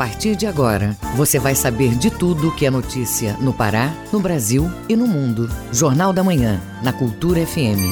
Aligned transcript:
partir 0.00 0.34
de 0.34 0.46
agora, 0.46 0.96
você 1.14 1.38
vai 1.38 1.54
saber 1.54 1.94
de 1.94 2.10
tudo 2.10 2.54
que 2.56 2.64
é 2.64 2.70
notícia 2.70 3.36
no 3.38 3.52
Pará, 3.52 3.92
no 4.10 4.18
Brasil 4.18 4.64
e 4.88 4.96
no 4.96 5.06
mundo. 5.06 5.46
Jornal 5.70 6.10
da 6.10 6.24
Manhã, 6.24 6.58
na 6.82 6.90
Cultura 6.90 7.46
FM. 7.46 7.84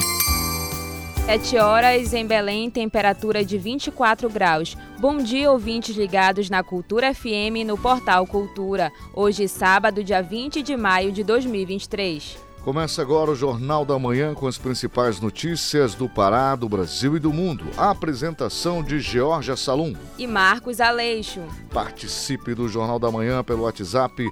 7 1.26 1.58
horas 1.58 2.14
em 2.14 2.26
Belém, 2.26 2.70
temperatura 2.70 3.44
de 3.44 3.58
24 3.58 4.30
graus. 4.30 4.74
Bom 4.98 5.18
dia, 5.18 5.52
ouvintes 5.52 5.94
ligados 5.98 6.48
na 6.48 6.62
Cultura 6.62 7.12
FM 7.12 7.66
no 7.66 7.76
Portal 7.76 8.26
Cultura. 8.26 8.90
Hoje, 9.12 9.46
sábado, 9.46 10.02
dia 10.02 10.22
20 10.22 10.62
de 10.62 10.78
maio 10.78 11.12
de 11.12 11.22
2023. 11.22 12.47
Começa 12.62 13.00
agora 13.00 13.30
o 13.30 13.36
Jornal 13.36 13.84
da 13.84 13.98
Manhã 13.98 14.34
com 14.34 14.46
as 14.46 14.58
principais 14.58 15.20
notícias 15.20 15.94
do 15.94 16.08
Pará, 16.08 16.54
do 16.54 16.68
Brasil 16.68 17.16
e 17.16 17.20
do 17.20 17.32
mundo. 17.32 17.64
A 17.76 17.90
apresentação 17.90 18.82
de 18.82 19.00
Georgia 19.00 19.56
Salum 19.56 19.94
e 20.18 20.26
Marcos 20.26 20.80
Aleixo. 20.80 21.40
Participe 21.72 22.54
do 22.54 22.68
Jornal 22.68 22.98
da 22.98 23.10
Manhã 23.10 23.42
pelo 23.42 23.62
WhatsApp 23.62 24.28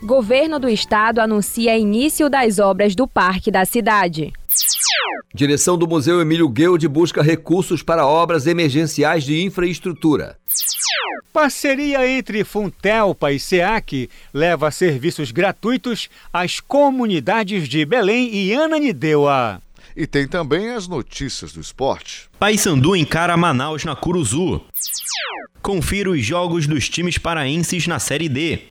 Governo 0.02 0.58
do 0.58 0.68
Estado 0.68 1.20
anuncia 1.20 1.76
início 1.76 2.30
das 2.30 2.58
obras 2.58 2.94
do 2.94 3.06
Parque 3.06 3.50
da 3.50 3.64
Cidade. 3.64 4.32
Direção 5.32 5.76
do 5.76 5.86
Museu 5.86 6.20
Emílio 6.20 6.48
Guilde 6.48 6.88
busca 6.88 7.22
recursos 7.22 7.82
para 7.82 8.06
obras 8.06 8.46
emergenciais 8.46 9.22
de 9.22 9.42
infraestrutura. 9.44 10.36
Parceria 11.32 12.08
entre 12.08 12.42
Funtelpa 12.42 13.30
e 13.30 13.38
SEAC 13.38 14.10
leva 14.34 14.70
serviços 14.72 15.30
gratuitos 15.30 16.08
às 16.32 16.58
comunidades 16.58 17.68
de 17.68 17.84
Belém 17.84 18.34
e 18.34 18.52
Ananindeua. 18.52 19.62
E 19.96 20.06
tem 20.06 20.26
também 20.26 20.70
as 20.70 20.86
notícias 20.86 21.52
do 21.52 21.60
esporte. 21.60 22.28
Paysandu 22.38 22.94
encara 22.94 23.36
Manaus 23.36 23.84
na 23.84 23.96
Curuzu. 23.96 24.60
Confira 25.60 26.10
os 26.10 26.24
jogos 26.24 26.66
dos 26.66 26.88
times 26.88 27.18
paraenses 27.18 27.86
na 27.86 27.98
Série 27.98 28.28
D. 28.28 28.70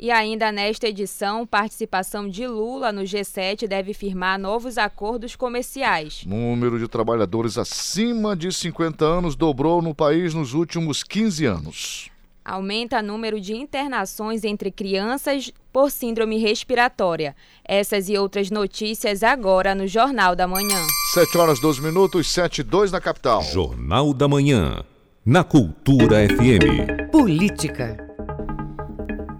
E 0.00 0.12
ainda 0.12 0.52
nesta 0.52 0.86
edição, 0.86 1.44
participação 1.44 2.28
de 2.28 2.46
Lula 2.46 2.92
no 2.92 3.02
G7 3.02 3.66
deve 3.66 3.92
firmar 3.92 4.38
novos 4.38 4.78
acordos 4.78 5.34
comerciais. 5.34 6.22
Número 6.24 6.78
de 6.78 6.86
trabalhadores 6.86 7.58
acima 7.58 8.36
de 8.36 8.52
50 8.52 9.04
anos 9.04 9.34
dobrou 9.34 9.82
no 9.82 9.92
país 9.92 10.34
nos 10.34 10.54
últimos 10.54 11.02
15 11.02 11.46
anos. 11.46 12.10
Aumenta 12.48 13.00
o 13.00 13.02
número 13.02 13.38
de 13.38 13.54
internações 13.54 14.42
entre 14.42 14.70
crianças 14.70 15.52
por 15.70 15.90
síndrome 15.90 16.38
respiratória. 16.38 17.36
Essas 17.62 18.08
e 18.08 18.16
outras 18.16 18.50
notícias 18.50 19.22
agora 19.22 19.74
no 19.74 19.86
Jornal 19.86 20.34
da 20.34 20.48
Manhã. 20.48 20.80
7 21.12 21.36
horas 21.36 21.60
12 21.60 21.82
minutos, 21.82 22.26
7 22.32 22.60
e 22.60 22.64
2 22.64 22.90
na 22.90 23.02
capital. 23.02 23.42
Jornal 23.42 24.14
da 24.14 24.26
Manhã, 24.26 24.82
na 25.26 25.44
Cultura 25.44 26.26
FM. 26.26 27.10
Política. 27.12 28.07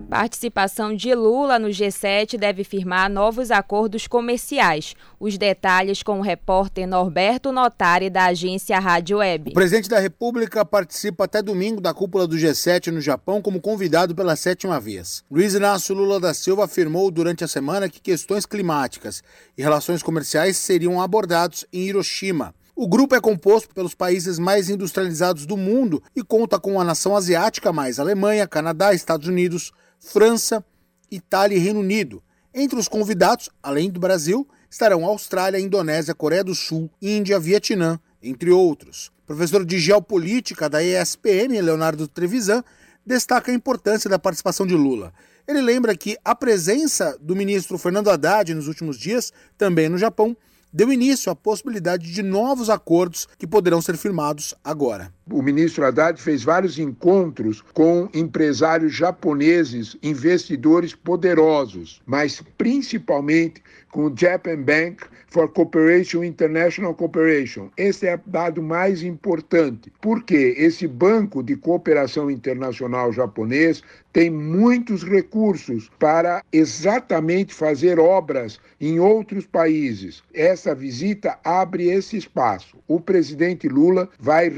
Participação 0.08 0.96
de 0.96 1.14
Lula 1.14 1.58
no 1.58 1.68
G7 1.68 2.38
deve 2.38 2.64
firmar 2.64 3.10
novos 3.10 3.50
acordos 3.50 4.06
comerciais. 4.06 4.94
Os 5.20 5.36
detalhes 5.36 6.02
com 6.02 6.18
o 6.18 6.22
repórter 6.22 6.88
Norberto 6.88 7.52
Notari, 7.52 8.08
da 8.08 8.24
agência 8.24 8.78
Rádio 8.78 9.18
Web. 9.18 9.50
O 9.50 9.54
presidente 9.54 9.86
da 9.86 9.98
República 9.98 10.64
participa 10.64 11.24
até 11.24 11.42
domingo 11.42 11.78
da 11.78 11.92
cúpula 11.92 12.26
do 12.26 12.36
G7 12.36 12.86
no 12.86 13.02
Japão 13.02 13.42
como 13.42 13.60
convidado 13.60 14.14
pela 14.14 14.34
sétima 14.34 14.80
vez. 14.80 15.22
Luiz 15.30 15.52
Inácio 15.52 15.94
Lula 15.94 16.18
da 16.18 16.32
Silva 16.32 16.64
afirmou 16.64 17.10
durante 17.10 17.44
a 17.44 17.48
semana 17.48 17.86
que 17.86 18.00
questões 18.00 18.46
climáticas 18.46 19.22
e 19.58 19.62
relações 19.62 20.02
comerciais 20.02 20.56
seriam 20.56 21.02
abordados 21.02 21.66
em 21.70 21.82
Hiroshima. 21.82 22.54
O 22.74 22.88
grupo 22.88 23.14
é 23.14 23.20
composto 23.20 23.74
pelos 23.74 23.94
países 23.94 24.38
mais 24.38 24.70
industrializados 24.70 25.44
do 25.44 25.56
mundo 25.56 26.02
e 26.16 26.22
conta 26.22 26.58
com 26.58 26.80
a 26.80 26.84
nação 26.84 27.14
asiática 27.14 27.72
mais 27.72 27.98
Alemanha, 27.98 28.46
Canadá, 28.46 28.94
Estados 28.94 29.26
Unidos, 29.26 29.72
França, 29.98 30.64
Itália 31.10 31.56
e 31.56 31.60
Reino 31.60 31.80
Unido. 31.80 32.22
Entre 32.54 32.78
os 32.78 32.88
convidados, 32.88 33.50
além 33.62 33.90
do 33.90 34.00
Brasil, 34.00 34.48
estarão 34.70 35.04
Austrália, 35.04 35.60
Indonésia, 35.60 36.14
Coreia 36.14 36.44
do 36.44 36.54
Sul, 36.54 36.90
Índia, 37.00 37.38
Vietnã, 37.38 38.00
entre 38.22 38.50
outros. 38.50 39.10
Professor 39.26 39.64
de 39.64 39.78
Geopolítica 39.78 40.68
da 40.68 40.82
ESPM, 40.82 41.60
Leonardo 41.60 42.08
Trevisan, 42.08 42.64
destaca 43.04 43.50
a 43.50 43.54
importância 43.54 44.08
da 44.08 44.18
participação 44.18 44.66
de 44.66 44.74
Lula. 44.74 45.12
Ele 45.46 45.60
lembra 45.60 45.96
que 45.96 46.16
a 46.24 46.34
presença 46.34 47.16
do 47.20 47.34
ministro 47.34 47.78
Fernando 47.78 48.10
Haddad 48.10 48.52
nos 48.54 48.68
últimos 48.68 48.98
dias, 48.98 49.32
também 49.56 49.88
no 49.88 49.96
Japão, 49.96 50.36
deu 50.72 50.92
início 50.92 51.32
à 51.32 51.36
possibilidade 51.36 52.12
de 52.12 52.22
novos 52.22 52.68
acordos 52.68 53.26
que 53.38 53.46
poderão 53.46 53.80
ser 53.80 53.96
firmados 53.96 54.54
agora. 54.62 55.12
O 55.30 55.42
ministro 55.42 55.84
Haddad 55.84 56.20
fez 56.20 56.42
vários 56.42 56.78
encontros 56.78 57.62
com 57.74 58.08
empresários 58.14 58.94
japoneses, 58.94 59.96
investidores 60.02 60.94
poderosos, 60.94 62.00
mas 62.06 62.42
principalmente 62.56 63.62
com 63.90 64.06
o 64.06 64.14
Japan 64.14 64.62
Bank 64.62 65.04
for 65.28 65.48
Cooperation 65.50 66.24
International 66.24 66.94
Cooperation. 66.94 67.70
Esse 67.76 68.06
é 68.06 68.14
o 68.16 68.20
dado 68.26 68.62
mais 68.62 69.02
importante, 69.02 69.92
porque 70.00 70.54
esse 70.56 70.86
banco 70.86 71.42
de 71.42 71.56
cooperação 71.56 72.30
internacional 72.30 73.12
japonês 73.12 73.82
tem 74.12 74.30
muitos 74.30 75.04
recursos 75.04 75.90
para 75.98 76.42
exatamente 76.52 77.54
fazer 77.54 77.98
obras 77.98 78.58
em 78.80 78.98
outros 78.98 79.46
países. 79.46 80.22
Essa 80.32 80.74
visita 80.74 81.38
abre 81.44 81.88
esse 81.88 82.16
espaço. 82.16 82.78
O 82.86 83.00
presidente 83.00 83.68
Lula 83.68 84.08
vai 84.18 84.48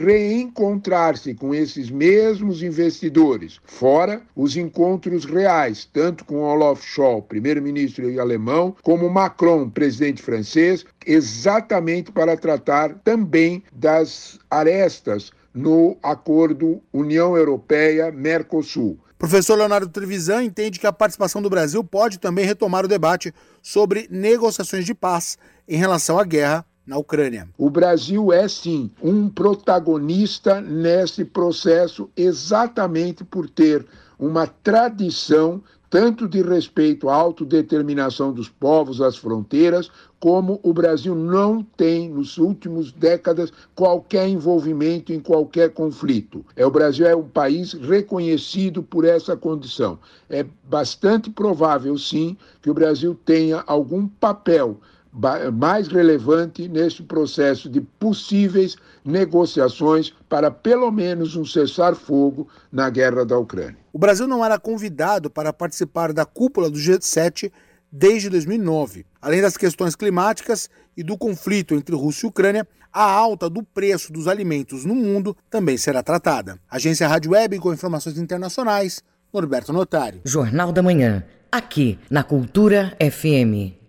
reencontrar-se 0.60 1.34
com 1.34 1.54
esses 1.54 1.90
mesmos 1.90 2.62
investidores, 2.62 3.58
fora 3.64 4.22
os 4.36 4.56
encontros 4.56 5.24
reais, 5.24 5.88
tanto 5.90 6.24
com 6.24 6.42
Olaf 6.42 6.84
Scholz, 6.84 7.24
primeiro-ministro 7.26 8.20
alemão, 8.20 8.76
como 8.82 9.08
Macron, 9.08 9.70
presidente 9.70 10.22
francês, 10.22 10.84
exatamente 11.06 12.12
para 12.12 12.36
tratar 12.36 12.94
também 13.02 13.62
das 13.72 14.38
arestas 14.50 15.32
no 15.54 15.96
acordo 16.02 16.80
União 16.92 17.36
Europeia-Mercosul. 17.36 18.98
Professor 19.18 19.56
Leonardo 19.56 19.88
Trevisan 19.88 20.44
entende 20.44 20.78
que 20.78 20.86
a 20.86 20.92
participação 20.92 21.42
do 21.42 21.50
Brasil 21.50 21.82
pode 21.84 22.18
também 22.18 22.46
retomar 22.46 22.84
o 22.84 22.88
debate 22.88 23.34
sobre 23.60 24.08
negociações 24.10 24.86
de 24.86 24.94
paz 24.94 25.36
em 25.68 25.76
relação 25.76 26.18
à 26.18 26.24
guerra 26.24 26.64
na 26.90 26.98
Ucrânia. 26.98 27.48
O 27.56 27.70
Brasil 27.70 28.32
é 28.32 28.48
sim 28.48 28.90
um 29.00 29.28
protagonista 29.28 30.60
nesse 30.60 31.24
processo 31.24 32.10
exatamente 32.16 33.22
por 33.22 33.48
ter 33.48 33.86
uma 34.18 34.48
tradição 34.48 35.62
tanto 35.88 36.28
de 36.28 36.40
respeito 36.40 37.08
à 37.08 37.14
autodeterminação 37.14 38.32
dos 38.32 38.48
povos 38.48 39.00
às 39.00 39.16
fronteiras, 39.16 39.90
como 40.20 40.60
o 40.62 40.72
Brasil 40.72 41.16
não 41.16 41.64
tem, 41.64 42.08
nos 42.08 42.38
últimos 42.38 42.92
décadas, 42.92 43.52
qualquer 43.74 44.28
envolvimento 44.28 45.12
em 45.12 45.18
qualquer 45.18 45.70
conflito. 45.70 46.44
É, 46.54 46.64
o 46.64 46.70
Brasil 46.70 47.06
é 47.06 47.16
um 47.16 47.28
país 47.28 47.72
reconhecido 47.72 48.84
por 48.84 49.04
essa 49.04 49.36
condição. 49.36 49.98
É 50.28 50.44
bastante 50.64 51.28
provável, 51.28 51.98
sim, 51.98 52.36
que 52.62 52.70
o 52.70 52.74
Brasil 52.74 53.18
tenha 53.24 53.64
algum 53.66 54.06
papel 54.06 54.80
mais 55.52 55.88
relevante 55.88 56.68
neste 56.68 57.02
processo 57.02 57.68
de 57.68 57.80
possíveis 57.80 58.76
negociações 59.04 60.14
para 60.28 60.50
pelo 60.50 60.90
menos 60.90 61.34
um 61.36 61.44
cessar-fogo 61.44 62.48
na 62.70 62.88
guerra 62.88 63.24
da 63.24 63.38
Ucrânia. 63.38 63.76
O 63.92 63.98
Brasil 63.98 64.28
não 64.28 64.44
era 64.44 64.58
convidado 64.58 65.28
para 65.28 65.52
participar 65.52 66.12
da 66.12 66.24
cúpula 66.24 66.70
do 66.70 66.78
G7 66.78 67.50
desde 67.90 68.30
2009. 68.30 69.04
Além 69.20 69.40
das 69.40 69.56
questões 69.56 69.96
climáticas 69.96 70.70
e 70.96 71.02
do 71.02 71.18
conflito 71.18 71.74
entre 71.74 71.94
Rússia 71.96 72.26
e 72.26 72.28
Ucrânia, 72.28 72.66
a 72.92 73.02
alta 73.02 73.48
do 73.48 73.62
preço 73.62 74.12
dos 74.12 74.28
alimentos 74.28 74.84
no 74.84 74.94
mundo 74.94 75.36
também 75.48 75.76
será 75.76 76.02
tratada. 76.02 76.58
Agência 76.70 77.08
Rádio 77.08 77.32
Web 77.32 77.58
com 77.58 77.72
informações 77.72 78.18
internacionais, 78.18 79.02
Norberto 79.32 79.72
Notário. 79.72 80.20
Jornal 80.24 80.72
da 80.72 80.82
Manhã, 80.82 81.24
aqui 81.50 81.98
na 82.10 82.22
Cultura 82.22 82.96
FM. 83.00 83.79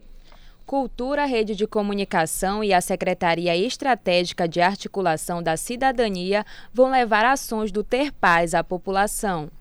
Cultura, 0.71 1.25
Rede 1.25 1.53
de 1.53 1.68
Comunicação 1.68 2.63
e 2.63 2.73
a 2.73 2.79
Secretaria 2.79 3.57
Estratégica 3.57 4.47
de 4.47 4.62
Articulação 4.62 5.44
da 5.44 5.57
Cidadania 5.57 6.45
vão 6.73 6.89
levar 6.89 7.25
ações 7.25 7.73
do 7.73 7.83
Ter 7.83 8.13
Paz 8.13 8.53
à 8.53 8.63
população. 8.63 9.51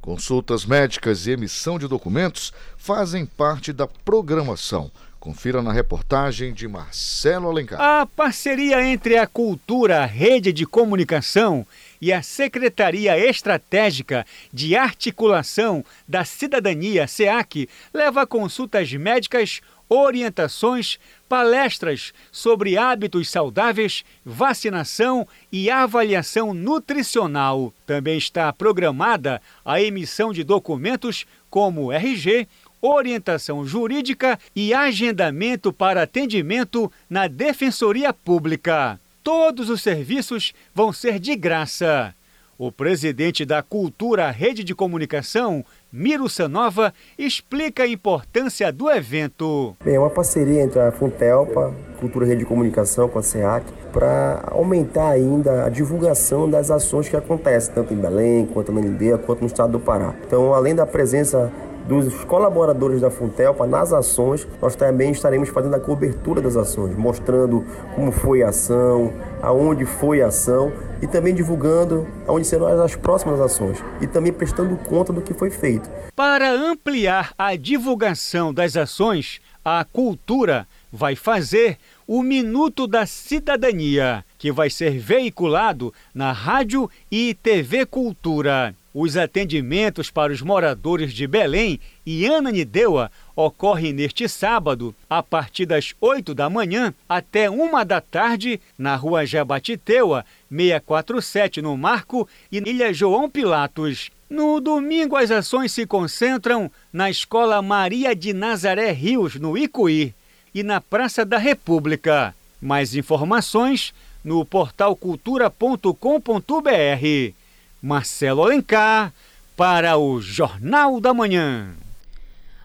Consultas 0.00 0.64
médicas 0.64 1.26
e 1.26 1.32
emissão 1.32 1.76
de 1.76 1.88
documentos 1.88 2.52
fazem 2.76 3.26
parte 3.26 3.72
da 3.72 3.88
programação, 3.88 4.92
Confira 5.20 5.60
na 5.60 5.72
reportagem 5.72 6.54
de 6.54 6.68
Marcelo 6.68 7.50
Alencar. 7.50 7.80
A 7.80 8.06
parceria 8.06 8.86
entre 8.86 9.18
a 9.18 9.26
Cultura 9.26 10.06
Rede 10.06 10.52
de 10.52 10.64
Comunicação 10.64 11.66
e 12.00 12.12
a 12.12 12.22
Secretaria 12.22 13.18
Estratégica 13.18 14.24
de 14.52 14.76
Articulação 14.76 15.84
da 16.06 16.24
Cidadania, 16.24 17.08
SEAC, 17.08 17.68
leva 17.92 18.28
consultas 18.28 18.92
médicas, 18.92 19.60
orientações, 19.88 20.98
palestras 21.28 22.12
sobre 22.30 22.76
hábitos 22.76 23.30
saudáveis, 23.30 24.04
vacinação 24.24 25.26
e 25.50 25.70
avaliação 25.70 26.52
nutricional. 26.52 27.72
Também 27.86 28.18
está 28.18 28.52
programada 28.52 29.40
a 29.64 29.80
emissão 29.80 30.32
de 30.32 30.44
documentos 30.44 31.26
como 31.50 31.92
RG, 31.92 32.46
orientação 32.80 33.66
jurídica 33.66 34.38
e 34.54 34.72
agendamento 34.72 35.72
para 35.72 36.02
atendimento 36.02 36.90
na 37.08 37.26
Defensoria 37.26 38.12
Pública. 38.12 39.00
Todos 39.22 39.68
os 39.68 39.82
serviços 39.82 40.52
vão 40.74 40.92
ser 40.92 41.18
de 41.18 41.34
graça. 41.34 42.14
O 42.60 42.72
presidente 42.72 43.44
da 43.44 43.62
Cultura 43.62 44.28
Rede 44.32 44.64
de 44.64 44.74
Comunicação, 44.74 45.64
Miro 45.92 46.28
Sanova, 46.28 46.92
explica 47.16 47.84
a 47.84 47.86
importância 47.86 48.72
do 48.72 48.90
evento. 48.90 49.76
É 49.86 49.96
uma 49.96 50.10
parceria 50.10 50.64
entre 50.64 50.80
a 50.80 50.90
Funtelpa, 50.90 51.72
Cultura 52.00 52.26
Rede 52.26 52.40
de 52.40 52.46
Comunicação, 52.46 53.08
com 53.08 53.20
a 53.20 53.22
SEAC, 53.22 53.64
para 53.92 54.42
aumentar 54.48 55.10
ainda 55.10 55.66
a 55.66 55.68
divulgação 55.68 56.50
das 56.50 56.68
ações 56.68 57.08
que 57.08 57.14
acontecem, 57.14 57.72
tanto 57.72 57.94
em 57.94 57.96
Belém, 57.96 58.44
quanto 58.46 58.72
na 58.72 58.80
Lindeia, 58.80 59.16
quanto 59.16 59.42
no 59.42 59.46
estado 59.46 59.70
do 59.70 59.80
Pará. 59.80 60.12
Então, 60.26 60.52
além 60.52 60.74
da 60.74 60.84
presença 60.84 61.52
dos 61.88 62.22
colaboradores 62.24 63.00
da 63.00 63.10
Funtelpa 63.10 63.66
nas 63.66 63.94
ações, 63.94 64.46
nós 64.60 64.76
também 64.76 65.10
estaremos 65.10 65.48
fazendo 65.48 65.74
a 65.74 65.80
cobertura 65.80 66.42
das 66.42 66.54
ações, 66.54 66.94
mostrando 66.94 67.64
como 67.94 68.12
foi 68.12 68.42
a 68.42 68.50
ação, 68.50 69.10
aonde 69.40 69.86
foi 69.86 70.20
a 70.20 70.26
ação 70.26 70.70
e 71.00 71.06
também 71.06 71.34
divulgando 71.34 72.06
aonde 72.26 72.46
serão 72.46 72.66
as 72.66 72.94
próximas 72.94 73.40
ações 73.40 73.82
e 74.02 74.06
também 74.06 74.32
prestando 74.32 74.76
conta 74.76 75.12
do 75.12 75.22
que 75.22 75.32
foi 75.32 75.50
feito. 75.50 75.88
Para 76.14 76.50
ampliar 76.52 77.32
a 77.38 77.56
divulgação 77.56 78.52
das 78.52 78.76
ações, 78.76 79.40
a 79.64 79.82
cultura 79.84 80.68
vai 80.92 81.16
fazer 81.16 81.78
o 82.06 82.22
Minuto 82.22 82.86
da 82.86 83.06
Cidadania, 83.06 84.24
que 84.36 84.52
vai 84.52 84.68
ser 84.68 84.98
veiculado 84.98 85.92
na 86.14 86.32
Rádio 86.32 86.90
e 87.10 87.34
TV 87.34 87.86
Cultura. 87.86 88.74
Os 89.00 89.16
atendimentos 89.16 90.10
para 90.10 90.32
os 90.32 90.42
moradores 90.42 91.14
de 91.14 91.24
Belém 91.24 91.78
e 92.04 92.26
Ananindeua 92.26 93.12
ocorrem 93.36 93.92
neste 93.92 94.28
sábado, 94.28 94.92
a 95.08 95.22
partir 95.22 95.66
das 95.66 95.94
8 96.00 96.34
da 96.34 96.50
manhã 96.50 96.92
até 97.08 97.48
1 97.48 97.84
da 97.86 98.00
tarde, 98.00 98.60
na 98.76 98.96
rua 98.96 99.24
Jabatiteua, 99.24 100.26
647 100.50 101.62
no 101.62 101.76
Marco 101.76 102.28
e 102.50 102.56
Ilha 102.56 102.92
João 102.92 103.30
Pilatos. 103.30 104.10
No 104.28 104.60
domingo, 104.60 105.14
as 105.14 105.30
ações 105.30 105.70
se 105.70 105.86
concentram 105.86 106.68
na 106.92 107.08
Escola 107.08 107.62
Maria 107.62 108.16
de 108.16 108.32
Nazaré 108.32 108.90
Rios, 108.90 109.36
no 109.36 109.56
Icuí, 109.56 110.12
e 110.52 110.64
na 110.64 110.80
Praça 110.80 111.24
da 111.24 111.38
República. 111.38 112.34
Mais 112.60 112.96
informações 112.96 113.94
no 114.24 114.44
portal 114.44 114.96
cultura.com.br. 114.96 117.37
Marcelo 117.80 118.42
Alencar, 118.42 119.12
para 119.56 119.96
o 119.96 120.20
Jornal 120.20 121.00
da 121.00 121.14
Manhã. 121.14 121.70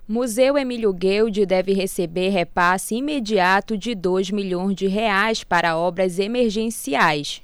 Museu 0.08 0.58
Emílio 0.58 0.92
Guilde 0.92 1.46
deve 1.46 1.74
receber 1.74 2.30
repasse 2.30 2.96
imediato 2.96 3.78
de 3.78 3.96
2 3.96 4.32
milhões 4.32 4.76
de 4.76 4.88
reais 4.88 5.44
para 5.44 5.78
obras 5.78 6.20
emergenciais. 6.20 7.42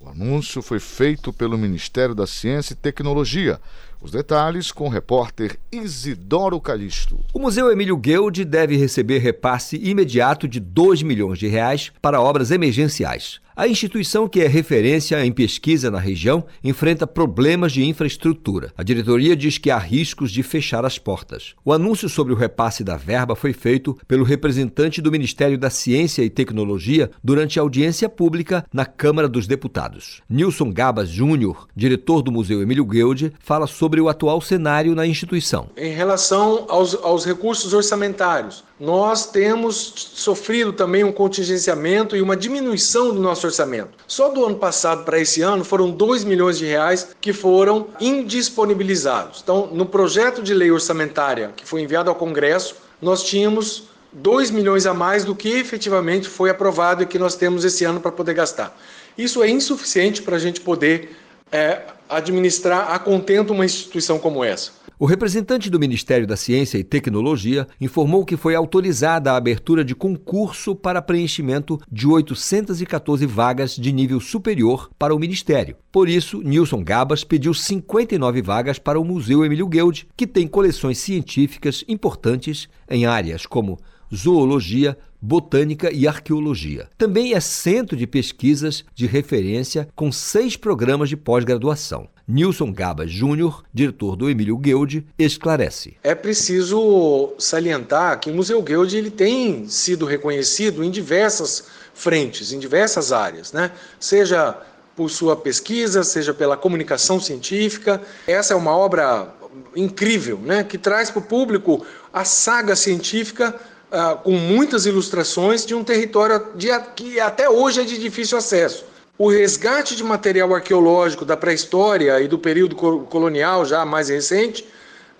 O 0.00 0.08
anúncio 0.10 0.60
foi 0.60 0.78
feito 0.78 1.32
pelo 1.32 1.56
Ministério 1.56 2.14
da 2.14 2.26
Ciência 2.26 2.74
e 2.74 2.76
Tecnologia. 2.76 3.58
Os 4.02 4.10
detalhes 4.10 4.70
com 4.70 4.84
o 4.84 4.90
repórter 4.90 5.56
Isidoro 5.72 6.60
Calixto. 6.60 7.18
O 7.32 7.38
Museu 7.38 7.70
Emílio 7.72 7.96
Guilde 7.96 8.44
deve 8.44 8.76
receber 8.76 9.18
repasse 9.18 9.76
imediato 9.82 10.46
de 10.46 10.60
2 10.60 11.02
milhões 11.02 11.38
de 11.38 11.46
reais 11.46 11.90
para 12.02 12.20
obras 12.20 12.50
emergenciais. 12.50 13.40
A 13.56 13.68
instituição, 13.68 14.26
que 14.26 14.40
é 14.40 14.48
referência 14.48 15.24
em 15.24 15.30
pesquisa 15.30 15.88
na 15.88 16.00
região, 16.00 16.44
enfrenta 16.62 17.06
problemas 17.06 17.70
de 17.70 17.84
infraestrutura. 17.84 18.72
A 18.76 18.82
diretoria 18.82 19.36
diz 19.36 19.58
que 19.58 19.70
há 19.70 19.78
riscos 19.78 20.32
de 20.32 20.42
fechar 20.42 20.84
as 20.84 20.98
portas. 20.98 21.54
O 21.64 21.72
anúncio 21.72 22.08
sobre 22.08 22.32
o 22.32 22.36
repasse 22.36 22.82
da 22.82 22.96
verba 22.96 23.36
foi 23.36 23.52
feito 23.52 23.96
pelo 24.08 24.24
representante 24.24 25.00
do 25.00 25.12
Ministério 25.12 25.56
da 25.56 25.70
Ciência 25.70 26.24
e 26.24 26.30
Tecnologia 26.30 27.12
durante 27.22 27.60
a 27.60 27.62
audiência 27.62 28.08
pública 28.08 28.66
na 28.72 28.84
Câmara 28.84 29.28
dos 29.28 29.46
Deputados. 29.46 30.20
Nilson 30.28 30.72
Gabas 30.72 31.08
Júnior, 31.08 31.68
diretor 31.76 32.22
do 32.22 32.32
Museu 32.32 32.60
Emílio 32.60 32.84
Guilde, 32.84 33.32
fala 33.38 33.68
sobre 33.68 34.00
o 34.00 34.08
atual 34.08 34.40
cenário 34.40 34.96
na 34.96 35.06
instituição. 35.06 35.68
Em 35.76 35.94
relação 35.94 36.66
aos, 36.68 36.96
aos 36.96 37.24
recursos 37.24 37.72
orçamentários, 37.72 38.64
nós 38.80 39.30
temos 39.30 39.92
sofrido 39.96 40.72
também 40.72 41.04
um 41.04 41.12
contingenciamento 41.12 42.16
e 42.16 42.20
uma 42.20 42.36
diminuição 42.36 43.14
do 43.14 43.20
nosso 43.20 43.43
orçamento. 43.46 43.90
Só 44.06 44.28
do 44.28 44.44
ano 44.44 44.56
passado 44.56 45.04
para 45.04 45.18
esse 45.18 45.42
ano 45.42 45.64
foram 45.64 45.90
2 45.90 46.24
milhões 46.24 46.58
de 46.58 46.66
reais 46.66 47.14
que 47.20 47.32
foram 47.32 47.88
indisponibilizados. 48.00 49.40
Então, 49.42 49.68
no 49.72 49.86
projeto 49.86 50.42
de 50.42 50.54
lei 50.54 50.70
orçamentária 50.70 51.52
que 51.56 51.66
foi 51.66 51.82
enviado 51.82 52.10
ao 52.10 52.16
Congresso, 52.16 52.76
nós 53.00 53.22
tínhamos 53.22 53.84
2 54.12 54.50
milhões 54.50 54.86
a 54.86 54.94
mais 54.94 55.24
do 55.24 55.34
que 55.34 55.48
efetivamente 55.48 56.28
foi 56.28 56.50
aprovado 56.50 57.02
e 57.02 57.06
que 57.06 57.18
nós 57.18 57.34
temos 57.34 57.64
esse 57.64 57.84
ano 57.84 58.00
para 58.00 58.12
poder 58.12 58.34
gastar. 58.34 58.76
Isso 59.16 59.42
é 59.42 59.50
insuficiente 59.50 60.22
para 60.22 60.36
a 60.36 60.38
gente 60.38 60.60
poder 60.60 61.16
é, 61.50 61.82
administrar 62.08 62.92
a 62.92 62.98
contento 62.98 63.52
uma 63.52 63.64
instituição 63.64 64.18
como 64.18 64.44
essa. 64.44 64.83
O 64.96 65.06
representante 65.06 65.68
do 65.68 65.80
Ministério 65.80 66.24
da 66.24 66.36
Ciência 66.36 66.78
e 66.78 66.84
Tecnologia 66.84 67.66
informou 67.80 68.24
que 68.24 68.36
foi 68.36 68.54
autorizada 68.54 69.32
a 69.32 69.36
abertura 69.36 69.84
de 69.84 69.92
concurso 69.92 70.72
para 70.76 71.02
preenchimento 71.02 71.80
de 71.90 72.06
814 72.06 73.26
vagas 73.26 73.74
de 73.74 73.90
nível 73.90 74.20
superior 74.20 74.88
para 74.96 75.12
o 75.12 75.18
Ministério. 75.18 75.76
Por 75.90 76.08
isso, 76.08 76.40
Nilson 76.42 76.84
Gabas 76.84 77.24
pediu 77.24 77.52
59 77.52 78.40
vagas 78.40 78.78
para 78.78 79.00
o 79.00 79.04
Museu 79.04 79.44
Emílio 79.44 79.66
Guild, 79.66 80.06
que 80.16 80.28
tem 80.28 80.46
coleções 80.46 80.98
científicas 80.98 81.84
importantes 81.88 82.68
em 82.88 83.04
áreas 83.04 83.46
como 83.46 83.80
zoologia, 84.14 84.96
botânica 85.20 85.92
e 85.92 86.06
arqueologia. 86.06 86.88
Também 86.96 87.34
é 87.34 87.40
centro 87.40 87.96
de 87.96 88.06
pesquisas 88.06 88.84
de 88.94 89.06
referência 89.06 89.88
com 89.96 90.12
seis 90.12 90.56
programas 90.56 91.08
de 91.08 91.16
pós-graduação. 91.16 92.08
Nilson 92.26 92.72
Gaba 92.72 93.06
Júnior, 93.06 93.62
diretor 93.72 94.16
do 94.16 94.30
Emílio 94.30 94.56
Guild, 94.56 95.06
esclarece. 95.18 95.96
É 96.02 96.14
preciso 96.14 97.34
salientar 97.38 98.18
que 98.18 98.30
o 98.30 98.34
Museu 98.34 98.62
Guild 98.62 98.96
ele 98.96 99.10
tem 99.10 99.68
sido 99.68 100.06
reconhecido 100.06 100.82
em 100.82 100.90
diversas 100.90 101.64
frentes, 101.92 102.52
em 102.52 102.58
diversas 102.58 103.12
áreas, 103.12 103.52
né? 103.52 103.70
Seja 104.00 104.56
por 104.96 105.10
sua 105.10 105.36
pesquisa, 105.36 106.02
seja 106.02 106.32
pela 106.32 106.56
comunicação 106.56 107.20
científica. 107.20 108.00
Essa 108.26 108.54
é 108.54 108.56
uma 108.56 108.76
obra 108.76 109.28
incrível, 109.76 110.38
né? 110.38 110.64
Que 110.64 110.78
traz 110.78 111.10
para 111.10 111.18
o 111.18 111.22
público 111.22 111.84
a 112.12 112.24
saga 112.24 112.74
científica 112.74 113.54
uh, 113.90 114.16
com 114.22 114.32
muitas 114.32 114.86
ilustrações 114.86 115.66
de 115.66 115.74
um 115.74 115.84
território 115.84 116.46
de, 116.54 116.68
que 116.96 117.20
até 117.20 117.50
hoje 117.50 117.80
é 117.80 117.84
de 117.84 117.98
difícil 117.98 118.38
acesso 118.38 118.93
o 119.16 119.30
resgate 119.30 119.94
de 119.94 120.02
material 120.02 120.54
arqueológico 120.54 121.24
da 121.24 121.36
pré-história 121.36 122.20
e 122.20 122.26
do 122.26 122.38
período 122.38 122.74
colonial 122.74 123.64
já 123.64 123.84
mais 123.84 124.08
recente, 124.08 124.66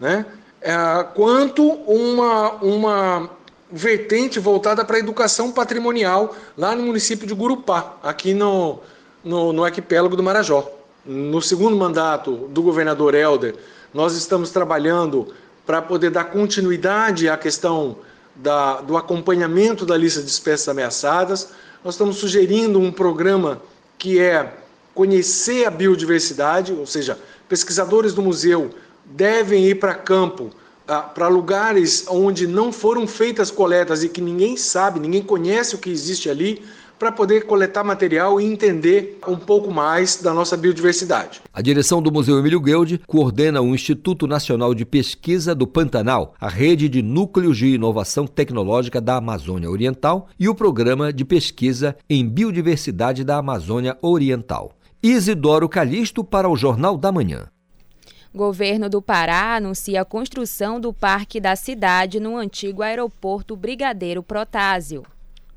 né, 0.00 0.26
é, 0.60 0.74
quanto 1.14 1.62
uma, 1.62 2.52
uma 2.54 3.30
vertente 3.70 4.40
voltada 4.40 4.84
para 4.84 4.96
a 4.96 4.98
educação 4.98 5.52
patrimonial 5.52 6.34
lá 6.56 6.74
no 6.74 6.82
município 6.82 7.26
de 7.26 7.34
Gurupá, 7.34 7.96
aqui 8.02 8.34
no, 8.34 8.80
no, 9.22 9.52
no 9.52 9.64
arquipélago 9.64 10.16
do 10.16 10.22
Marajó. 10.22 10.70
No 11.04 11.42
segundo 11.42 11.76
mandato 11.76 12.48
do 12.48 12.62
governador 12.62 13.14
Helder, 13.14 13.54
nós 13.92 14.16
estamos 14.16 14.50
trabalhando 14.50 15.34
para 15.66 15.82
poder 15.82 16.10
dar 16.10 16.24
continuidade 16.24 17.28
à 17.28 17.36
questão 17.36 17.98
da, 18.34 18.80
do 18.80 18.96
acompanhamento 18.96 19.84
da 19.84 19.96
lista 19.96 20.22
de 20.22 20.28
espécies 20.28 20.68
ameaçadas. 20.68 21.50
Nós 21.84 21.94
estamos 21.94 22.16
sugerindo 22.16 22.80
um 22.80 22.90
programa 22.90 23.60
que 23.98 24.20
é 24.20 24.52
conhecer 24.94 25.66
a 25.66 25.70
biodiversidade, 25.70 26.72
ou 26.72 26.86
seja, 26.86 27.18
pesquisadores 27.48 28.14
do 28.14 28.22
museu 28.22 28.70
devem 29.04 29.66
ir 29.66 29.76
para 29.76 29.94
campo, 29.94 30.50
ah, 30.86 31.00
para 31.00 31.28
lugares 31.28 32.06
onde 32.08 32.46
não 32.46 32.72
foram 32.72 33.06
feitas 33.06 33.50
coletas 33.50 34.04
e 34.04 34.08
que 34.08 34.20
ninguém 34.20 34.56
sabe, 34.56 35.00
ninguém 35.00 35.22
conhece 35.22 35.74
o 35.74 35.78
que 35.78 35.90
existe 35.90 36.28
ali, 36.28 36.62
para 37.04 37.12
poder 37.12 37.44
coletar 37.44 37.84
material 37.84 38.40
e 38.40 38.46
entender 38.46 39.18
um 39.28 39.36
pouco 39.36 39.70
mais 39.70 40.22
da 40.22 40.32
nossa 40.32 40.56
biodiversidade. 40.56 41.42
A 41.52 41.60
direção 41.60 42.00
do 42.00 42.10
Museu 42.10 42.38
Emílio 42.38 42.58
Guild 42.58 43.02
coordena 43.06 43.60
o 43.60 43.74
Instituto 43.74 44.26
Nacional 44.26 44.74
de 44.74 44.86
Pesquisa 44.86 45.54
do 45.54 45.66
Pantanal, 45.66 46.32
a 46.40 46.48
rede 46.48 46.88
de 46.88 47.02
núcleos 47.02 47.58
de 47.58 47.74
inovação 47.74 48.26
tecnológica 48.26 49.02
da 49.02 49.16
Amazônia 49.16 49.70
Oriental 49.70 50.30
e 50.40 50.48
o 50.48 50.54
programa 50.54 51.12
de 51.12 51.26
pesquisa 51.26 51.94
em 52.08 52.26
biodiversidade 52.26 53.22
da 53.22 53.36
Amazônia 53.36 53.98
Oriental. 54.00 54.72
Isidoro 55.02 55.68
Calixto 55.68 56.24
para 56.24 56.48
o 56.48 56.56
Jornal 56.56 56.96
da 56.96 57.12
Manhã. 57.12 57.48
Governo 58.34 58.88
do 58.88 59.02
Pará 59.02 59.56
anuncia 59.56 60.00
a 60.00 60.06
construção 60.06 60.80
do 60.80 60.90
Parque 60.90 61.38
da 61.38 61.54
Cidade 61.54 62.18
no 62.18 62.38
antigo 62.38 62.80
aeroporto 62.80 63.54
Brigadeiro 63.54 64.22
Protásio. 64.22 65.04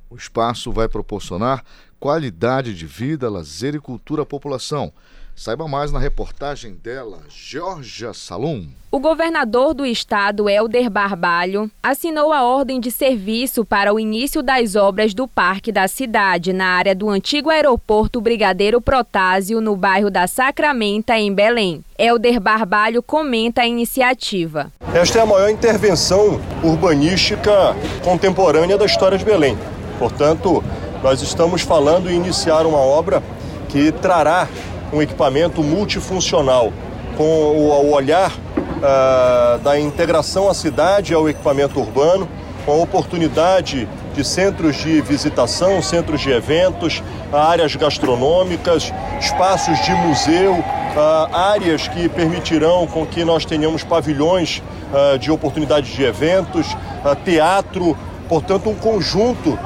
O 0.10 0.16
espaço 0.16 0.72
vai 0.72 0.88
proporcionar 0.88 1.64
qualidade 2.00 2.74
de 2.74 2.86
vida, 2.86 3.30
lazer 3.30 3.76
e 3.76 3.80
cultura 3.80 4.24
à 4.24 4.26
população. 4.26 4.92
Saiba 5.36 5.68
mais 5.68 5.92
na 5.92 6.00
reportagem 6.00 6.74
dela, 6.74 7.20
Georgia 7.30 8.12
Salum. 8.12 8.70
O 8.90 9.00
governador 9.00 9.76
do 9.76 9.86
estado, 9.86 10.50
Helder 10.50 10.90
Barbalho, 10.90 11.70
assinou 11.84 12.34
a 12.34 12.42
ordem 12.42 12.80
de 12.80 12.90
serviço 12.90 13.64
para 13.64 13.94
o 13.94 14.00
início 14.00 14.42
das 14.42 14.76
obras 14.76 15.14
do 15.14 15.28
Parque 15.28 15.72
da 15.72 15.88
Cidade, 15.88 16.54
na 16.54 16.66
área 16.66 16.96
do 16.96 17.08
antigo 17.08 17.52
aeroporto 17.52 18.20
Brigadeiro 18.20 18.82
Protásio, 18.82 19.62
no 19.62 19.76
bairro 19.76 20.10
da 20.10 20.26
Sacramenta, 20.26 21.16
em 21.16 21.32
Belém. 21.32 21.84
Helder 22.00 22.40
Barbalho 22.40 23.04
comenta 23.04 23.62
a 23.62 23.68
iniciativa. 23.68 24.72
Esta 24.92 25.20
é 25.20 25.22
a 25.22 25.26
maior 25.26 25.52
intervenção 25.52 26.42
urbanística 26.64 27.76
contemporânea 28.04 28.78
da 28.78 28.86
história 28.86 29.20
de 29.20 29.26
Belém. 29.26 29.56
Portanto, 29.98 30.64
nós 31.04 31.22
estamos 31.22 31.62
falando 31.62 32.10
em 32.10 32.16
iniciar 32.16 32.66
uma 32.66 32.80
obra 32.80 33.22
que 33.70 33.92
trará 33.92 34.48
um 34.92 35.02
equipamento 35.02 35.62
multifuncional, 35.64 36.72
com 37.18 37.24
o 37.24 37.92
olhar 37.92 38.32
uh, 38.32 39.60
da 39.60 39.80
integração 39.80 40.50
à 40.50 40.54
cidade 40.54 41.14
ao 41.14 41.28
equipamento 41.28 41.80
urbano, 41.80 42.28
com 42.66 42.74
a 42.74 42.76
oportunidade 42.76 43.88
de 44.14 44.24
centros 44.24 44.76
de 44.78 45.02
visitação, 45.02 45.82
centros 45.82 46.22
de 46.22 46.32
eventos, 46.32 47.02
áreas 47.32 47.76
gastronômicas, 47.76 48.92
espaços 49.20 49.80
de 49.84 49.92
museu, 49.92 50.54
uh, 50.54 51.36
áreas 51.36 51.88
que 51.88 52.08
permitirão 52.10 52.88
com 52.88 53.06
que 53.06 53.24
nós 53.24 53.46
tenhamos 53.46 53.84
pavilhões 53.84 54.62
uh, 54.92 55.18
de 55.18 55.32
oportunidade 55.32 55.92
de 55.94 56.04
eventos, 56.04 56.76
teatro, 57.24 57.96
portanto 58.28 58.70
um 58.70 58.76
conjunto 58.76 59.58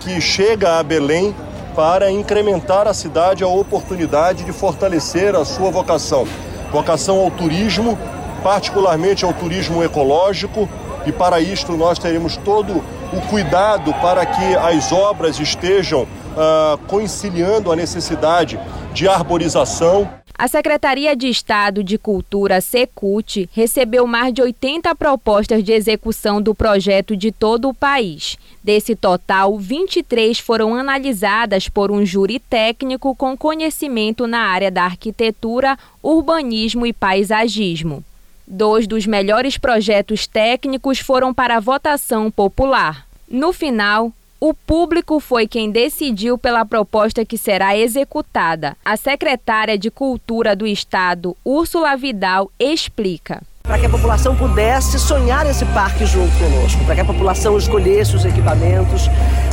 que 0.00 0.20
chega 0.20 0.78
a 0.78 0.82
Belém 0.82 1.34
para 1.74 2.10
incrementar 2.10 2.88
a 2.88 2.94
cidade 2.94 3.44
a 3.44 3.48
oportunidade 3.48 4.44
de 4.44 4.52
fortalecer 4.52 5.34
a 5.36 5.44
sua 5.44 5.70
vocação. 5.70 6.26
Vocação 6.72 7.20
ao 7.20 7.30
turismo, 7.30 7.98
particularmente 8.42 9.24
ao 9.24 9.32
turismo 9.34 9.84
ecológico, 9.84 10.68
e 11.04 11.12
para 11.12 11.38
isto 11.38 11.76
nós 11.76 11.98
teremos 11.98 12.36
todo 12.38 12.82
o 13.12 13.20
cuidado 13.28 13.92
para 13.94 14.26
que 14.26 14.56
as 14.56 14.90
obras 14.90 15.38
estejam 15.38 16.02
uh, 16.02 16.78
conciliando 16.88 17.70
a 17.70 17.76
necessidade 17.76 18.58
de 18.92 19.06
arborização. 19.06 20.08
A 20.38 20.48
Secretaria 20.48 21.16
de 21.16 21.28
Estado 21.28 21.82
de 21.82 21.96
Cultura, 21.96 22.60
Secult, 22.60 23.48
recebeu 23.54 24.06
mais 24.06 24.34
de 24.34 24.42
80 24.42 24.94
propostas 24.94 25.64
de 25.64 25.72
execução 25.72 26.42
do 26.42 26.54
projeto 26.54 27.16
de 27.16 27.32
todo 27.32 27.70
o 27.70 27.74
país. 27.74 28.36
Desse 28.62 28.94
total, 28.94 29.56
23 29.58 30.38
foram 30.38 30.74
analisadas 30.74 31.70
por 31.70 31.90
um 31.90 32.04
júri 32.04 32.38
técnico 32.38 33.16
com 33.16 33.34
conhecimento 33.34 34.26
na 34.26 34.40
área 34.40 34.70
da 34.70 34.84
arquitetura, 34.84 35.78
urbanismo 36.02 36.84
e 36.84 36.92
paisagismo. 36.92 38.04
Dois 38.46 38.86
dos 38.86 39.06
melhores 39.06 39.56
projetos 39.56 40.26
técnicos 40.26 40.98
foram 40.98 41.32
para 41.32 41.60
votação 41.60 42.30
popular. 42.30 43.06
No 43.26 43.54
final, 43.54 44.12
o 44.38 44.52
público 44.52 45.18
foi 45.18 45.46
quem 45.46 45.70
decidiu 45.70 46.36
pela 46.36 46.64
proposta 46.64 47.24
que 47.24 47.38
será 47.38 47.76
executada. 47.76 48.76
A 48.84 48.96
secretária 48.96 49.78
de 49.78 49.90
Cultura 49.90 50.54
do 50.54 50.66
Estado, 50.66 51.36
Úrsula 51.44 51.96
Vidal, 51.96 52.50
explica 52.58 53.42
para 53.66 53.78
que 53.78 53.86
a 53.86 53.90
população 53.90 54.36
pudesse 54.36 54.98
sonhar 54.98 55.44
esse 55.46 55.64
parque 55.66 56.06
junto 56.06 56.32
conosco, 56.38 56.84
para 56.84 56.94
que 56.94 57.00
a 57.00 57.04
população 57.04 57.58
escolhesse 57.58 58.14
os 58.14 58.24
equipamentos 58.24 59.10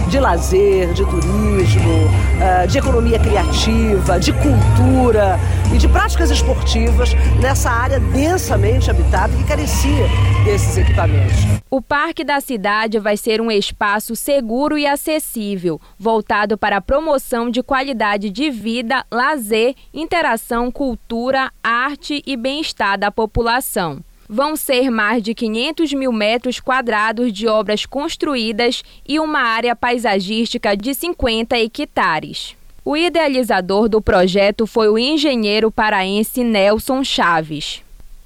de 0.07 0.19
lazer, 0.19 0.93
de 0.93 1.03
turismo, 1.05 2.09
ah, 2.39 2.65
de 2.65 2.77
economia 2.77 3.17
criativa, 3.17 4.19
de 4.19 4.31
cultura 4.33 5.39
e 5.73 5.77
de 5.77 5.87
práticas 5.87 6.29
esportivas 6.29 7.13
nessa 7.41 7.71
área 7.71 7.99
densamente 7.99 8.91
habitada 8.91 9.35
que 9.35 9.43
carecia 9.45 10.07
desses 10.43 10.77
equipamentos. 10.77 11.35
O 11.71 11.81
Parque 11.81 12.23
da 12.23 12.39
Cidade 12.39 12.99
vai 12.99 13.17
ser 13.17 13.41
um 13.41 13.49
espaço 13.49 14.15
seguro 14.15 14.77
e 14.77 14.85
acessível, 14.85 15.81
voltado 15.97 16.57
para 16.57 16.77
a 16.77 16.81
promoção 16.81 17.49
de 17.49 17.63
qualidade 17.63 18.29
de 18.29 18.51
vida, 18.51 19.03
lazer, 19.11 19.73
interação, 19.91 20.69
cultura, 20.69 21.49
arte 21.63 22.21
e 22.27 22.37
bem-estar 22.37 22.99
da 22.99 23.09
população 23.09 24.02
vão 24.33 24.55
ser 24.55 24.89
mais 24.89 25.21
de 25.21 25.35
500 25.35 25.93
mil 25.93 26.11
metros 26.11 26.59
quadrados 26.59 27.31
de 27.31 27.47
obras 27.47 27.85
construídas 27.85 28.83
e 29.07 29.19
uma 29.19 29.39
área 29.39 29.75
paisagística 29.75 30.75
de 30.75 30.95
50 30.95 31.55
hectares. 31.55 32.55
O 32.83 32.97
idealizador 32.97 33.87
do 33.87 34.01
projeto 34.01 34.65
foi 34.65 34.89
o 34.89 34.97
engenheiro 34.97 35.71
paraense 35.71 36.43
Nelson 36.43 37.03
Chaves. 37.03 37.83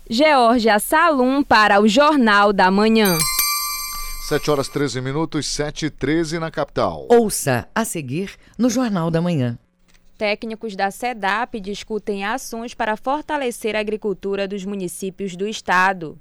Georgia 0.10 0.80
Salum 0.80 1.44
para 1.44 1.82
o 1.82 1.90
Jornal 1.90 2.54
da 2.54 2.72
Manhã. 2.72 3.18
7 4.30 4.50
horas 4.50 4.70
13 4.70 5.02
minutos, 5.02 5.46
7 5.46 5.88
e 5.88 5.90
13 5.90 6.40
na 6.40 6.50
capital. 6.50 7.06
Ouça 7.10 7.68
a 7.76 7.84
seguir 7.84 8.32
no 8.58 8.70
Jornal 8.70 9.12
da 9.12 9.22
Manhã. 9.22 9.60
Técnicos 10.18 10.76
da 10.76 10.90
SEDAP 10.90 11.60
discutem 11.60 12.26
ações 12.26 12.74
para 12.74 12.98
fortalecer 12.98 13.76
a 13.76 13.80
agricultura 13.80 14.48
dos 14.48 14.66
municípios 14.66 15.36
do 15.36 15.48
estado. 15.48 16.18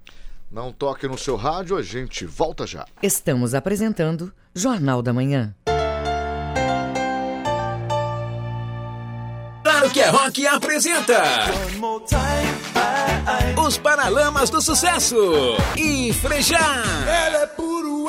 Não 0.51 0.71
toque 0.71 1.09
no 1.09 1.17
seu 1.17 1.35
rádio, 1.35 1.77
a 1.77 1.83
gente 1.83 2.27
volta 2.27 2.67
já. 2.67 2.85
Estamos 3.03 3.55
apresentando 3.55 4.33
Jornal 4.55 5.01
da 5.01 5.13
Manhã. 5.13 5.55
Claro 9.63 9.91
que 9.91 10.01
é 10.01 10.09
Rock 10.09 10.47
apresenta 10.47 11.23
Os 13.67 13.79
Paralamas 13.79 14.51
do 14.51 14.61
Sucesso 14.61 15.17
e 15.77 16.13
Frejar. 16.13 16.85
Ela 17.09 17.43
é 17.43 17.47
puro 17.47 18.07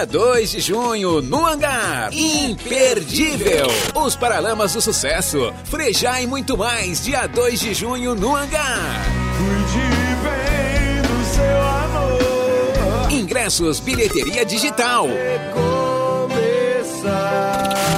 Dia 0.00 0.06
2 0.06 0.50
de 0.52 0.60
junho, 0.60 1.20
no 1.20 1.44
Hangar. 1.44 2.08
Imperdível. 2.10 3.66
Os 3.94 4.16
Paralamas 4.16 4.72
do 4.72 4.80
Sucesso. 4.80 5.52
Frejar 5.64 6.22
e 6.22 6.26
muito 6.26 6.56
mais. 6.56 7.04
Dia 7.04 7.26
2 7.26 7.60
de 7.60 7.74
junho, 7.74 8.14
no 8.14 8.34
Hangar. 8.34 9.04
Cuide 9.36 9.86
bem 10.22 11.02
do 11.02 11.24
seu 11.26 11.60
amor. 11.60 13.12
Ingressos, 13.12 13.78
bilheteria 13.78 14.42
digital. 14.42 15.06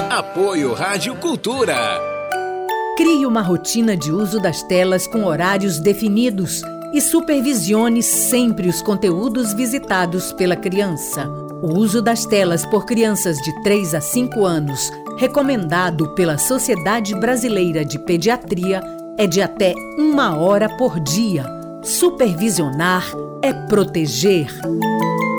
Apoio 0.09 0.73
Rádio 0.73 1.15
Cultura. 1.15 2.01
Crie 2.97 3.25
uma 3.25 3.41
rotina 3.41 3.95
de 3.95 4.11
uso 4.11 4.41
das 4.41 4.61
telas 4.63 5.07
com 5.07 5.23
horários 5.23 5.79
definidos 5.79 6.63
e 6.93 6.99
supervisione 6.99 8.03
sempre 8.03 8.67
os 8.67 8.81
conteúdos 8.81 9.53
visitados 9.53 10.33
pela 10.33 10.57
criança. 10.57 11.31
O 11.63 11.77
uso 11.77 12.01
das 12.01 12.25
telas 12.25 12.65
por 12.65 12.85
crianças 12.85 13.37
de 13.37 13.53
3 13.63 13.95
a 13.95 14.01
5 14.01 14.43
anos, 14.43 14.91
recomendado 15.15 16.13
pela 16.13 16.37
Sociedade 16.37 17.15
Brasileira 17.15 17.85
de 17.85 17.97
Pediatria, 17.99 18.81
é 19.17 19.25
de 19.25 19.41
até 19.41 19.73
uma 19.97 20.35
hora 20.35 20.67
por 20.75 20.99
dia. 20.99 21.45
Supervisionar 21.81 23.05
é 23.41 23.53
proteger. 23.53 24.53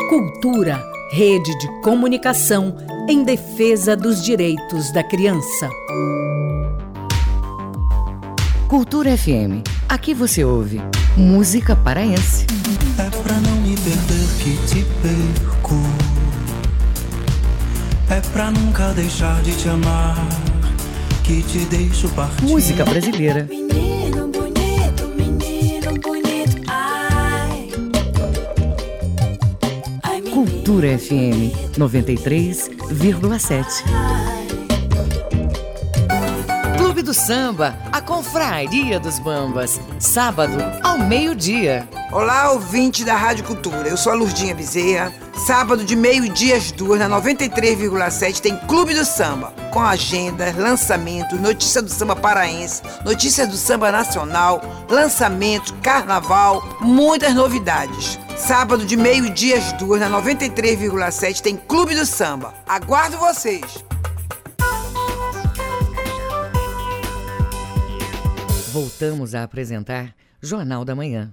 Cultura, 0.08 0.82
rede 1.12 1.58
de 1.58 1.82
comunicação 1.82 2.74
em 3.06 3.22
defesa 3.22 3.94
dos 3.94 4.24
direitos 4.24 4.90
da 4.94 5.04
criança. 5.04 5.68
Cultura 8.66 9.14
FM. 9.14 9.60
Aqui 9.90 10.14
você 10.14 10.42
ouve 10.42 10.80
música 11.18 11.76
paraense. 11.76 12.46
É 12.96 13.10
pra 13.10 13.34
não 13.40 13.56
me 13.56 13.76
perder 13.76 14.26
que 14.38 14.56
te 14.66 14.84
perco. 15.02 15.93
É 18.14 18.20
pra 18.32 18.48
nunca 18.48 18.92
deixar 18.92 19.42
de 19.42 19.56
te 19.56 19.68
amar 19.68 20.16
que 21.24 21.42
te 21.42 21.64
deixo 21.64 22.08
partir. 22.10 22.44
Música 22.44 22.84
brasileira. 22.84 23.42
Menino 23.42 24.28
bonito, 24.28 25.08
menino 25.16 25.92
bonito, 26.00 26.62
ai. 26.68 27.70
ai 30.04 30.20
menino. 30.20 30.46
Cultura 30.46 30.96
FM 30.96 31.50
93,7. 31.76 33.82
Clube 36.76 37.02
do 37.02 37.12
Samba, 37.12 37.76
a 37.90 38.00
Confraria 38.00 39.00
dos 39.00 39.18
Bambas, 39.18 39.80
sábado 39.98 40.58
ao 40.84 41.00
meio-dia. 41.00 41.88
Olá, 42.12 42.52
ouvinte 42.52 43.04
da 43.04 43.16
Rádio 43.16 43.42
Cultura. 43.42 43.88
Eu 43.88 43.96
sou 43.96 44.12
a 44.12 44.14
Lurdinha 44.14 44.54
Bezerra. 44.54 45.23
Sábado 45.36 45.84
de 45.84 45.96
meio-dia 45.96 46.56
às 46.56 46.70
duas, 46.70 47.00
na 47.00 47.08
93,7, 47.08 48.40
tem 48.40 48.56
Clube 48.66 48.94
do 48.94 49.04
Samba. 49.04 49.52
Com 49.72 49.80
agenda, 49.80 50.54
lançamentos, 50.56 51.40
notícia 51.40 51.82
do 51.82 51.90
samba 51.90 52.14
paraense, 52.14 52.80
notícias 53.04 53.48
do 53.48 53.56
samba 53.56 53.90
nacional, 53.90 54.62
lançamentos, 54.88 55.74
carnaval, 55.82 56.62
muitas 56.80 57.34
novidades. 57.34 58.18
Sábado 58.36 58.86
de 58.86 58.96
meio-dia 58.96 59.58
às 59.58 59.72
duas, 59.72 60.00
na 60.00 60.08
93,7, 60.08 61.40
tem 61.40 61.56
Clube 61.56 61.94
do 61.94 62.06
Samba. 62.06 62.54
Aguardo 62.66 63.18
vocês! 63.18 63.84
Voltamos 68.72 69.34
a 69.34 69.42
apresentar 69.42 70.14
Jornal 70.40 70.84
da 70.84 70.94
Manhã. 70.94 71.30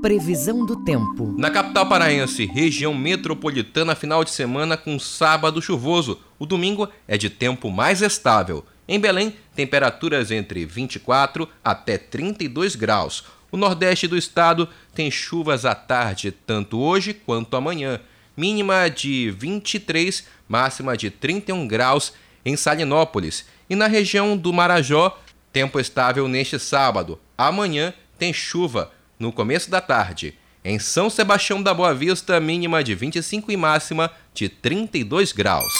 Previsão 0.00 0.64
do 0.64 0.76
tempo. 0.76 1.34
Na 1.36 1.50
capital 1.50 1.86
paraense, 1.86 2.46
região 2.46 2.94
metropolitana, 2.94 3.94
final 3.94 4.24
de 4.24 4.30
semana 4.30 4.74
com 4.74 4.98
sábado 4.98 5.60
chuvoso. 5.60 6.18
O 6.38 6.46
domingo 6.46 6.88
é 7.06 7.18
de 7.18 7.28
tempo 7.28 7.70
mais 7.70 8.00
estável. 8.00 8.64
Em 8.88 8.98
Belém, 8.98 9.34
temperaturas 9.54 10.30
entre 10.30 10.64
24 10.64 11.46
até 11.62 11.98
32 11.98 12.76
graus. 12.76 13.24
O 13.52 13.58
nordeste 13.58 14.08
do 14.08 14.16
estado 14.16 14.66
tem 14.94 15.10
chuvas 15.10 15.66
à 15.66 15.74
tarde, 15.74 16.32
tanto 16.32 16.80
hoje 16.80 17.12
quanto 17.12 17.54
amanhã. 17.54 18.00
Mínima 18.34 18.88
de 18.88 19.30
23, 19.32 20.26
máxima 20.48 20.96
de 20.96 21.10
31 21.10 21.68
graus 21.68 22.14
em 22.42 22.56
Salinópolis. 22.56 23.44
E 23.68 23.76
na 23.76 23.86
região 23.86 24.34
do 24.34 24.50
Marajó, 24.50 25.20
tempo 25.52 25.78
estável 25.78 26.26
neste 26.26 26.58
sábado. 26.58 27.20
Amanhã 27.36 27.92
tem 28.18 28.32
chuva 28.32 28.90
no 29.20 29.30
começo 29.30 29.70
da 29.70 29.82
tarde. 29.82 30.34
Em 30.64 30.78
São 30.78 31.08
Sebastião 31.10 31.62
da 31.62 31.72
Boa 31.72 31.94
Vista, 31.94 32.40
mínima 32.40 32.82
de 32.82 32.94
25 32.94 33.52
e 33.52 33.56
máxima 33.56 34.10
de 34.34 34.48
32 34.48 35.32
graus. 35.32 35.72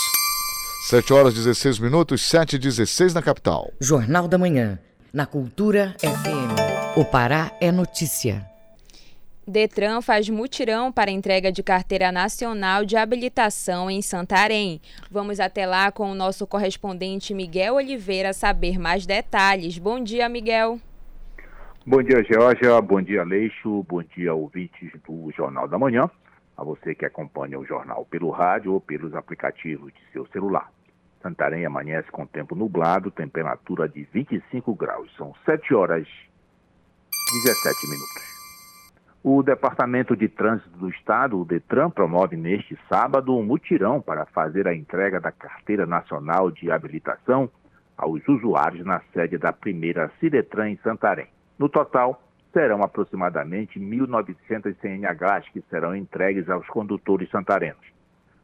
7 0.89 1.13
horas 1.13 1.35
16 1.35 1.79
minutos, 1.79 2.23
7 2.23 2.57
e 2.57 2.59
16 2.59 3.15
na 3.15 3.23
capital. 3.23 3.73
Jornal 3.81 4.29
da 4.29 4.39
Manhã, 4.39 4.79
na 5.13 5.27
Cultura 5.27 5.97
FM. 5.99 6.97
O 6.97 7.05
Pará 7.05 7.51
é 7.61 7.73
notícia. 7.73 8.47
Detran 9.47 10.01
faz 10.01 10.29
mutirão 10.29 10.93
para 10.93 11.11
entrega 11.11 11.51
de 11.51 11.63
carteira 11.63 12.13
nacional 12.13 12.85
de 12.85 12.97
habilitação 12.97 13.91
em 13.91 14.01
Santarém. 14.01 14.81
Vamos 15.11 15.41
até 15.41 15.67
lá 15.67 15.91
com 15.91 16.11
o 16.11 16.15
nosso 16.15 16.47
correspondente 16.47 17.35
Miguel 17.35 17.75
Oliveira 17.75 18.33
saber 18.33 18.79
mais 18.79 19.05
detalhes. 19.07 19.77
Bom 19.77 20.03
dia, 20.03 20.29
Miguel. 20.29 20.81
Bom 21.87 22.03
dia, 22.03 22.23
Georgia. 22.23 22.79
Bom 22.83 23.01
dia, 23.01 23.25
Leixo. 23.25 23.83
Bom 23.89 24.03
dia, 24.03 24.35
ouvintes 24.35 24.93
do 25.09 25.33
Jornal 25.35 25.67
da 25.67 25.79
Manhã. 25.79 26.11
A 26.55 26.63
você 26.63 26.95
que 26.95 27.07
acompanha 27.07 27.59
o 27.59 27.65
jornal 27.65 28.05
pelo 28.05 28.29
rádio 28.29 28.75
ou 28.75 28.83
pelos 28.83 29.15
aplicativos 29.15 29.91
de 29.95 30.13
seu 30.13 30.27
celular. 30.27 30.71
Santarém 31.23 31.65
amanhece 31.65 32.11
com 32.11 32.27
tempo 32.27 32.55
nublado, 32.55 33.11
temperatura 33.11 33.89
de 33.89 34.07
25 34.13 34.75
graus. 34.75 35.11
São 35.17 35.35
7 35.47 35.75
horas 35.75 36.07
17 37.45 37.89
minutos. 37.89 38.91
O 39.25 39.43
Departamento 39.43 40.15
de 40.15 40.29
Trânsito 40.29 40.77
do 40.77 40.91
Estado, 40.91 41.41
o 41.41 41.47
DETRAN, 41.47 41.89
promove 41.89 42.37
neste 42.37 42.79
sábado 42.91 43.35
um 43.35 43.43
mutirão 43.43 44.03
para 44.03 44.27
fazer 44.27 44.69
a 44.69 44.75
entrega 44.75 45.19
da 45.19 45.33
Carteira 45.33 45.87
Nacional 45.87 46.51
de 46.51 46.71
Habilitação 46.71 47.51
aos 47.97 48.21
usuários 48.29 48.85
na 48.85 49.01
sede 49.15 49.39
da 49.39 49.51
primeira 49.51 50.13
Ciretran 50.21 50.69
em 50.69 50.77
Santarém. 50.83 51.29
No 51.61 51.69
total, 51.69 52.23
serão 52.55 52.83
aproximadamente 52.83 53.79
1.900 53.79 54.75
CNHs 54.81 55.47
que 55.53 55.61
serão 55.69 55.95
entregues 55.95 56.49
aos 56.49 56.67
condutores 56.69 57.29
santarenos. 57.29 57.85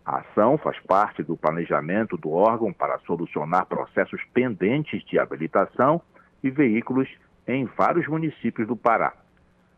A 0.05 0.19
ação 0.19 0.59
faz 0.59 0.79
parte 0.81 1.23
do 1.23 1.35
planejamento 1.35 2.19
do 2.19 2.31
órgão 2.31 2.75
para 2.75 2.99
solucionar 3.07 3.65
processos 3.65 4.21
pendentes 4.35 5.03
de 5.07 5.19
habilitação 5.19 6.03
e 6.45 6.51
veículos 6.51 7.09
em 7.49 7.65
vários 7.65 8.07
municípios 8.07 8.69
do 8.69 8.77
Pará. 8.77 9.15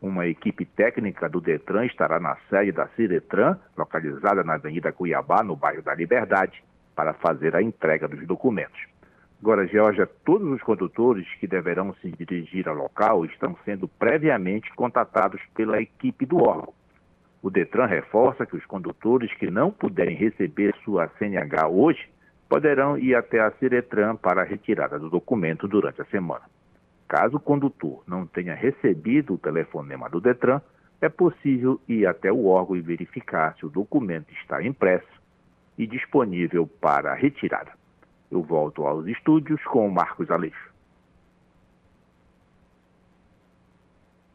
Uma 0.01 0.27
equipe 0.27 0.65
técnica 0.65 1.29
do 1.29 1.39
Detran 1.39 1.85
estará 1.85 2.19
na 2.19 2.35
sede 2.49 2.73
da 2.73 2.87
Ciretran, 2.89 3.57
localizada 3.77 4.43
na 4.43 4.55
Avenida 4.55 4.91
Cuiabá, 4.91 5.43
no 5.43 5.55
bairro 5.55 5.81
da 5.81 5.95
Liberdade, 5.95 6.61
para 6.93 7.13
fazer 7.13 7.55
a 7.55 7.61
entrega 7.61 8.05
dos 8.05 8.27
documentos. 8.27 8.98
Agora, 9.41 9.65
Georgia, 9.67 10.05
todos 10.25 10.51
os 10.51 10.61
condutores 10.61 11.25
que 11.39 11.47
deverão 11.47 11.93
se 12.01 12.11
dirigir 12.11 12.67
ao 12.67 12.75
local 12.75 13.23
estão 13.23 13.55
sendo 13.63 13.87
previamente 13.87 14.69
contatados 14.75 15.41
pela 15.55 15.81
equipe 15.81 16.25
do 16.25 16.43
órgão. 16.43 16.73
O 17.41 17.49
Detran 17.49 17.85
reforça 17.85 18.45
que 18.45 18.57
os 18.57 18.65
condutores 18.65 19.33
que 19.35 19.49
não 19.49 19.71
puderem 19.71 20.15
receber 20.15 20.75
sua 20.83 21.07
CNH 21.17 21.69
hoje 21.69 22.09
poderão 22.49 22.97
ir 22.97 23.15
até 23.15 23.39
a 23.39 23.51
Ciretran 23.51 24.17
para 24.17 24.41
a 24.41 24.45
retirada 24.45 24.99
do 24.99 25.09
documento 25.09 25.69
durante 25.69 26.01
a 26.01 26.05
semana. 26.05 26.43
Caso 27.07 27.37
o 27.37 27.39
condutor 27.39 28.03
não 28.05 28.27
tenha 28.27 28.55
recebido 28.55 29.35
o 29.35 29.37
telefonema 29.37 30.09
do 30.09 30.19
Detran, 30.19 30.59
é 30.99 31.07
possível 31.07 31.79
ir 31.87 32.05
até 32.05 32.29
o 32.29 32.45
órgão 32.47 32.75
e 32.75 32.81
verificar 32.81 33.55
se 33.55 33.65
o 33.65 33.69
documento 33.69 34.33
está 34.33 34.61
impresso 34.61 35.07
e 35.77 35.87
disponível 35.87 36.67
para 36.67 37.13
retirada. 37.13 37.78
Eu 38.31 38.43
volto 38.43 38.85
aos 38.85 39.07
estúdios 39.07 39.63
com 39.65 39.87
o 39.87 39.91
Marcos 39.91 40.29
Aleixo. 40.29 40.69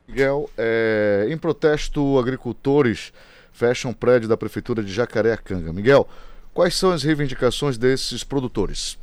Miguel, 0.07 0.51
é, 0.59 1.27
em 1.31 1.39
protesto, 1.39 2.19
agricultores 2.19 3.13
fecham 3.53 3.93
prédio 3.93 4.29
da 4.29 4.37
Prefeitura 4.37 4.83
de 4.83 4.93
Jacareacanga. 4.93 5.73
Miguel, 5.73 6.07
quais 6.53 6.75
são 6.75 6.91
as 6.91 7.03
reivindicações 7.03 7.79
desses 7.79 8.23
produtores? 8.23 8.99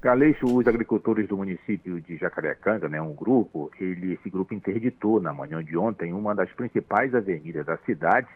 Galeixo, 0.00 0.46
os 0.46 0.66
agricultores 0.66 1.26
do 1.26 1.36
município 1.36 2.00
de 2.00 2.16
Jacareacanga, 2.16 2.88
né, 2.88 3.02
um 3.02 3.12
grupo, 3.12 3.70
ele, 3.80 4.12
esse 4.12 4.30
grupo 4.30 4.54
interditou 4.54 5.20
na 5.20 5.32
manhã 5.32 5.62
de 5.64 5.76
ontem 5.76 6.12
uma 6.12 6.34
das 6.34 6.50
principais 6.52 7.14
avenidas 7.14 7.66
da 7.66 7.76
cidade 7.78 8.28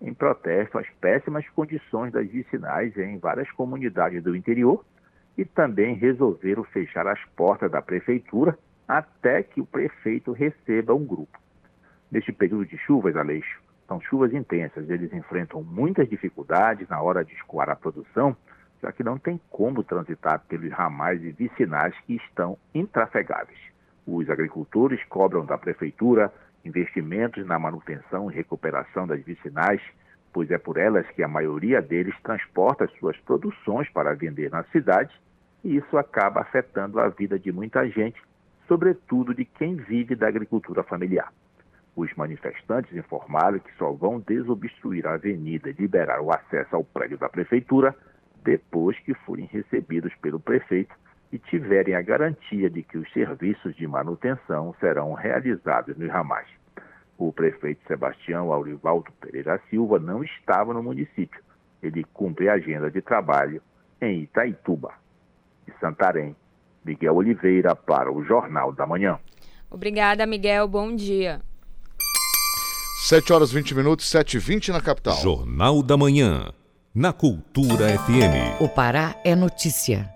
em 0.00 0.14
protesto 0.14 0.78
às 0.78 0.86
péssimas 0.98 1.46
condições 1.50 2.12
das 2.12 2.26
vicinais 2.26 2.96
em 2.96 3.18
várias 3.18 3.50
comunidades 3.50 4.22
do 4.22 4.34
interior 4.34 4.82
e 5.36 5.44
também 5.44 5.94
resolveram 5.94 6.64
fechar 6.64 7.06
as 7.06 7.22
portas 7.36 7.70
da 7.70 7.80
prefeitura 7.80 8.58
até 8.86 9.42
que 9.42 9.60
o 9.60 9.66
prefeito 9.66 10.32
receba 10.32 10.94
um 10.94 11.04
grupo. 11.04 11.38
Neste 12.10 12.32
período 12.32 12.66
de 12.66 12.76
chuvas, 12.78 13.14
Aleixo, 13.16 13.60
são 13.86 14.00
chuvas 14.00 14.32
intensas, 14.32 14.88
eles 14.88 15.12
enfrentam 15.12 15.62
muitas 15.62 16.08
dificuldades 16.08 16.88
na 16.88 17.00
hora 17.00 17.24
de 17.24 17.32
escoar 17.34 17.70
a 17.70 17.76
produção, 17.76 18.36
já 18.82 18.90
que 18.92 19.04
não 19.04 19.18
tem 19.18 19.40
como 19.50 19.82
transitar 19.82 20.40
pelos 20.48 20.72
ramais 20.72 21.22
e 21.22 21.30
vicinais 21.30 21.94
que 22.06 22.16
estão 22.16 22.56
intrafegáveis. 22.74 23.58
Os 24.06 24.28
agricultores 24.28 25.02
cobram 25.04 25.44
da 25.44 25.58
prefeitura 25.58 26.32
investimentos 26.64 27.46
na 27.46 27.58
manutenção 27.58 28.30
e 28.30 28.34
recuperação 28.34 29.06
das 29.06 29.22
vicinais, 29.22 29.80
pois 30.32 30.50
é 30.50 30.58
por 30.58 30.76
elas 30.76 31.06
que 31.10 31.22
a 31.22 31.28
maioria 31.28 31.82
deles 31.82 32.14
transporta 32.22 32.88
suas 32.98 33.16
produções 33.18 33.88
para 33.90 34.14
vender 34.14 34.50
na 34.50 34.62
cidade, 34.64 35.12
e 35.64 35.76
isso 35.76 35.98
acaba 35.98 36.40
afetando 36.40 37.00
a 37.00 37.08
vida 37.08 37.38
de 37.38 37.52
muita 37.52 37.88
gente, 37.88 38.20
sobretudo 38.66 39.34
de 39.34 39.44
quem 39.44 39.76
vive 39.76 40.14
da 40.14 40.28
agricultura 40.28 40.82
familiar. 40.82 41.32
Os 41.96 42.14
manifestantes 42.14 42.96
informaram 42.96 43.58
que 43.58 43.74
só 43.76 43.92
vão 43.92 44.20
desobstruir 44.20 45.06
a 45.06 45.14
avenida 45.14 45.70
e 45.70 45.72
liberar 45.72 46.20
o 46.20 46.32
acesso 46.32 46.76
ao 46.76 46.84
prédio 46.84 47.18
da 47.18 47.28
prefeitura 47.28 47.94
depois 48.42 48.98
que 49.00 49.12
forem 49.12 49.46
recebidos 49.46 50.14
pelo 50.16 50.40
prefeito 50.40 50.94
e 51.32 51.38
tiverem 51.38 51.94
a 51.94 52.02
garantia 52.02 52.70
de 52.70 52.82
que 52.82 52.96
os 52.96 53.12
serviços 53.12 53.74
de 53.76 53.86
manutenção 53.86 54.74
serão 54.80 55.12
realizados 55.12 55.96
nos 55.96 56.08
ramais. 56.08 56.48
O 57.20 57.30
prefeito 57.34 57.82
Sebastião 57.86 58.50
Aurivaldo 58.50 59.12
Pereira 59.20 59.60
Silva 59.68 59.98
não 59.98 60.24
estava 60.24 60.72
no 60.72 60.82
município. 60.82 61.38
Ele 61.82 62.02
cumpre 62.14 62.48
a 62.48 62.54
agenda 62.54 62.90
de 62.90 63.02
trabalho 63.02 63.60
em 64.00 64.22
Itaituba. 64.22 64.94
De 65.66 65.74
Santarém, 65.78 66.34
Miguel 66.82 67.14
Oliveira 67.14 67.76
para 67.76 68.10
o 68.10 68.24
Jornal 68.24 68.72
da 68.72 68.86
Manhã. 68.86 69.18
Obrigada, 69.70 70.24
Miguel. 70.24 70.66
Bom 70.66 70.96
dia. 70.96 71.42
7 73.06 73.34
horas 73.34 73.52
20 73.52 73.74
minutos, 73.74 74.08
7 74.08 74.38
e 74.38 74.40
20 74.40 74.72
na 74.72 74.80
capital. 74.80 75.16
Jornal 75.16 75.82
da 75.82 75.98
Manhã 75.98 76.54
na 76.94 77.12
Cultura 77.12 77.98
FM. 77.98 78.62
O 78.62 78.68
Pará 78.68 79.14
é 79.22 79.36
notícia. 79.36 80.08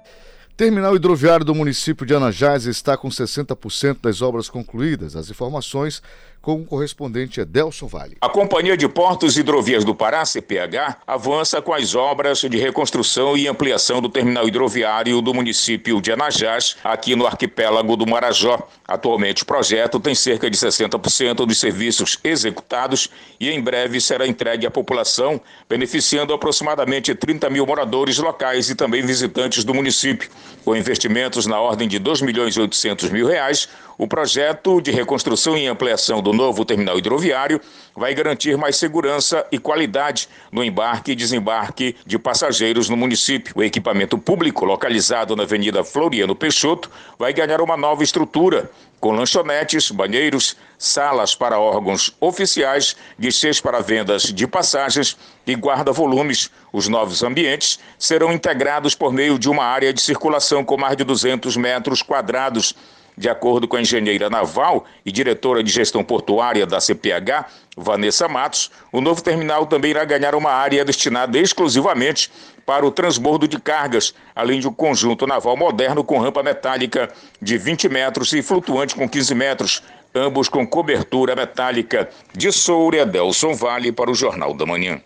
Terminal 0.56 0.94
hidroviário 0.94 1.44
do 1.44 1.52
município 1.52 2.06
de 2.06 2.14
Anajás 2.14 2.64
está 2.64 2.96
com 2.96 3.08
60% 3.08 4.00
das 4.00 4.22
obras 4.22 4.48
concluídas. 4.48 5.16
As 5.16 5.28
informações 5.28 6.00
com 6.44 6.61
o 6.61 6.64
correspondente 6.64 7.40
Edelson 7.40 7.87
Vale. 7.87 8.18
A 8.20 8.28
Companhia 8.28 8.76
de 8.76 8.87
Portos 8.87 9.38
e 9.38 9.40
Hidrovias 9.40 9.83
do 9.83 9.94
Pará, 9.94 10.22
CPH, 10.26 10.98
avança 11.07 11.62
com 11.62 11.72
as 11.72 11.94
obras 11.94 12.40
de 12.40 12.59
reconstrução 12.59 13.35
e 13.35 13.48
ampliação 13.48 14.02
do 14.02 14.11
terminal 14.11 14.46
hidroviário 14.46 15.22
do 15.22 15.33
município 15.33 16.02
de 16.02 16.12
Anajás, 16.12 16.76
aqui 16.85 17.16
no 17.16 17.26
arquipélago 17.26 17.96
do 17.96 18.07
Marajó. 18.07 18.68
Atualmente 18.87 19.42
o 19.42 19.46
projeto 19.46 19.98
tem 19.98 20.14
cerca 20.14 20.50
de 20.50 20.57
60% 20.59 21.46
dos 21.46 21.59
serviços 21.59 22.18
executados 22.22 23.09
e 23.40 23.48
em 23.48 23.62
breve 23.62 23.98
será 23.98 24.26
entregue 24.26 24.66
à 24.66 24.70
população, 24.70 25.40
beneficiando 25.66 26.35
aproximadamente 26.35 27.14
30 27.14 27.48
mil 27.48 27.64
moradores 27.64 28.18
locais 28.18 28.68
e 28.68 28.74
também 28.74 29.00
visitantes 29.00 29.64
do 29.64 29.72
município. 29.72 30.28
Com 30.62 30.76
investimentos 30.76 31.46
na 31.46 31.59
ordem 31.59 31.88
de 31.88 31.98
2 31.98 32.20
milhões 32.20 32.54
e 32.54 32.61
800 32.61 33.11
mil 33.11 33.26
reais, 33.26 33.66
o 33.96 34.09
projeto 34.09 34.80
de 34.80 34.90
reconstrução 34.90 35.57
e 35.57 35.66
ampliação 35.66 36.20
do 36.20 36.33
novo 36.33 36.64
terminal 36.64 36.98
hidroviário 36.98 37.61
vai 37.94 38.12
garantir 38.14 38.57
mais 38.57 38.76
segurança 38.76 39.46
e 39.52 39.59
qualidade 39.59 40.28
no 40.50 40.64
embarque 40.64 41.12
e 41.12 41.14
desembarque 41.14 41.94
de 42.04 42.18
passageiros 42.18 42.88
no 42.88 42.96
município. 42.96 43.54
O 43.57 43.62
equipamento 43.62 44.18
público, 44.18 44.64
localizado 44.64 45.37
na 45.37 45.44
Avenida 45.44 45.85
Floriano 45.85 46.35
Peixoto, 46.35 46.90
vai 47.18 47.33
ganhar 47.33 47.61
uma 47.61 47.76
nova 47.76 48.02
estrutura, 48.02 48.70
com 48.98 49.12
lanchonetes, 49.12 49.90
banheiros, 49.90 50.57
salas 50.78 51.35
para 51.35 51.59
órgãos 51.59 52.11
oficiais, 52.20 52.96
guichês 53.20 53.61
para 53.61 53.80
vendas 53.80 54.22
de 54.22 54.46
passagens 54.46 55.16
e 55.46 55.54
guarda-volumes. 55.54 56.50
Os 56.72 56.88
novos 56.88 57.22
ambientes 57.22 57.78
serão 57.98 58.33
integrados 58.33 58.94
por 58.94 59.12
meio 59.12 59.38
de 59.38 59.48
uma 59.48 59.64
área 59.64 59.92
de 59.92 60.00
circulação 60.00 60.64
com 60.64 60.78
mais 60.78 60.96
de 60.96 61.04
200 61.04 61.54
metros 61.57 62.02
quadrados 62.02 62.74
de 63.16 63.29
acordo 63.29 63.68
com 63.68 63.77
a 63.77 63.81
engenheira 63.81 64.29
naval 64.29 64.85
e 65.05 65.12
diretora 65.12 65.62
de 65.62 65.70
gestão 65.70 66.03
portuária 66.03 66.66
da 66.66 66.81
CPH, 66.81 67.46
Vanessa 67.77 68.29
Matos, 68.29 68.70
o 68.92 69.00
novo 69.00 69.22
terminal 69.22 69.66
também 69.66 69.90
irá 69.90 70.05
ganhar 70.05 70.35
uma 70.35 70.50
área 70.50 70.85
destinada 70.85 71.38
exclusivamente 71.38 72.31
para 72.64 72.87
o 72.87 72.90
transbordo 72.90 73.46
de 73.46 73.59
cargas, 73.59 74.14
além 74.35 74.61
de 74.61 74.68
um 74.68 74.72
conjunto 74.72 75.27
naval 75.27 75.57
moderno 75.57 76.03
com 76.03 76.18
rampa 76.18 76.42
metálica 76.42 77.11
de 77.40 77.59
20 77.59 77.88
metros 77.88 78.33
e 78.33 78.42
flutuante 78.42 78.94
com 78.94 79.09
15 79.09 79.35
metros, 79.35 79.83
ambos 80.14 80.48
com 80.48 80.66
cobertura 80.66 81.37
metálica. 81.37 82.09
De 82.33 82.50
Soura, 82.53 83.05
Delson 83.05 83.55
Vale 83.55 83.92
para 83.92 84.11
o 84.11 84.14
Jornal 84.14 84.55
da 84.55 84.64
Manhã. 84.64 85.00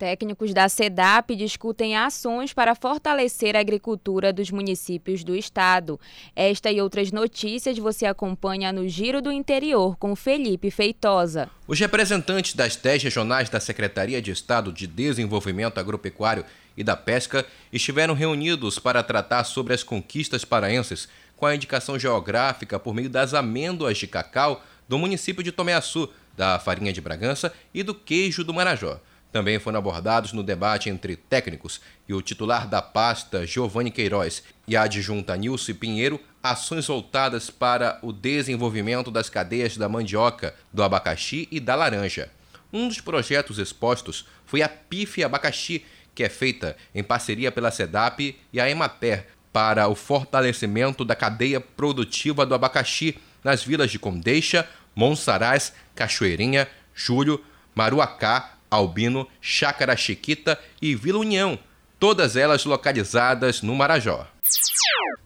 Técnicos 0.00 0.54
da 0.54 0.66
SEDAP 0.66 1.36
discutem 1.36 1.94
ações 1.94 2.54
para 2.54 2.74
fortalecer 2.74 3.54
a 3.54 3.60
agricultura 3.60 4.32
dos 4.32 4.50
municípios 4.50 5.22
do 5.22 5.36
estado. 5.36 6.00
Esta 6.34 6.72
e 6.72 6.80
outras 6.80 7.12
notícias 7.12 7.76
você 7.76 8.06
acompanha 8.06 8.72
no 8.72 8.88
Giro 8.88 9.20
do 9.20 9.30
Interior 9.30 9.98
com 9.98 10.16
Felipe 10.16 10.70
Feitosa. 10.70 11.50
Os 11.68 11.78
representantes 11.78 12.54
das 12.54 12.76
10 12.76 13.02
regionais 13.02 13.50
da 13.50 13.60
Secretaria 13.60 14.22
de 14.22 14.30
Estado 14.30 14.72
de 14.72 14.86
Desenvolvimento 14.86 15.76
Agropecuário 15.76 16.46
e 16.74 16.82
da 16.82 16.96
Pesca 16.96 17.44
estiveram 17.70 18.14
reunidos 18.14 18.78
para 18.78 19.02
tratar 19.02 19.44
sobre 19.44 19.74
as 19.74 19.82
conquistas 19.82 20.46
paraenses 20.46 21.10
com 21.36 21.44
a 21.44 21.54
indicação 21.54 21.98
geográfica 21.98 22.80
por 22.80 22.94
meio 22.94 23.10
das 23.10 23.34
amêndoas 23.34 23.98
de 23.98 24.06
cacau 24.06 24.64
do 24.88 24.96
município 24.98 25.42
de 25.44 25.52
Tomeaçu, 25.52 26.08
da 26.34 26.58
farinha 26.58 26.90
de 26.90 27.02
Bragança 27.02 27.52
e 27.74 27.82
do 27.82 27.94
queijo 27.94 28.42
do 28.42 28.54
Marajó. 28.54 28.98
Também 29.32 29.58
foram 29.60 29.78
abordados 29.78 30.32
no 30.32 30.42
debate 30.42 30.90
entre 30.90 31.14
técnicos 31.14 31.80
e 32.08 32.14
o 32.14 32.20
titular 32.20 32.66
da 32.66 32.82
pasta, 32.82 33.46
Giovanni 33.46 33.90
Queiroz, 33.90 34.42
e 34.66 34.76
a 34.76 34.82
adjunta 34.82 35.36
Nilce 35.36 35.72
Pinheiro, 35.72 36.20
ações 36.42 36.86
voltadas 36.86 37.48
para 37.48 37.98
o 38.02 38.12
desenvolvimento 38.12 39.10
das 39.10 39.30
cadeias 39.30 39.76
da 39.76 39.88
mandioca, 39.88 40.54
do 40.72 40.82
abacaxi 40.82 41.46
e 41.50 41.60
da 41.60 41.76
laranja. 41.76 42.28
Um 42.72 42.88
dos 42.88 43.00
projetos 43.00 43.58
expostos 43.58 44.26
foi 44.46 44.62
a 44.62 44.68
PIF 44.68 45.22
Abacaxi, 45.22 45.84
que 46.14 46.24
é 46.24 46.28
feita 46.28 46.76
em 46.94 47.02
parceria 47.02 47.52
pela 47.52 47.70
SEDAP 47.70 48.36
e 48.52 48.60
a 48.60 48.68
Emater 48.68 49.26
para 49.52 49.88
o 49.88 49.94
fortalecimento 49.94 51.04
da 51.04 51.14
cadeia 51.14 51.60
produtiva 51.60 52.46
do 52.46 52.54
abacaxi 52.54 53.16
nas 53.42 53.62
vilas 53.64 53.90
de 53.90 53.98
Condeixa, 53.98 54.68
Monsaraz, 54.94 55.72
Cachoeirinha, 55.94 56.68
Júlio, 56.94 57.42
Maruacá, 57.74 58.56
Albino, 58.70 59.26
Chácara 59.40 59.96
Chiquita 59.96 60.58
e 60.80 60.94
Vila 60.94 61.18
União, 61.18 61.58
todas 61.98 62.36
elas 62.36 62.64
localizadas 62.64 63.62
no 63.62 63.74
Marajó. 63.74 64.26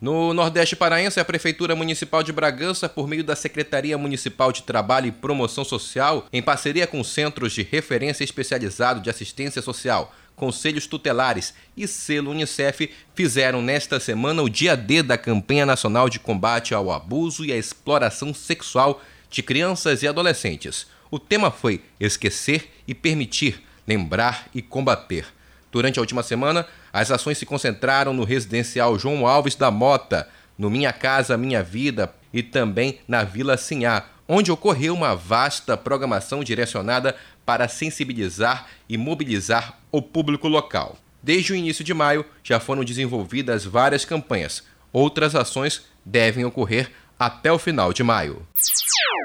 No 0.00 0.34
Nordeste 0.34 0.76
Paraense, 0.76 1.20
a 1.20 1.24
Prefeitura 1.24 1.74
Municipal 1.74 2.22
de 2.22 2.32
Bragança, 2.32 2.88
por 2.88 3.08
meio 3.08 3.24
da 3.24 3.34
Secretaria 3.36 3.96
Municipal 3.96 4.52
de 4.52 4.62
Trabalho 4.62 5.06
e 5.06 5.12
Promoção 5.12 5.64
Social, 5.64 6.26
em 6.32 6.42
parceria 6.42 6.86
com 6.86 7.02
centros 7.02 7.52
de 7.52 7.62
referência 7.62 8.24
especializado 8.24 9.00
de 9.00 9.08
assistência 9.08 9.62
social, 9.62 10.12
conselhos 10.36 10.86
tutelares 10.86 11.54
e 11.76 11.86
selo 11.86 12.32
Unicef, 12.32 12.90
fizeram 13.14 13.62
nesta 13.62 14.00
semana 14.00 14.42
o 14.42 14.48
dia 14.48 14.76
D 14.76 15.02
da 15.02 15.16
campanha 15.16 15.64
nacional 15.64 16.08
de 16.08 16.18
combate 16.18 16.74
ao 16.74 16.90
abuso 16.90 17.44
e 17.44 17.52
à 17.52 17.56
exploração 17.56 18.34
sexual 18.34 19.00
de 19.30 19.42
crianças 19.42 20.02
e 20.02 20.08
adolescentes. 20.08 20.86
O 21.14 21.18
tema 21.20 21.48
foi 21.48 21.80
esquecer 22.00 22.68
e 22.88 22.92
permitir, 22.92 23.62
lembrar 23.86 24.48
e 24.52 24.60
combater. 24.60 25.24
Durante 25.70 25.96
a 25.96 26.02
última 26.02 26.24
semana, 26.24 26.66
as 26.92 27.08
ações 27.12 27.38
se 27.38 27.46
concentraram 27.46 28.12
no 28.12 28.24
residencial 28.24 28.98
João 28.98 29.24
Alves 29.24 29.54
da 29.54 29.70
Mota, 29.70 30.28
no 30.58 30.68
Minha 30.68 30.92
Casa 30.92 31.36
Minha 31.36 31.62
Vida 31.62 32.12
e 32.32 32.42
também 32.42 32.98
na 33.06 33.22
Vila 33.22 33.56
Sinhá, 33.56 34.06
onde 34.26 34.50
ocorreu 34.50 34.92
uma 34.92 35.14
vasta 35.14 35.76
programação 35.76 36.42
direcionada 36.42 37.14
para 37.46 37.68
sensibilizar 37.68 38.66
e 38.88 38.98
mobilizar 38.98 39.78
o 39.92 40.02
público 40.02 40.48
local. 40.48 40.98
Desde 41.22 41.52
o 41.52 41.56
início 41.56 41.84
de 41.84 41.94
maio, 41.94 42.26
já 42.42 42.58
foram 42.58 42.82
desenvolvidas 42.82 43.64
várias 43.64 44.04
campanhas. 44.04 44.64
Outras 44.92 45.36
ações 45.36 45.82
devem 46.04 46.44
ocorrer 46.44 46.90
até 47.18 47.52
o 47.52 47.58
final 47.58 47.92
de 47.92 48.02
maio. 48.02 48.46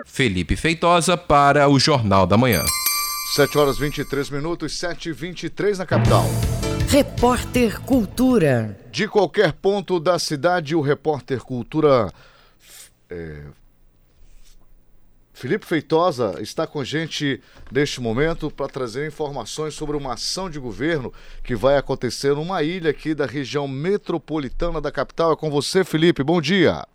Felipe 0.06 0.56
Feitosa 0.56 1.18
para 1.18 1.68
o 1.70 1.80
Jornal 1.80 2.26
da 2.26 2.38
Manhã. 2.38 2.64
7 3.36 3.58
horas 3.58 3.78
23 3.78 4.30
minutos, 4.30 4.78
7 4.80 5.10
e 5.10 5.14
23 5.14 5.78
na 5.78 5.86
capital. 5.86 6.26
Repórter 6.88 7.80
Cultura. 7.82 8.78
De 8.92 9.08
qualquer 9.08 9.54
ponto 9.54 10.00
da 10.00 10.18
cidade, 10.18 10.76
o 10.76 10.82
repórter 10.82 11.40
Cultura 11.42 12.12
é, 13.10 13.44
Felipe 15.40 15.66
Feitosa 15.66 16.36
está 16.42 16.68
com 16.68 16.82
a 16.82 16.84
gente 16.84 17.42
neste 17.72 18.02
momento 18.02 18.52
para 18.52 18.68
trazer 18.68 19.08
informações 19.08 19.74
sobre 19.74 19.96
uma 19.96 20.16
ação 20.16 20.50
de 20.50 20.60
governo 20.60 21.14
que 21.42 21.56
vai 21.56 21.78
acontecer 21.78 22.36
numa 22.36 22.62
ilha 22.62 22.90
aqui 22.90 23.16
da 23.16 23.26
região 23.26 23.66
metropolitana 23.66 24.82
da 24.82 24.92
capital. 24.92 25.32
É 25.32 25.36
com 25.38 25.50
você, 25.50 25.86
Felipe. 25.86 26.24
Bom 26.24 26.42
dia. 26.42 26.86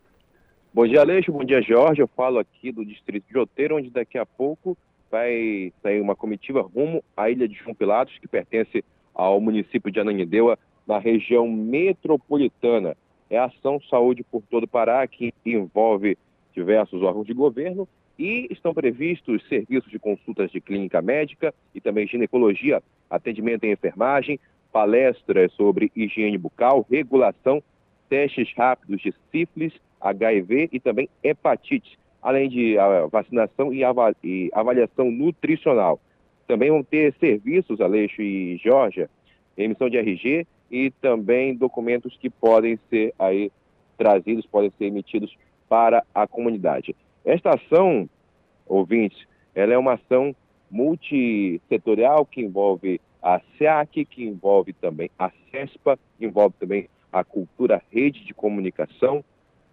Bom 0.75 0.89
dia, 0.89 1.03
Aleixo. 1.03 1.31
Bom 1.31 1.45
dia, 1.45 1.63
Jorge. 1.63 2.03
Eu 2.03 2.09
falo 2.09 2.37
aqui 2.37 2.73
do 2.73 2.85
distrito 2.85 3.25
de 3.31 3.39
Oteiro, 3.39 3.77
onde 3.77 3.91
daqui 3.91 4.19
a 4.19 4.27
pouco 4.27 4.77
vai 5.09 5.73
sair 5.81 6.01
uma 6.01 6.17
comitiva 6.17 6.63
rumo 6.63 7.01
à 7.17 7.31
ilha 7.31 7.47
de 7.47 7.55
João 7.55 7.77
Pilatos, 7.77 8.19
que 8.19 8.27
pertence 8.27 8.85
ao 9.15 9.41
município 9.41 9.89
de 9.89 10.01
Ananindeua, 10.01 10.59
na 10.85 10.99
região 10.99 11.47
metropolitana. 11.49 12.97
É 13.31 13.39
a 13.39 13.45
ação 13.45 13.81
Saúde 13.89 14.25
por 14.25 14.43
todo 14.51 14.65
o 14.65 14.69
Pará, 14.69 15.07
que 15.07 15.33
envolve 15.47 16.19
diversos 16.53 17.03
órgãos 17.03 17.29
de 17.29 17.33
governo 17.33 17.87
e 18.19 18.49
estão 18.51 18.75
previstos 18.75 19.47
serviços 19.49 19.89
de 19.89 20.01
consultas 20.01 20.51
de 20.51 20.61
clínica 20.61 21.01
médica 21.01 21.55
e 21.73 21.81
também 21.81 22.09
ginecologia, 22.09 22.83
atendimento 23.09 23.63
em 23.63 23.71
enfermagem, 23.71 24.41
palestras 24.73 25.53
sobre 25.53 25.93
higiene 25.95 26.37
bucal, 26.37 26.85
regulação, 26.91 27.63
testes 28.09 28.53
rápidos 28.57 29.01
de 29.01 29.15
sífilis, 29.31 29.73
HIV 30.05 30.69
e 30.71 30.79
também 30.79 31.09
hepatite, 31.23 31.99
além 32.23 32.49
de 32.49 32.77
vacinação 33.11 33.73
e, 33.73 33.83
avaliação 34.53 35.11
nutricional. 35.11 35.99
Também 36.47 36.71
vão 36.71 36.85
ter 36.85 37.15
serviços, 37.19 37.81
Aleixo 37.81 38.21
e 38.21 38.59
Georgia, 38.59 39.09
emissão 39.57 39.89
de 39.89 39.97
RG 39.97 40.47
e 40.71 40.91
também 40.91 41.55
documentos 41.55 42.17
que 42.19 42.29
podem 42.29 42.79
ser 42.91 43.15
aí 43.19 43.51
trazidos, 43.97 44.47
podem 44.47 44.71
ser 44.77 44.87
emitidos 44.87 45.35
para 45.69 46.05
a 46.15 46.27
comunidade. 46.27 46.95
Esta 47.25 47.55
ação, 47.55 48.09
ouvintes, 48.67 49.27
ela 49.55 49.73
é 49.73 49.79
uma 49.79 49.95
ação 49.95 50.35
multissetorial 50.71 52.27
que 52.27 52.43
envolve 52.43 53.01
a 53.23 53.41
SEAC, 53.57 54.05
que 54.05 54.25
envolve 54.25 54.73
também 54.75 55.11
a 55.19 55.31
CESPA, 55.51 55.99
envolve 56.21 56.55
também 56.59 56.89
a 57.11 57.25
Cultura 57.25 57.83
Rede 57.91 58.25
de 58.25 58.35
Comunicação, 58.35 59.25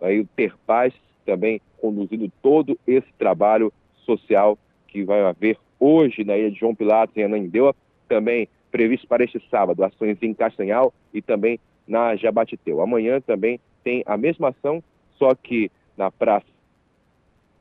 aí 0.02 0.20
o 0.20 0.28
Ter 0.36 0.56
Paz 0.66 0.94
também 1.26 1.62
conduzindo 1.80 2.32
todo 2.42 2.78
esse 2.86 3.08
trabalho 3.18 3.72
social 4.06 4.58
que 4.88 5.04
vai 5.04 5.22
haver 5.22 5.58
hoje 5.80 6.24
na 6.24 6.38
Ilha 6.38 6.52
de 6.52 6.60
João 6.60 6.76
Pilatos, 6.76 7.16
em 7.16 7.24
Ananindeua, 7.24 7.76
também 8.08 8.48
previsto 8.72 9.08
para 9.08 9.24
este 9.24 9.42
sábado, 9.50 9.84
ações 9.84 10.18
em 10.22 10.34
Castanhal 10.34 10.94
e 11.14 11.22
também 11.22 11.60
na 11.88 12.16
Jabatiteu. 12.16 12.82
Amanhã 12.82 13.20
também 13.22 13.60
tem 13.84 14.04
a 14.06 14.18
mesma 14.18 14.50
ação, 14.50 14.84
só 15.18 15.34
que 15.36 15.72
na 15.98 16.12
Praça 16.12 16.46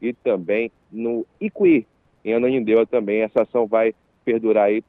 e 0.01 0.13
também 0.13 0.71
no 0.91 1.27
Icuí, 1.41 1.87
em 2.25 2.35
Ananindeua 2.35 2.87
também. 2.87 3.23
Essa 3.23 3.43
ação 3.43 3.67
vai 3.67 3.95
perdurar 4.25 4.67
aí 4.67 4.83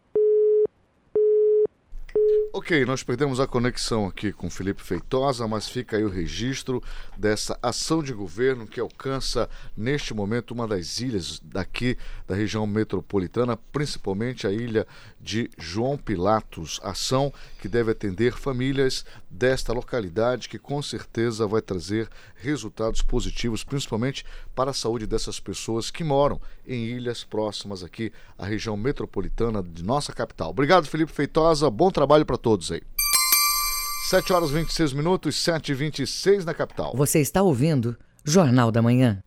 Ok, 2.54 2.84
nós 2.84 3.02
perdemos 3.02 3.40
a 3.40 3.48
conexão 3.48 4.06
aqui 4.06 4.34
com 4.34 4.50
Felipe 4.50 4.82
Feitosa, 4.82 5.48
mas 5.48 5.70
fica 5.70 5.96
aí 5.96 6.04
o 6.04 6.10
registro 6.10 6.84
dessa 7.18 7.58
ação 7.64 8.04
de 8.04 8.12
governo 8.12 8.68
que 8.68 8.78
alcança 8.78 9.50
neste 9.76 10.14
momento 10.14 10.52
uma 10.52 10.68
das 10.68 11.00
ilhas 11.00 11.40
daqui 11.40 11.98
da 12.28 12.36
região 12.36 12.68
metropolitana, 12.68 13.56
principalmente 13.56 14.46
a 14.46 14.52
ilha 14.52 14.86
de 15.18 15.50
João 15.58 15.98
Pilatos. 15.98 16.78
Ação 16.84 17.34
que 17.62 17.70
deve 17.70 17.92
atender 17.92 18.34
famílias 18.34 19.06
desta 19.32 19.72
localidade, 19.72 20.50
que 20.50 20.60
com 20.60 20.82
certeza 20.82 21.48
vai 21.48 21.62
trazer 21.62 22.10
resultados 22.36 23.02
positivos, 23.02 23.64
principalmente 23.64 24.26
para 24.54 24.72
a 24.72 24.74
saúde 24.74 25.08
dessas 25.08 25.40
pessoas 25.40 25.90
que 25.90 26.04
moram 26.04 26.40
em 26.68 26.86
ilhas 26.86 27.24
próximas 27.24 27.84
aqui 27.84 28.12
à 28.38 28.46
região 28.46 28.76
metropolitana 28.76 29.64
de 29.64 29.84
nossa 29.84 30.12
capital. 30.12 30.50
Obrigado, 30.50 30.88
Felipe 30.88 31.12
Feitosa. 31.12 31.70
Bom 31.70 31.90
trabalho 31.90 32.26
para 32.26 32.38
todos 32.38 32.72
aí. 32.72 32.82
7 34.10 34.34
horas 34.34 34.52
26 34.52 34.94
minutos, 34.94 35.42
7 35.42 35.72
e 35.72 35.76
26 35.76 36.44
na 36.44 36.54
capital. 36.54 36.94
Você 36.96 37.20
está 37.20 37.42
ouvindo 37.42 37.96
Jornal 38.26 38.72
da 38.72 38.82
Manhã. 38.82 39.24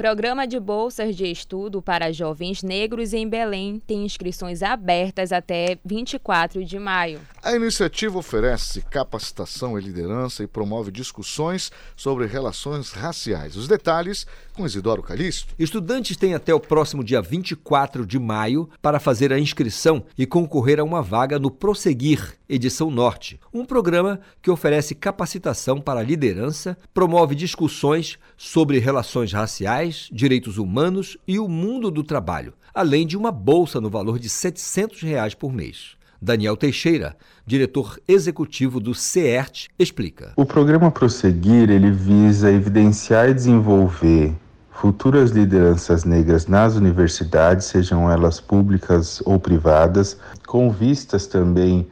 Programa 0.00 0.46
de 0.46 0.58
bolsas 0.58 1.14
de 1.14 1.26
estudo 1.26 1.82
para 1.82 2.10
jovens 2.10 2.62
negros 2.62 3.12
em 3.12 3.28
Belém 3.28 3.82
tem 3.86 4.02
inscrições 4.06 4.62
abertas 4.62 5.30
até 5.30 5.76
24 5.84 6.64
de 6.64 6.78
maio. 6.78 7.20
A 7.42 7.54
iniciativa 7.54 8.16
oferece 8.16 8.80
capacitação 8.80 9.78
e 9.78 9.82
liderança 9.82 10.42
e 10.42 10.46
promove 10.46 10.90
discussões 10.90 11.70
sobre 11.94 12.24
relações 12.24 12.92
raciais. 12.92 13.56
Os 13.56 13.68
detalhes 13.68 14.26
com 14.60 14.66
Isidoro 14.66 15.02
Calixto. 15.02 15.54
Estudantes 15.58 16.16
têm 16.18 16.34
até 16.34 16.54
o 16.54 16.60
próximo 16.60 17.02
dia 17.02 17.22
24 17.22 18.04
de 18.04 18.18
maio 18.18 18.68
para 18.82 19.00
fazer 19.00 19.32
a 19.32 19.38
inscrição 19.38 20.04
e 20.18 20.26
concorrer 20.26 20.78
a 20.78 20.84
uma 20.84 21.00
vaga 21.00 21.38
no 21.38 21.50
Prosseguir, 21.50 22.38
edição 22.46 22.90
Norte, 22.90 23.40
um 23.54 23.64
programa 23.64 24.20
que 24.42 24.50
oferece 24.50 24.94
capacitação 24.94 25.80
para 25.80 26.00
a 26.00 26.02
liderança, 26.02 26.76
promove 26.92 27.34
discussões 27.34 28.18
sobre 28.36 28.78
relações 28.78 29.32
raciais, 29.32 29.89
direitos 30.12 30.58
humanos 30.58 31.16
e 31.26 31.38
o 31.38 31.48
mundo 31.48 31.90
do 31.90 32.02
trabalho, 32.02 32.54
além 32.74 33.06
de 33.06 33.16
uma 33.16 33.32
bolsa 33.32 33.80
no 33.80 33.90
valor 33.90 34.18
de 34.18 34.28
700 34.28 35.00
reais 35.02 35.34
por 35.34 35.52
mês. 35.52 35.96
Daniel 36.22 36.56
Teixeira, 36.56 37.16
diretor 37.46 37.98
executivo 38.06 38.78
do 38.78 38.94
CERT, 38.94 39.68
explica. 39.78 40.32
O 40.36 40.44
programa 40.44 40.90
Prosseguir 40.90 41.70
ele 41.70 41.90
visa 41.90 42.52
evidenciar 42.52 43.30
e 43.30 43.34
desenvolver 43.34 44.34
futuras 44.70 45.30
lideranças 45.30 46.04
negras 46.04 46.46
nas 46.46 46.74
universidades, 46.74 47.66
sejam 47.66 48.10
elas 48.10 48.40
públicas 48.40 49.22
ou 49.26 49.38
privadas, 49.38 50.18
com 50.46 50.70
vistas 50.70 51.26
também 51.26 51.86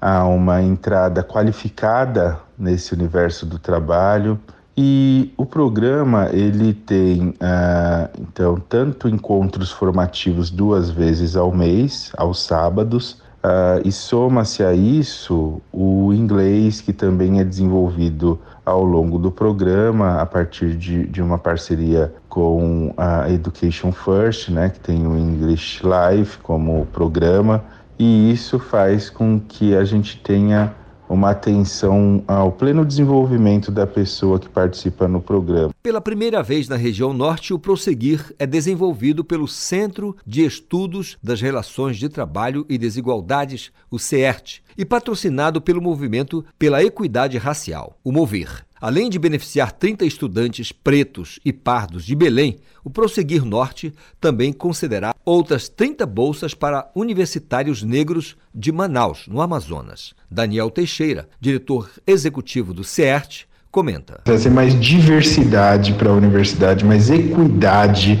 a 0.00 0.24
uma 0.26 0.60
entrada 0.60 1.22
qualificada 1.22 2.38
nesse 2.58 2.92
universo 2.92 3.46
do 3.46 3.58
trabalho. 3.58 4.38
E 4.76 5.32
o 5.36 5.46
programa 5.46 6.28
ele 6.32 6.74
tem 6.74 7.28
uh, 7.28 8.08
então 8.20 8.56
tanto 8.68 9.08
encontros 9.08 9.70
formativos 9.70 10.50
duas 10.50 10.90
vezes 10.90 11.36
ao 11.36 11.52
mês, 11.52 12.12
aos 12.16 12.42
sábados, 12.42 13.22
Uh, 13.44 13.76
e 13.86 13.92
soma-se 13.92 14.64
a 14.64 14.72
isso 14.72 15.60
o 15.70 16.14
inglês, 16.14 16.80
que 16.80 16.94
também 16.94 17.40
é 17.40 17.44
desenvolvido 17.44 18.40
ao 18.64 18.82
longo 18.82 19.18
do 19.18 19.30
programa, 19.30 20.18
a 20.18 20.24
partir 20.24 20.74
de, 20.74 21.06
de 21.06 21.20
uma 21.20 21.36
parceria 21.36 22.10
com 22.26 22.94
a 22.96 23.30
Education 23.30 23.92
First, 23.92 24.48
né, 24.48 24.70
que 24.70 24.80
tem 24.80 25.06
o 25.06 25.18
English 25.18 25.86
Live 25.86 26.38
como 26.38 26.86
programa, 26.86 27.62
e 27.98 28.32
isso 28.32 28.58
faz 28.58 29.10
com 29.10 29.38
que 29.38 29.76
a 29.76 29.84
gente 29.84 30.16
tenha 30.22 30.74
uma 31.08 31.30
atenção 31.30 32.22
ao 32.26 32.50
pleno 32.50 32.84
desenvolvimento 32.84 33.70
da 33.70 33.86
pessoa 33.86 34.38
que 34.38 34.48
participa 34.48 35.06
no 35.06 35.20
programa. 35.20 35.72
Pela 35.82 36.00
primeira 36.00 36.42
vez 36.42 36.68
na 36.68 36.76
região 36.76 37.12
norte, 37.12 37.52
o 37.52 37.58
Prosseguir 37.58 38.34
é 38.38 38.46
desenvolvido 38.46 39.24
pelo 39.24 39.46
Centro 39.46 40.16
de 40.26 40.44
Estudos 40.44 41.16
das 41.22 41.40
Relações 41.40 41.96
de 41.96 42.08
Trabalho 42.08 42.64
e 42.68 42.78
Desigualdades, 42.78 43.70
o 43.90 43.98
CERT, 43.98 44.60
e 44.76 44.84
patrocinado 44.84 45.60
pelo 45.60 45.80
Movimento 45.80 46.44
pela 46.58 46.82
Equidade 46.82 47.38
Racial, 47.38 47.98
o 48.02 48.10
MOVIR. 48.10 48.64
Além 48.80 49.08
de 49.08 49.18
beneficiar 49.18 49.72
30 49.72 50.04
estudantes 50.04 50.70
pretos 50.70 51.40
e 51.42 51.52
pardos 51.54 52.04
de 52.04 52.14
Belém, 52.14 52.58
o 52.84 52.90
Prosseguir 52.90 53.44
Norte 53.44 53.92
também 54.20 54.52
concederá 54.52 55.14
outras 55.24 55.68
30 55.70 56.04
bolsas 56.04 56.52
para 56.52 56.90
universitários 56.94 57.82
negros 57.82 58.36
de 58.54 58.70
Manaus, 58.70 59.26
no 59.26 59.40
Amazonas. 59.40 60.12
Daniel 60.30 60.70
Teixeira, 60.70 61.26
diretor 61.40 61.90
executivo 62.06 62.74
do 62.74 62.84
CERT, 62.84 63.46
comenta. 63.70 64.20
Trazer 64.24 64.50
mais 64.50 64.78
diversidade 64.78 65.94
para 65.94 66.10
a 66.10 66.12
universidade, 66.12 66.84
mais 66.84 67.10
equidade 67.10 68.20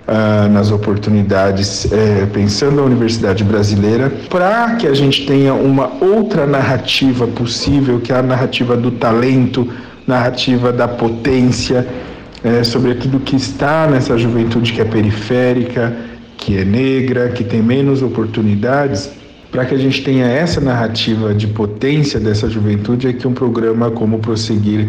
Uh, 0.00 0.48
nas 0.48 0.72
oportunidades, 0.72 1.86
é, 1.92 2.26
pensando 2.26 2.80
a 2.80 2.84
universidade 2.84 3.44
brasileira, 3.44 4.10
para 4.28 4.74
que 4.74 4.88
a 4.88 4.94
gente 4.94 5.24
tenha 5.24 5.54
uma 5.54 6.02
outra 6.02 6.48
narrativa 6.48 7.28
possível, 7.28 8.00
que 8.00 8.10
é 8.10 8.16
a 8.16 8.22
narrativa 8.22 8.76
do 8.76 8.90
talento, 8.90 9.72
narrativa 10.08 10.72
da 10.72 10.88
potência, 10.88 11.86
é, 12.42 12.64
sobre 12.64 12.94
tudo 12.94 13.20
que 13.20 13.36
está 13.36 13.86
nessa 13.86 14.16
juventude 14.16 14.72
que 14.72 14.80
é 14.80 14.84
periférica, 14.84 15.94
que 16.36 16.56
é 16.56 16.64
negra, 16.64 17.28
que 17.28 17.44
tem 17.44 17.62
menos 17.62 18.02
oportunidades, 18.02 19.10
para 19.50 19.64
que 19.64 19.74
a 19.74 19.78
gente 19.78 20.02
tenha 20.02 20.26
essa 20.26 20.60
narrativa 20.60 21.34
de 21.34 21.46
potência 21.48 22.20
dessa 22.20 22.48
juventude 22.48 23.08
é 23.08 23.12
que 23.12 23.26
um 23.26 23.34
programa 23.34 23.90
como 23.90 24.18
Prosseguir 24.20 24.88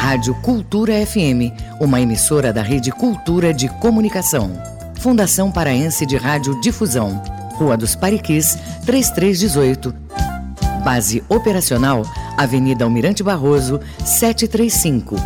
Rádio 0.00 0.34
Cultura 0.36 0.94
FM, 1.06 1.52
uma 1.78 2.00
emissora 2.00 2.54
da 2.54 2.62
Rede 2.62 2.90
Cultura 2.90 3.52
de 3.52 3.68
Comunicação. 3.68 4.50
Fundação 4.98 5.52
Paraense 5.52 6.06
de 6.06 6.16
Rádio 6.16 6.58
Difusão. 6.62 7.22
Rua 7.56 7.76
dos 7.76 7.94
Pariquis, 7.94 8.56
3318. 8.86 9.94
Base 10.82 11.22
operacional, 11.28 12.02
Avenida 12.38 12.82
Almirante 12.82 13.22
Barroso, 13.22 13.78
735. 14.02 15.16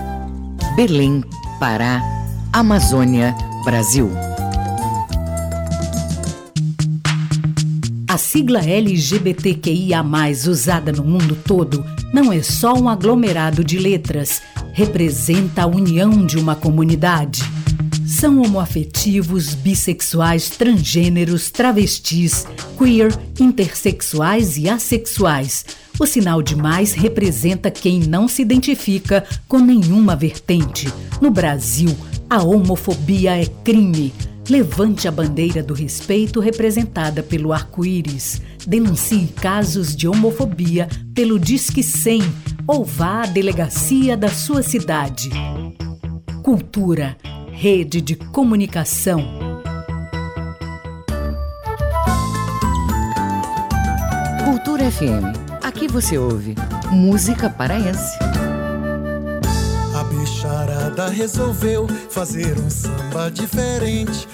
Belém, 0.75 1.23
Pará, 1.61 2.03
Amazônia, 2.53 3.33
Brasil. 3.65 4.11
A 8.09 8.19
sigla 8.19 8.59
LGBTQIA, 8.59 10.05
usada 10.49 10.91
no 10.91 11.05
mundo 11.05 11.39
todo, 11.47 11.85
não 12.13 12.33
é 12.33 12.43
só 12.43 12.75
um 12.75 12.89
aglomerado 12.89 13.63
de 13.63 13.79
letras 13.79 14.43
representa 14.75 15.63
a 15.63 15.67
união 15.67 16.27
de 16.27 16.37
uma 16.37 16.57
comunidade. 16.57 17.43
São 18.05 18.43
homoafetivos, 18.43 19.55
bissexuais, 19.55 20.51
transgêneros, 20.51 21.49
travestis, 21.49 22.45
queer, 22.77 23.17
intersexuais 23.39 24.59
e 24.59 24.69
assexuais. 24.69 25.65
O 25.99 26.05
sinal 26.07 26.43
de 26.43 26.57
mais 26.57 26.93
representa 26.93 27.71
quem 27.71 28.01
não 28.01 28.27
se 28.27 28.43
identifica 28.43 29.25
com 29.47 29.61
nenhuma 29.61 30.17
vertente. 30.17 30.93
No 31.21 31.31
Brasil, 31.31 31.97
A 32.29 32.43
homofobia 32.43 33.41
é 33.41 33.47
crime. 33.47 34.13
Levante 34.49 35.09
a 35.09 35.11
bandeira 35.11 35.63
do 35.63 35.73
respeito 35.73 36.39
representada 36.39 37.23
pelo 37.23 37.53
arco-íris. 37.53 38.43
Denuncie 38.67 39.27
casos 39.29 39.97
de 39.97 40.07
homofobia 40.07 40.87
pelo 41.15 41.39
Disque 41.39 41.83
100 41.83 42.21
ou 42.67 42.85
vá 42.85 43.23
à 43.23 43.27
delegacia 43.27 44.17
da 44.17 44.29
sua 44.29 44.63
cidade. 44.63 45.31
Cultura, 46.43 47.17
rede 47.53 48.03
de 48.03 48.17
comunicação. 48.17 49.23
Cultura 54.45 54.91
FM. 54.91 55.63
Aqui 55.63 55.89
você 55.89 56.19
ouve 56.19 56.55
música 56.91 57.49
paraense. 57.49 58.19
A 61.05 61.07
bicharada 61.07 61.11
resolveu 61.11 61.87
fazer 62.11 62.59
um 62.59 62.69
samba 62.71 63.31
diferente. 63.31 64.27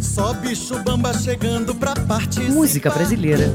Só 0.00 0.32
bicho 0.34 0.78
bamba 0.82 1.12
chegando 1.14 1.74
pra 1.74 1.94
participar. 1.94 2.52
Música 2.52 2.90
brasileira. 2.90 3.54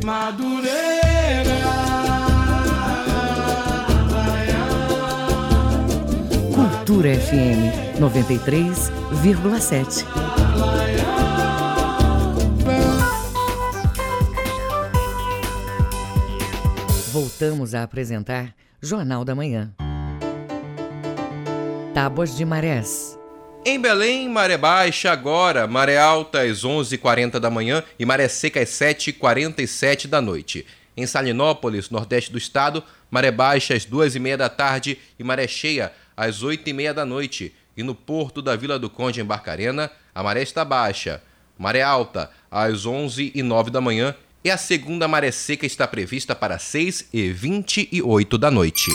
Cultura 6.53 7.15
FM 7.15 7.99
93,7. 7.99 10.05
Voltamos 17.11 17.75
a 17.75 17.83
apresentar 17.83 18.55
Jornal 18.81 19.23
da 19.23 19.35
Manhã. 19.35 19.71
Tábuas 21.95 22.35
de 22.35 22.43
Marés. 22.43 23.17
Em 23.65 23.79
Belém, 23.79 24.27
maré 24.27 24.57
baixa 24.57 25.13
agora, 25.13 25.65
maré 25.65 25.97
alta 25.97 26.41
às 26.41 26.65
11h40 26.65 27.39
da 27.39 27.49
manhã 27.49 27.81
e 27.97 28.05
maré 28.05 28.27
seca 28.27 28.59
às 28.59 28.67
7h47 28.67 30.05
da 30.07 30.19
noite. 30.19 30.65
Em 30.97 31.07
Salinópolis, 31.07 31.89
nordeste 31.89 32.33
do 32.33 32.37
estado, 32.37 32.83
maré 33.09 33.31
baixa 33.31 33.73
às 33.73 33.85
2h30 33.85 34.35
da 34.35 34.49
tarde 34.49 34.97
e 35.17 35.23
maré 35.23 35.47
cheia 35.47 35.93
às 36.17 36.43
8h30 36.43 36.91
da 36.91 37.05
noite. 37.05 37.55
E 37.77 37.81
no 37.81 37.95
porto 37.95 38.41
da 38.41 38.57
Vila 38.57 38.77
do 38.77 38.89
Conde, 38.89 39.21
em 39.21 39.25
Barcarena, 39.25 39.89
a 40.13 40.21
maré 40.21 40.43
está 40.43 40.65
baixa. 40.65 41.23
Maré 41.57 41.81
alta 41.81 42.29
às 42.51 42.85
11h09 42.85 43.69
da 43.69 43.79
manhã 43.79 44.13
e 44.43 44.51
a 44.51 44.57
segunda 44.57 45.07
maré 45.07 45.31
seca 45.31 45.65
está 45.65 45.87
prevista 45.87 46.35
para 46.35 46.57
6h28 46.57 48.37
da 48.37 48.51
noite. 48.51 48.91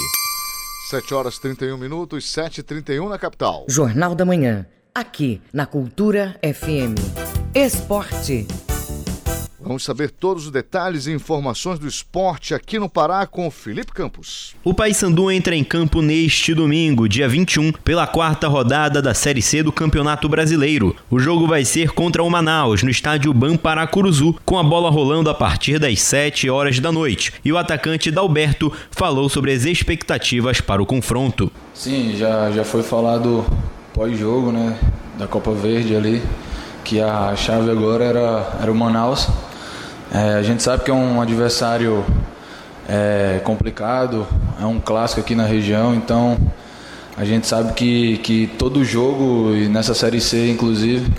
7 0.90 1.14
horas 1.14 1.38
31 1.38 1.78
minutos, 1.78 2.24
7h31 2.24 3.08
na 3.08 3.16
capital. 3.16 3.64
Jornal 3.68 4.12
da 4.12 4.24
Manhã. 4.24 4.66
Aqui 4.92 5.40
na 5.52 5.64
Cultura 5.64 6.36
FM. 6.42 6.98
Esporte. 7.54 8.48
Vamos 9.62 9.84
saber 9.84 10.10
todos 10.10 10.46
os 10.46 10.50
detalhes 10.50 11.06
e 11.06 11.12
informações 11.12 11.78
do 11.78 11.86
esporte 11.86 12.54
aqui 12.54 12.78
no 12.78 12.88
Pará 12.88 13.26
com 13.26 13.46
o 13.46 13.50
Felipe 13.50 13.92
Campos. 13.92 14.54
O 14.64 14.72
Paysandu 14.72 15.30
entra 15.30 15.54
em 15.54 15.62
campo 15.62 16.00
neste 16.00 16.54
domingo, 16.54 17.06
dia 17.06 17.28
21, 17.28 17.72
pela 17.72 18.06
quarta 18.06 18.48
rodada 18.48 19.02
da 19.02 19.12
Série 19.12 19.42
C 19.42 19.62
do 19.62 19.70
Campeonato 19.70 20.30
Brasileiro. 20.30 20.96
O 21.10 21.18
jogo 21.18 21.46
vai 21.46 21.62
ser 21.66 21.90
contra 21.90 22.22
o 22.22 22.30
Manaus, 22.30 22.82
no 22.82 22.88
estádio 22.88 23.34
Bamparacuruzu, 23.34 24.34
com 24.46 24.58
a 24.58 24.62
bola 24.62 24.90
rolando 24.90 25.28
a 25.28 25.34
partir 25.34 25.78
das 25.78 26.00
7 26.00 26.48
horas 26.48 26.80
da 26.80 26.90
noite. 26.90 27.34
E 27.44 27.52
o 27.52 27.58
atacante 27.58 28.10
Dalberto 28.10 28.72
falou 28.90 29.28
sobre 29.28 29.52
as 29.52 29.66
expectativas 29.66 30.62
para 30.62 30.82
o 30.82 30.86
confronto. 30.86 31.52
Sim, 31.74 32.16
já, 32.16 32.50
já 32.50 32.64
foi 32.64 32.82
falado 32.82 33.44
pós-jogo, 33.92 34.52
né, 34.52 34.78
da 35.18 35.26
Copa 35.26 35.52
Verde 35.52 35.94
ali, 35.94 36.22
que 36.82 36.98
a 36.98 37.36
chave 37.36 37.70
agora 37.70 38.04
era, 38.04 38.58
era 38.62 38.72
o 38.72 38.74
Manaus. 38.74 39.28
É, 40.12 40.34
a 40.34 40.42
gente 40.42 40.62
sabe 40.62 40.84
que 40.84 40.90
é 40.90 40.94
um 40.94 41.20
adversário 41.20 42.04
é, 42.88 43.40
complicado, 43.44 44.26
é 44.60 44.64
um 44.64 44.80
clássico 44.80 45.20
aqui 45.20 45.34
na 45.34 45.44
região, 45.44 45.94
então 45.94 46.36
a 47.16 47.24
gente 47.24 47.46
sabe 47.46 47.72
que, 47.74 48.18
que 48.18 48.46
todo 48.58 48.84
jogo, 48.84 49.54
e 49.54 49.68
nessa 49.68 49.94
Série 49.94 50.20
C 50.20 50.50
inclusive, 50.50 51.12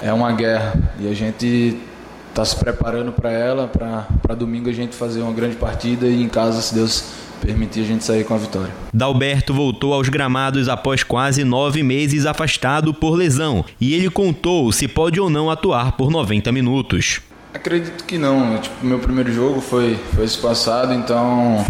é 0.00 0.12
uma 0.12 0.32
guerra. 0.32 0.74
E 0.98 1.08
a 1.08 1.14
gente 1.14 1.76
está 2.30 2.44
se 2.44 2.56
preparando 2.56 3.12
para 3.12 3.30
ela, 3.30 3.68
para 3.68 4.34
domingo 4.34 4.70
a 4.70 4.72
gente 4.72 4.94
fazer 4.94 5.20
uma 5.20 5.32
grande 5.32 5.56
partida 5.56 6.06
e 6.06 6.22
em 6.22 6.28
casa, 6.28 6.62
se 6.62 6.74
Deus 6.74 7.04
permitir, 7.40 7.80
a 7.80 7.84
gente 7.84 8.04
sair 8.04 8.24
com 8.24 8.34
a 8.34 8.38
vitória. 8.38 8.72
Dalberto 8.92 9.52
voltou 9.52 9.94
aos 9.94 10.08
gramados 10.08 10.68
após 10.68 11.02
quase 11.02 11.42
nove 11.42 11.82
meses 11.82 12.26
afastado 12.26 12.92
por 12.94 13.14
lesão 13.14 13.64
e 13.80 13.94
ele 13.94 14.10
contou 14.10 14.70
se 14.72 14.86
pode 14.86 15.18
ou 15.20 15.28
não 15.30 15.50
atuar 15.50 15.92
por 15.92 16.10
90 16.10 16.52
minutos. 16.52 17.20
Acredito 17.52 18.04
que 18.04 18.16
não. 18.16 18.58
Tipo, 18.58 18.86
meu 18.86 18.98
primeiro 19.00 19.32
jogo 19.32 19.60
foi, 19.60 19.98
foi 20.14 20.24
esse 20.24 20.38
passado, 20.38 20.94
então, 20.94 21.64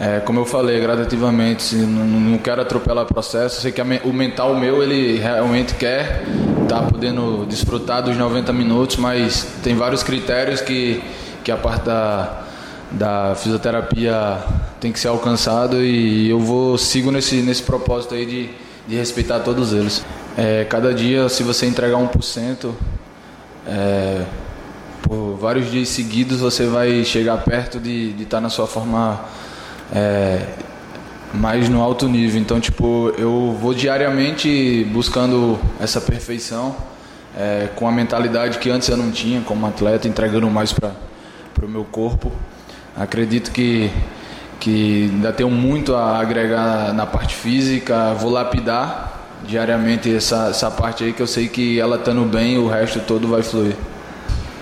é, 0.00 0.20
como 0.20 0.40
eu 0.40 0.46
falei, 0.46 0.80
gradativamente, 0.80 1.76
não, 1.76 2.04
não 2.06 2.38
quero 2.38 2.62
atropelar 2.62 3.04
o 3.04 3.06
processo. 3.06 3.60
Sei 3.60 3.70
que 3.70 3.82
a, 3.82 3.84
o 4.04 4.12
mental 4.12 4.54
meu, 4.56 4.82
ele 4.82 5.18
realmente 5.18 5.74
quer 5.74 6.24
estar 6.62 6.80
tá 6.80 6.86
podendo 6.90 7.44
desfrutar 7.46 8.02
dos 8.02 8.16
90 8.16 8.50
minutos, 8.54 8.96
mas 8.96 9.46
tem 9.62 9.74
vários 9.74 10.02
critérios 10.02 10.62
que, 10.62 11.02
que 11.44 11.52
a 11.52 11.56
parte 11.56 11.84
da, 11.84 12.44
da 12.90 13.34
fisioterapia 13.34 14.38
tem 14.80 14.90
que 14.90 14.98
ser 14.98 15.08
alcançado 15.08 15.82
e 15.82 16.30
eu 16.30 16.40
vou 16.40 16.78
sigo 16.78 17.10
nesse, 17.10 17.36
nesse 17.36 17.62
propósito 17.62 18.14
aí 18.14 18.24
de, 18.24 18.50
de 18.88 18.96
respeitar 18.96 19.40
todos 19.40 19.74
eles. 19.74 20.02
É, 20.36 20.64
cada 20.64 20.94
dia, 20.94 21.28
se 21.28 21.42
você 21.42 21.66
entregar 21.66 21.98
1%, 21.98 22.70
é, 23.66 24.24
por 25.08 25.36
vários 25.36 25.70
dias 25.70 25.88
seguidos 25.90 26.40
você 26.40 26.66
vai 26.66 27.04
chegar 27.04 27.36
perto 27.38 27.78
de 27.78 28.14
estar 28.18 28.38
tá 28.38 28.40
na 28.40 28.48
sua 28.48 28.66
forma 28.66 29.20
é, 29.94 30.46
mais 31.32 31.68
no 31.68 31.82
alto 31.82 32.08
nível. 32.08 32.40
Então, 32.40 32.60
tipo, 32.60 33.12
eu 33.18 33.56
vou 33.60 33.74
diariamente 33.74 34.86
buscando 34.92 35.58
essa 35.80 36.00
perfeição 36.00 36.74
é, 37.36 37.68
com 37.76 37.86
a 37.86 37.92
mentalidade 37.92 38.58
que 38.58 38.70
antes 38.70 38.88
eu 38.88 38.96
não 38.96 39.10
tinha 39.10 39.40
como 39.42 39.66
atleta, 39.66 40.08
entregando 40.08 40.48
mais 40.50 40.72
para 40.72 40.94
o 41.62 41.68
meu 41.68 41.84
corpo. 41.84 42.32
Acredito 42.96 43.50
que, 43.50 43.90
que 44.60 45.10
ainda 45.12 45.32
tenho 45.32 45.50
muito 45.50 45.94
a 45.94 46.18
agregar 46.18 46.92
na 46.94 47.04
parte 47.04 47.34
física, 47.34 48.14
vou 48.14 48.30
lapidar 48.30 49.20
diariamente 49.46 50.14
essa, 50.14 50.48
essa 50.48 50.70
parte 50.70 51.04
aí 51.04 51.12
que 51.12 51.20
eu 51.20 51.26
sei 51.26 51.48
que 51.48 51.78
ela 51.78 51.96
estando 51.96 52.24
bem, 52.24 52.56
o 52.56 52.66
resto 52.66 53.00
todo 53.00 53.28
vai 53.28 53.42
fluir. 53.42 53.76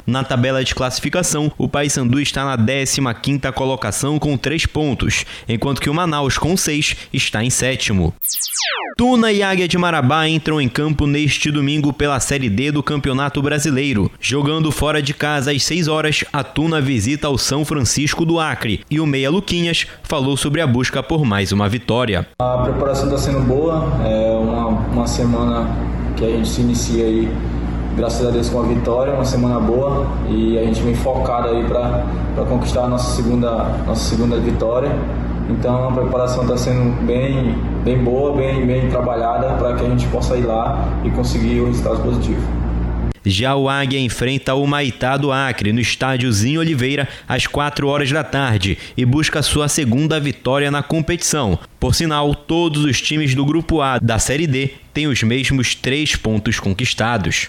Na 0.06 0.24
tabela 0.24 0.64
de 0.64 0.74
classificação, 0.74 1.50
o 1.56 1.68
Paysandu 1.68 2.20
está 2.20 2.44
na 2.44 2.58
15ª 2.58 3.52
colocação 3.52 4.18
com 4.18 4.36
3 4.36 4.66
pontos, 4.66 5.24
enquanto 5.48 5.80
que 5.80 5.88
o 5.88 5.94
Manaus 5.94 6.38
com 6.38 6.56
6 6.56 6.96
está 7.12 7.44
em 7.44 7.50
sétimo. 7.50 8.12
Tuna 8.96 9.32
e 9.32 9.42
Águia 9.42 9.66
de 9.66 9.78
Marabá 9.78 10.28
entram 10.28 10.60
em 10.60 10.68
campo 10.68 11.06
neste 11.06 11.50
domingo 11.50 11.92
pela 11.92 12.20
Série 12.20 12.50
D 12.50 12.70
do 12.70 12.82
Campeonato 12.82 13.40
Brasileiro. 13.40 14.10
Jogando 14.20 14.70
fora 14.70 15.00
de 15.00 15.14
casa 15.14 15.50
às 15.50 15.64
6 15.64 15.88
horas, 15.88 16.24
a 16.32 16.44
Tuna 16.44 16.80
visita 16.80 17.30
o 17.30 17.38
São 17.38 17.64
Francisco 17.64 18.24
do 18.24 18.38
Acre 18.38 18.84
e 18.90 19.00
o 19.00 19.06
Meia 19.06 19.30
Luquinhas 19.30 19.86
falou 20.02 20.36
sobre 20.36 20.60
a 20.60 20.66
busca 20.66 21.02
por 21.02 21.24
mais 21.24 21.52
uma 21.52 21.68
vitória. 21.68 22.26
A 22.40 22.58
preparação 22.58 23.06
está 23.06 23.18
sendo 23.18 23.40
boa, 23.40 23.90
é 24.04 24.30
uma, 24.32 24.66
uma 24.66 25.06
semana 25.06 25.68
que 26.16 26.24
a 26.24 26.28
gente 26.28 26.48
se 26.48 26.60
inicia 26.60 27.04
aí 27.04 27.28
graças 27.96 28.26
a 28.26 28.30
Deus 28.30 28.48
com 28.48 28.60
a 28.60 28.62
vitória, 28.62 29.12
uma 29.12 29.24
semana 29.24 29.60
boa 29.60 30.06
e 30.28 30.58
a 30.58 30.64
gente 30.64 30.80
vem 30.82 30.94
focado 30.94 31.48
aí 31.48 31.64
para 31.64 32.04
conquistar 32.48 32.84
a 32.84 32.88
nossa 32.88 33.14
segunda, 33.14 33.50
nossa 33.86 34.08
segunda 34.08 34.36
vitória. 34.38 34.90
Então 35.50 35.88
a 35.88 35.92
preparação 35.92 36.42
está 36.42 36.56
sendo 36.56 37.04
bem, 37.04 37.54
bem 37.84 37.98
boa, 37.98 38.34
bem, 38.34 38.66
bem 38.66 38.88
trabalhada 38.88 39.54
para 39.54 39.74
que 39.74 39.84
a 39.84 39.88
gente 39.88 40.06
possa 40.06 40.36
ir 40.36 40.44
lá 40.44 40.88
e 41.04 41.10
conseguir 41.10 41.60
o 41.60 41.66
resultado 41.66 42.02
positivo. 42.02 42.62
Já 43.24 43.54
o 43.54 43.68
Águia 43.68 44.00
enfrenta 44.00 44.54
o 44.54 44.66
Maitá 44.66 45.16
do 45.16 45.30
Acre 45.30 45.72
no 45.72 45.80
estádiozinho 45.80 46.58
Oliveira 46.58 47.08
às 47.28 47.46
4 47.46 47.86
horas 47.86 48.10
da 48.10 48.24
tarde 48.24 48.76
e 48.96 49.04
busca 49.04 49.42
sua 49.42 49.68
segunda 49.68 50.18
vitória 50.18 50.72
na 50.72 50.82
competição. 50.82 51.56
Por 51.78 51.94
sinal, 51.94 52.34
todos 52.34 52.84
os 52.84 53.00
times 53.00 53.32
do 53.34 53.44
Grupo 53.46 53.80
A 53.80 53.98
da 53.98 54.18
Série 54.18 54.48
D 54.48 54.72
têm 54.92 55.06
os 55.06 55.22
mesmos 55.22 55.74
três 55.74 56.16
pontos 56.16 56.60
conquistados. 56.60 57.48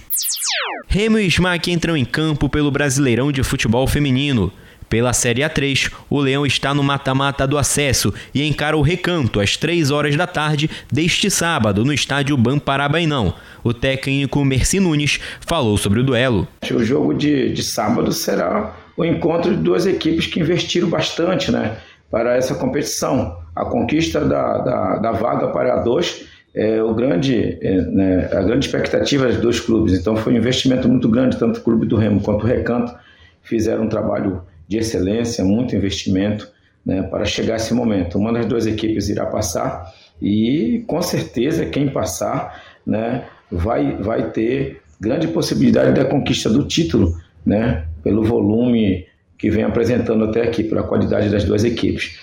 Remo 0.87 1.17
e 1.17 1.27
Smack 1.27 1.71
entram 1.71 1.97
em 1.97 2.05
campo 2.05 2.47
pelo 2.47 2.71
Brasileirão 2.71 3.31
de 3.31 3.43
Futebol 3.43 3.87
Feminino. 3.87 4.51
Pela 4.93 5.11
Série 5.11 5.41
A3, 5.41 5.91
o 6.07 6.19
Leão 6.19 6.45
está 6.45 6.71
no 6.71 6.83
mata-mata 6.83 7.47
do 7.47 7.57
acesso 7.57 8.13
e 8.31 8.47
encara 8.47 8.77
o 8.77 8.81
recanto 8.83 9.39
às 9.39 9.57
3 9.57 9.89
horas 9.89 10.15
da 10.15 10.27
tarde 10.27 10.69
deste 10.91 11.31
sábado 11.31 11.83
no 11.83 11.91
estádio 11.91 12.37
Bamparabainão. 12.37 13.33
O 13.63 13.73
técnico 13.73 14.45
Merci 14.45 14.79
Nunes 14.79 15.19
falou 15.41 15.77
sobre 15.77 16.01
o 16.01 16.03
duelo. 16.03 16.47
O 16.71 16.83
jogo 16.83 17.11
de, 17.13 17.51
de 17.53 17.63
sábado 17.63 18.11
será 18.11 18.75
o 18.95 19.03
encontro 19.03 19.55
de 19.55 19.63
duas 19.63 19.87
equipes 19.87 20.27
que 20.27 20.39
investiram 20.39 20.89
bastante 20.89 21.51
né, 21.51 21.77
para 22.11 22.35
essa 22.35 22.53
competição. 22.53 23.41
A 23.55 23.65
conquista 23.65 24.23
da, 24.23 24.59
da, 24.59 24.95
da 24.97 25.11
vaga 25.11 25.47
para 25.47 25.73
a 25.73 25.77
2 25.77 26.25
é, 26.53 26.81
o 26.81 26.93
grande, 26.93 27.57
é, 27.61 27.81
né, 27.81 28.29
a 28.31 28.41
grande 28.41 28.65
expectativa 28.65 29.27
dos 29.27 29.37
dois 29.37 29.59
clubes. 29.59 29.93
Então 29.99 30.15
foi 30.15 30.33
um 30.33 30.37
investimento 30.37 30.87
muito 30.87 31.09
grande, 31.09 31.37
tanto 31.37 31.59
o 31.59 31.63
Clube 31.63 31.87
do 31.87 31.95
Remo 31.95 32.21
quanto 32.21 32.43
o 32.43 32.47
Recanto 32.47 32.93
fizeram 33.41 33.83
um 33.83 33.89
trabalho 33.89 34.43
de 34.67 34.77
excelência, 34.77 35.43
muito 35.43 35.75
investimento 35.75 36.47
né, 36.85 37.01
para 37.03 37.25
chegar 37.25 37.53
a 37.53 37.57
esse 37.57 37.73
momento. 37.73 38.17
Uma 38.17 38.31
das 38.31 38.45
duas 38.45 38.67
equipes 38.67 39.09
irá 39.09 39.25
passar 39.25 39.91
e 40.21 40.83
com 40.87 41.01
certeza 41.01 41.65
quem 41.65 41.89
passar 41.89 42.61
né, 42.85 43.25
vai, 43.51 43.97
vai 43.97 44.31
ter 44.31 44.81
grande 44.99 45.27
possibilidade 45.27 45.93
da 45.93 46.05
conquista 46.05 46.49
do 46.49 46.65
título, 46.65 47.17
né, 47.45 47.85
pelo 48.03 48.23
volume 48.23 49.05
que 49.37 49.49
vem 49.49 49.63
apresentando 49.63 50.25
até 50.25 50.43
aqui, 50.43 50.63
pela 50.63 50.83
qualidade 50.83 51.29
das 51.29 51.43
duas 51.43 51.65
equipes. 51.65 52.22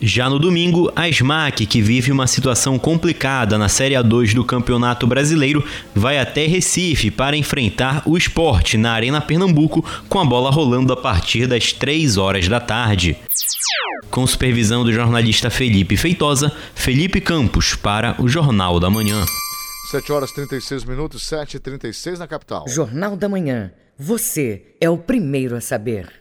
Já 0.00 0.28
no 0.28 0.38
domingo, 0.38 0.92
a 0.94 1.08
SMAC, 1.08 1.64
que 1.64 1.80
vive 1.80 2.12
uma 2.12 2.26
situação 2.26 2.78
complicada 2.78 3.56
na 3.56 3.68
Série 3.68 3.94
A2 3.94 4.34
do 4.34 4.44
Campeonato 4.44 5.06
Brasileiro, 5.06 5.64
vai 5.94 6.18
até 6.18 6.46
Recife 6.46 7.10
para 7.10 7.36
enfrentar 7.36 8.02
o 8.04 8.16
esporte 8.16 8.76
na 8.76 8.92
Arena 8.92 9.22
Pernambuco, 9.22 9.82
com 10.08 10.20
a 10.20 10.24
bola 10.24 10.50
rolando 10.50 10.92
a 10.92 10.96
partir 10.96 11.46
das 11.46 11.72
3 11.72 12.18
horas 12.18 12.46
da 12.46 12.60
tarde. 12.60 13.16
Com 14.10 14.26
supervisão 14.26 14.84
do 14.84 14.92
jornalista 14.92 15.48
Felipe 15.48 15.96
Feitosa, 15.96 16.52
Felipe 16.74 17.20
Campos 17.20 17.74
para 17.74 18.20
o 18.20 18.28
Jornal 18.28 18.78
da 18.78 18.90
Manhã. 18.90 19.24
7 19.90 20.12
horas 20.12 20.32
36 20.32 20.84
minutos, 20.84 21.22
7 21.26 21.56
e 21.56 21.60
36 21.60 22.18
na 22.18 22.26
capital. 22.26 22.64
Jornal 22.68 23.16
da 23.16 23.28
Manhã. 23.28 23.72
Você 23.98 24.74
é 24.78 24.90
o 24.90 24.98
primeiro 24.98 25.56
a 25.56 25.60
saber. 25.60 26.12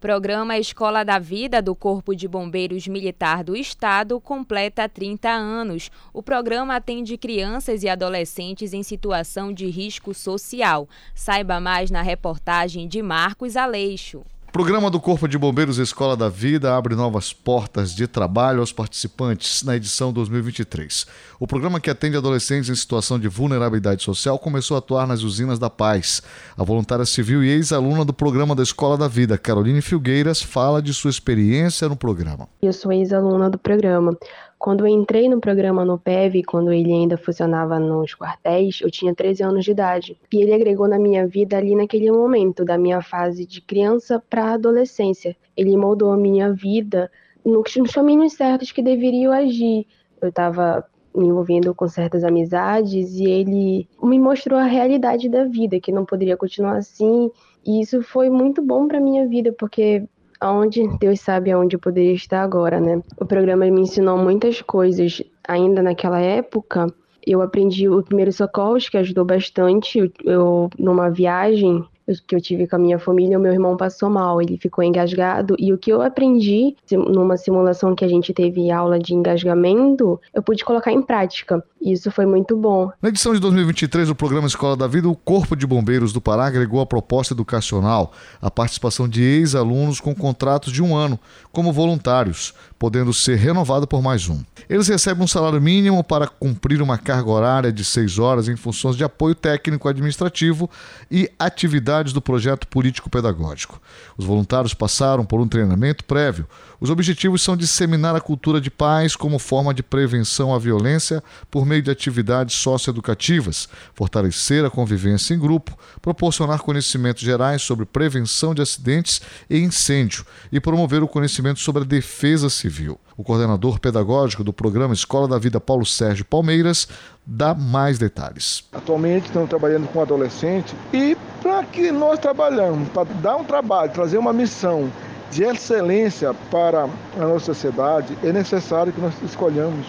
Programa 0.00 0.56
Escola 0.56 1.04
da 1.04 1.18
Vida 1.18 1.60
do 1.60 1.74
Corpo 1.74 2.14
de 2.14 2.28
Bombeiros 2.28 2.86
Militar 2.86 3.42
do 3.42 3.56
Estado 3.56 4.20
completa 4.20 4.88
30 4.88 5.28
anos. 5.28 5.90
O 6.12 6.22
programa 6.22 6.76
atende 6.76 7.18
crianças 7.18 7.82
e 7.82 7.88
adolescentes 7.88 8.72
em 8.72 8.84
situação 8.84 9.52
de 9.52 9.66
risco 9.66 10.14
social. 10.14 10.88
Saiba 11.16 11.58
mais 11.58 11.90
na 11.90 12.00
reportagem 12.00 12.86
de 12.86 13.02
Marcos 13.02 13.56
Aleixo. 13.56 14.22
Programa 14.50 14.90
do 14.90 14.98
Corpo 14.98 15.28
de 15.28 15.36
Bombeiros 15.36 15.76
Escola 15.76 16.16
da 16.16 16.28
Vida 16.30 16.74
abre 16.74 16.94
novas 16.94 17.34
portas 17.34 17.94
de 17.94 18.06
trabalho 18.06 18.60
aos 18.60 18.72
participantes 18.72 19.62
na 19.62 19.76
edição 19.76 20.10
2023. 20.10 21.06
O 21.38 21.46
programa 21.46 21.78
que 21.78 21.90
atende 21.90 22.16
adolescentes 22.16 22.70
em 22.70 22.74
situação 22.74 23.20
de 23.20 23.28
vulnerabilidade 23.28 24.02
social 24.02 24.38
começou 24.38 24.74
a 24.74 24.78
atuar 24.78 25.06
nas 25.06 25.22
usinas 25.22 25.58
da 25.58 25.68
Paz. 25.68 26.22
A 26.56 26.64
voluntária 26.64 27.04
civil 27.04 27.44
e 27.44 27.50
ex-aluna 27.50 28.06
do 28.06 28.12
programa 28.12 28.54
da 28.54 28.62
Escola 28.62 28.96
da 28.96 29.06
Vida, 29.06 29.36
Caroline 29.36 29.82
Filgueiras, 29.82 30.42
fala 30.42 30.80
de 30.80 30.94
sua 30.94 31.10
experiência 31.10 31.86
no 31.86 31.96
programa. 31.96 32.48
Eu 32.62 32.72
sou 32.72 32.90
ex-aluna 32.90 33.50
do 33.50 33.58
programa. 33.58 34.16
Quando 34.58 34.84
eu 34.84 34.88
entrei 34.88 35.28
no 35.28 35.40
programa 35.40 35.84
no 35.84 35.98
PEV, 35.98 36.42
quando 36.42 36.72
ele 36.72 36.92
ainda 36.92 37.16
funcionava 37.16 37.78
nos 37.78 38.14
quartéis, 38.14 38.80
eu 38.82 38.90
tinha 38.90 39.14
13 39.14 39.44
anos 39.44 39.64
de 39.64 39.70
idade. 39.70 40.20
E 40.32 40.42
ele 40.42 40.52
agregou 40.52 40.88
na 40.88 40.98
minha 40.98 41.26
vida 41.28 41.56
ali 41.56 41.76
naquele 41.76 42.10
momento, 42.10 42.64
da 42.64 42.76
minha 42.76 43.00
fase 43.00 43.46
de 43.46 43.60
criança 43.60 44.22
para 44.28 44.54
adolescência. 44.54 45.36
Ele 45.56 45.76
moldou 45.76 46.10
a 46.10 46.16
minha 46.16 46.52
vida 46.52 47.08
nos 47.44 47.72
caminhos 47.92 48.32
certos 48.32 48.72
que 48.72 48.82
deveriam 48.82 49.32
agir. 49.32 49.86
Eu 50.20 50.30
estava 50.30 50.84
me 51.14 51.26
envolvendo 51.26 51.74
com 51.74 51.86
certas 51.88 52.24
amizades 52.24 53.14
e 53.14 53.24
ele 53.24 53.88
me 54.02 54.18
mostrou 54.18 54.58
a 54.58 54.64
realidade 54.64 55.28
da 55.28 55.44
vida, 55.44 55.80
que 55.80 55.92
não 55.92 56.04
poderia 56.04 56.36
continuar 56.36 56.76
assim. 56.76 57.30
E 57.64 57.80
isso 57.80 58.02
foi 58.02 58.28
muito 58.28 58.60
bom 58.60 58.88
para 58.88 59.00
minha 59.00 59.26
vida, 59.26 59.52
porque 59.52 60.04
aonde 60.40 60.86
Deus 60.98 61.20
sabe 61.20 61.50
aonde 61.50 61.76
eu 61.76 61.80
poderia 61.80 62.12
estar 62.12 62.42
agora, 62.42 62.80
né? 62.80 63.02
O 63.20 63.24
programa 63.24 63.66
me 63.66 63.80
ensinou 63.80 64.16
muitas 64.16 64.62
coisas 64.62 65.22
ainda 65.46 65.82
naquela 65.82 66.20
época. 66.20 66.86
Eu 67.26 67.42
aprendi 67.42 67.88
o 67.88 68.02
primeiro 68.02 68.32
socorros, 68.32 68.88
que 68.88 68.96
ajudou 68.96 69.24
bastante. 69.24 70.12
Eu, 70.24 70.70
numa 70.78 71.10
viagem, 71.10 71.84
que 72.26 72.34
eu 72.34 72.40
tive 72.40 72.66
com 72.66 72.76
a 72.76 72.78
minha 72.78 72.98
família, 72.98 73.38
o 73.38 73.40
meu 73.40 73.52
irmão 73.52 73.76
passou 73.76 74.08
mal, 74.08 74.40
ele 74.40 74.56
ficou 74.56 74.82
engasgado 74.82 75.54
e 75.58 75.72
o 75.72 75.78
que 75.78 75.92
eu 75.92 76.00
aprendi 76.00 76.74
numa 76.90 77.36
simulação 77.36 77.94
que 77.94 78.04
a 78.04 78.08
gente 78.08 78.32
teve 78.32 78.70
aula 78.70 78.98
de 78.98 79.14
engasgamento, 79.14 80.20
eu 80.32 80.42
pude 80.42 80.64
colocar 80.64 80.92
em 80.92 81.02
prática. 81.02 81.62
Isso 81.80 82.10
foi 82.10 82.26
muito 82.26 82.56
bom. 82.56 82.90
Na 83.00 83.08
edição 83.08 83.32
de 83.32 83.40
2023 83.40 84.08
do 84.08 84.14
programa 84.14 84.48
Escola 84.48 84.76
da 84.76 84.88
Vida, 84.88 85.08
o 85.08 85.14
Corpo 85.14 85.54
de 85.54 85.66
Bombeiros 85.66 86.12
do 86.12 86.20
Pará 86.20 86.46
agregou 86.46 86.80
a 86.80 86.86
proposta 86.86 87.34
educacional 87.34 88.12
a 88.42 88.50
participação 88.50 89.08
de 89.08 89.22
ex-alunos 89.22 90.00
com 90.00 90.14
contratos 90.14 90.72
de 90.72 90.82
um 90.82 90.96
ano 90.96 91.18
como 91.52 91.72
voluntários, 91.72 92.52
podendo 92.78 93.12
ser 93.12 93.36
renovado 93.36 93.86
por 93.86 94.02
mais 94.02 94.28
um. 94.28 94.42
Eles 94.68 94.88
recebem 94.88 95.24
um 95.24 95.28
salário 95.28 95.60
mínimo 95.60 96.02
para 96.02 96.26
cumprir 96.26 96.82
uma 96.82 96.98
carga 96.98 97.30
horária 97.30 97.72
de 97.72 97.84
seis 97.84 98.18
horas 98.18 98.48
em 98.48 98.56
funções 98.56 98.96
de 98.96 99.04
apoio 99.04 99.34
técnico 99.34 99.88
administrativo 99.88 100.68
e 101.10 101.30
atividades 101.38 102.12
do 102.12 102.20
projeto 102.20 102.66
político-pedagógico. 102.66 103.80
Os 104.16 104.24
voluntários 104.24 104.74
passaram 104.74 105.24
por 105.24 105.40
um 105.40 105.48
treinamento 105.48 106.04
prévio. 106.04 106.46
Os 106.80 106.90
objetivos 106.90 107.42
são 107.42 107.56
disseminar 107.56 108.14
a 108.14 108.20
cultura 108.20 108.60
de 108.60 108.70
paz 108.70 109.16
como 109.16 109.38
forma 109.38 109.72
de 109.72 109.82
prevenção 109.82 110.54
à 110.54 110.58
violência 110.58 111.22
por 111.50 111.66
meio 111.68 111.82
de 111.82 111.90
atividades 111.90 112.56
socioeducativas, 112.56 113.68
fortalecer 113.94 114.64
a 114.64 114.70
convivência 114.70 115.34
em 115.34 115.38
grupo, 115.38 115.78
proporcionar 116.00 116.60
conhecimentos 116.60 117.22
gerais 117.22 117.62
sobre 117.62 117.84
prevenção 117.84 118.54
de 118.54 118.62
acidentes 118.62 119.20
e 119.48 119.58
incêndio 119.58 120.24
e 120.50 120.58
promover 120.58 121.02
o 121.02 121.08
conhecimento 121.08 121.60
sobre 121.60 121.82
a 121.82 121.86
defesa 121.86 122.48
civil. 122.48 122.98
O 123.16 123.22
coordenador 123.22 123.78
pedagógico 123.78 124.42
do 124.42 124.52
programa 124.52 124.94
Escola 124.94 125.28
da 125.28 125.38
Vida, 125.38 125.60
Paulo 125.60 125.84
Sérgio 125.84 126.24
Palmeiras, 126.24 126.88
dá 127.26 127.54
mais 127.54 127.98
detalhes. 127.98 128.64
Atualmente 128.72 129.26
estamos 129.26 129.48
trabalhando 129.48 129.86
com 129.88 130.00
adolescente 130.00 130.74
e 130.92 131.16
para 131.42 131.62
que 131.64 131.92
nós 131.92 132.18
trabalhamos, 132.18 132.88
para 132.88 133.04
dar 133.20 133.36
um 133.36 133.44
trabalho, 133.44 133.92
trazer 133.92 134.18
uma 134.18 134.32
missão 134.32 134.90
de 135.30 135.42
excelência 135.42 136.32
para 136.50 136.84
a 136.84 137.20
nossa 137.20 137.46
sociedade, 137.46 138.16
é 138.22 138.32
necessário 138.32 138.92
que 138.92 139.00
nós 139.00 139.12
escolhamos 139.22 139.86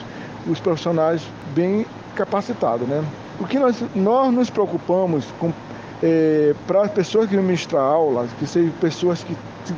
os 0.47 0.59
profissionais 0.59 1.21
bem 1.53 1.85
capacitados. 2.15 2.87
Né? 2.87 3.03
O 3.39 3.45
que 3.45 3.57
nós, 3.57 3.83
nós 3.95 4.33
nos 4.33 4.49
preocupamos 4.49 5.25
com 5.39 5.51
é, 6.01 6.55
para 6.65 6.83
as 6.83 6.91
pessoas 6.91 7.29
que 7.29 7.35
ministrar 7.35 7.83
aulas, 7.83 8.29
que 8.39 8.47
sejam 8.47 8.71
pessoas 8.79 9.23
que 9.23 9.35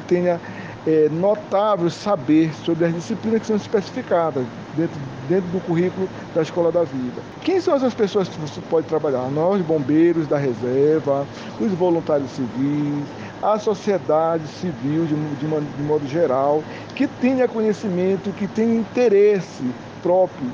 tenham 0.07 0.39
é, 0.88 1.09
notável 1.12 1.89
saber 1.89 2.51
sobre 2.64 2.86
as 2.86 2.93
disciplinas 2.93 3.41
que 3.41 3.47
são 3.47 3.55
especificadas 3.55 4.45
dentro, 4.76 4.99
dentro 5.30 5.49
do 5.49 5.59
currículo 5.62 6.07
da 6.34 6.41
Escola 6.41 6.72
da 6.72 6.84
Vida. 6.84 7.22
Quem 7.41 7.59
são 7.59 7.76
essas 7.76 7.93
pessoas 7.93 8.28
que 8.28 8.39
você 8.39 8.62
pode 8.70 8.88
trabalhar? 8.88 9.30
Nós, 9.32 9.62
bombeiros 9.62 10.28
da 10.28 10.38
reserva, 10.38 11.26
os 11.59 11.72
voluntários 11.74 12.30
civis, 12.32 13.03
a 13.41 13.57
sociedade 13.57 14.47
civil 14.47 15.05
de, 15.05 15.16
de, 15.16 15.47
de 15.47 15.84
modo 15.84 16.07
geral, 16.07 16.64
que 16.95 17.07
tenha 17.07 17.47
conhecimento, 17.47 18.32
que 18.34 18.47
tenha 18.47 18.76
interesse 18.76 19.64
próprio, 20.02 20.52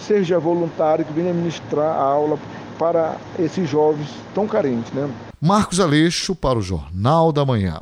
seja 0.00 0.38
voluntário, 0.38 1.04
que 1.04 1.12
venha 1.12 1.32
ministrar 1.32 1.96
a 1.96 2.02
aula 2.02 2.38
para 2.78 3.16
esses 3.38 3.68
jovens 3.68 4.08
tão 4.34 4.46
carentes. 4.46 4.92
Né? 4.92 5.10
Marcos 5.40 5.80
Aleixo 5.80 6.34
para 6.34 6.58
o 6.58 6.62
Jornal 6.62 7.32
da 7.32 7.44
Manhã. 7.44 7.80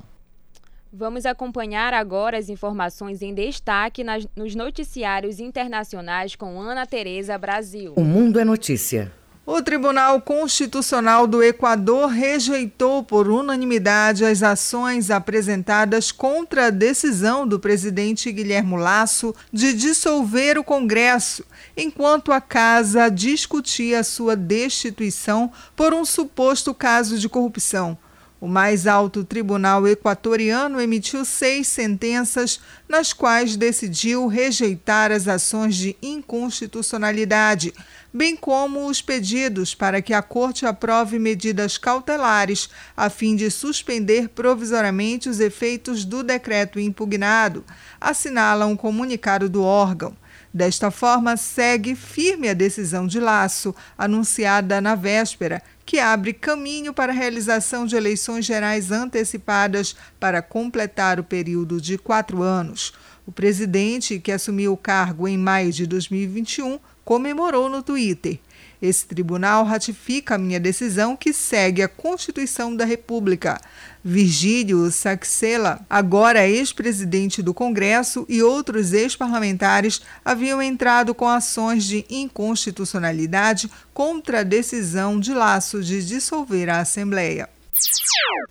Vamos 0.92 1.26
acompanhar 1.26 1.92
agora 1.92 2.38
as 2.38 2.48
informações 2.48 3.20
em 3.20 3.34
destaque 3.34 4.04
nas, 4.04 4.28
nos 4.36 4.54
noticiários 4.54 5.40
internacionais 5.40 6.36
com 6.36 6.60
Ana 6.60 6.86
Tereza 6.86 7.36
Brasil. 7.36 7.94
O 7.96 8.04
Mundo 8.04 8.38
é 8.38 8.44
Notícia. 8.44 9.10
O 9.46 9.60
Tribunal 9.60 10.22
Constitucional 10.22 11.26
do 11.26 11.42
Equador 11.42 12.08
rejeitou 12.08 13.04
por 13.04 13.28
unanimidade 13.28 14.24
as 14.24 14.42
ações 14.42 15.10
apresentadas 15.10 16.10
contra 16.10 16.68
a 16.68 16.70
decisão 16.70 17.46
do 17.46 17.60
presidente 17.60 18.32
Guilherme 18.32 18.78
Lasso 18.78 19.34
de 19.52 19.74
dissolver 19.74 20.56
o 20.56 20.64
Congresso, 20.64 21.44
enquanto 21.76 22.32
a 22.32 22.40
casa 22.40 23.10
discutia 23.10 24.02
sua 24.02 24.34
destituição 24.34 25.52
por 25.76 25.92
um 25.92 26.06
suposto 26.06 26.72
caso 26.72 27.18
de 27.18 27.28
corrupção. 27.28 27.98
O 28.44 28.46
mais 28.46 28.86
alto 28.86 29.24
tribunal 29.24 29.88
equatoriano 29.88 30.78
emitiu 30.78 31.24
seis 31.24 31.66
sentenças, 31.66 32.60
nas 32.86 33.10
quais 33.10 33.56
decidiu 33.56 34.26
rejeitar 34.26 35.10
as 35.10 35.26
ações 35.26 35.74
de 35.74 35.96
inconstitucionalidade, 36.02 37.72
bem 38.12 38.36
como 38.36 38.86
os 38.86 39.00
pedidos 39.00 39.74
para 39.74 40.02
que 40.02 40.12
a 40.12 40.20
Corte 40.20 40.66
aprove 40.66 41.18
medidas 41.18 41.78
cautelares 41.78 42.68
a 42.94 43.08
fim 43.08 43.34
de 43.34 43.50
suspender 43.50 44.28
provisoriamente 44.28 45.26
os 45.26 45.40
efeitos 45.40 46.04
do 46.04 46.22
decreto 46.22 46.78
impugnado, 46.78 47.64
assinala 47.98 48.66
um 48.66 48.76
comunicado 48.76 49.48
do 49.48 49.62
órgão. 49.62 50.14
Desta 50.52 50.88
forma, 50.90 51.36
segue 51.36 51.96
firme 51.96 52.48
a 52.48 52.54
decisão 52.54 53.08
de 53.08 53.18
Laço, 53.18 53.74
anunciada 53.98 54.80
na 54.80 54.94
véspera, 54.94 55.60
que 55.84 55.98
abre 55.98 56.32
caminho 56.32 56.94
para 56.94 57.12
a 57.12 57.14
realização 57.14 57.86
de 57.86 57.96
eleições 57.96 58.44
gerais 58.44 58.90
antecipadas 58.90 59.94
para 60.18 60.40
completar 60.40 61.20
o 61.20 61.24
período 61.24 61.80
de 61.80 61.98
quatro 61.98 62.42
anos. 62.42 62.92
O 63.26 63.32
presidente, 63.32 64.18
que 64.18 64.32
assumiu 64.32 64.72
o 64.72 64.76
cargo 64.76 65.26
em 65.26 65.38
maio 65.38 65.72
de 65.72 65.86
2021, 65.86 66.78
comemorou 67.04 67.68
no 67.68 67.82
Twitter. 67.82 68.38
Esse 68.80 69.06
tribunal 69.06 69.64
ratifica 69.64 70.34
a 70.34 70.38
minha 70.38 70.60
decisão 70.60 71.16
que 71.16 71.32
segue 71.32 71.82
a 71.82 71.88
Constituição 71.88 72.74
da 72.74 72.84
República. 72.84 73.60
Virgílio 74.02 74.90
Saxela, 74.90 75.80
agora 75.88 76.46
ex-presidente 76.46 77.40
do 77.42 77.54
Congresso, 77.54 78.26
e 78.28 78.42
outros 78.42 78.92
ex-parlamentares 78.92 80.02
haviam 80.24 80.60
entrado 80.60 81.14
com 81.14 81.28
ações 81.28 81.84
de 81.84 82.04
inconstitucionalidade 82.10 83.70
contra 83.92 84.40
a 84.40 84.44
decisão 84.44 85.18
de 85.18 85.32
Laço 85.32 85.82
de 85.82 86.04
dissolver 86.04 86.68
a 86.68 86.80
Assembleia. 86.80 87.48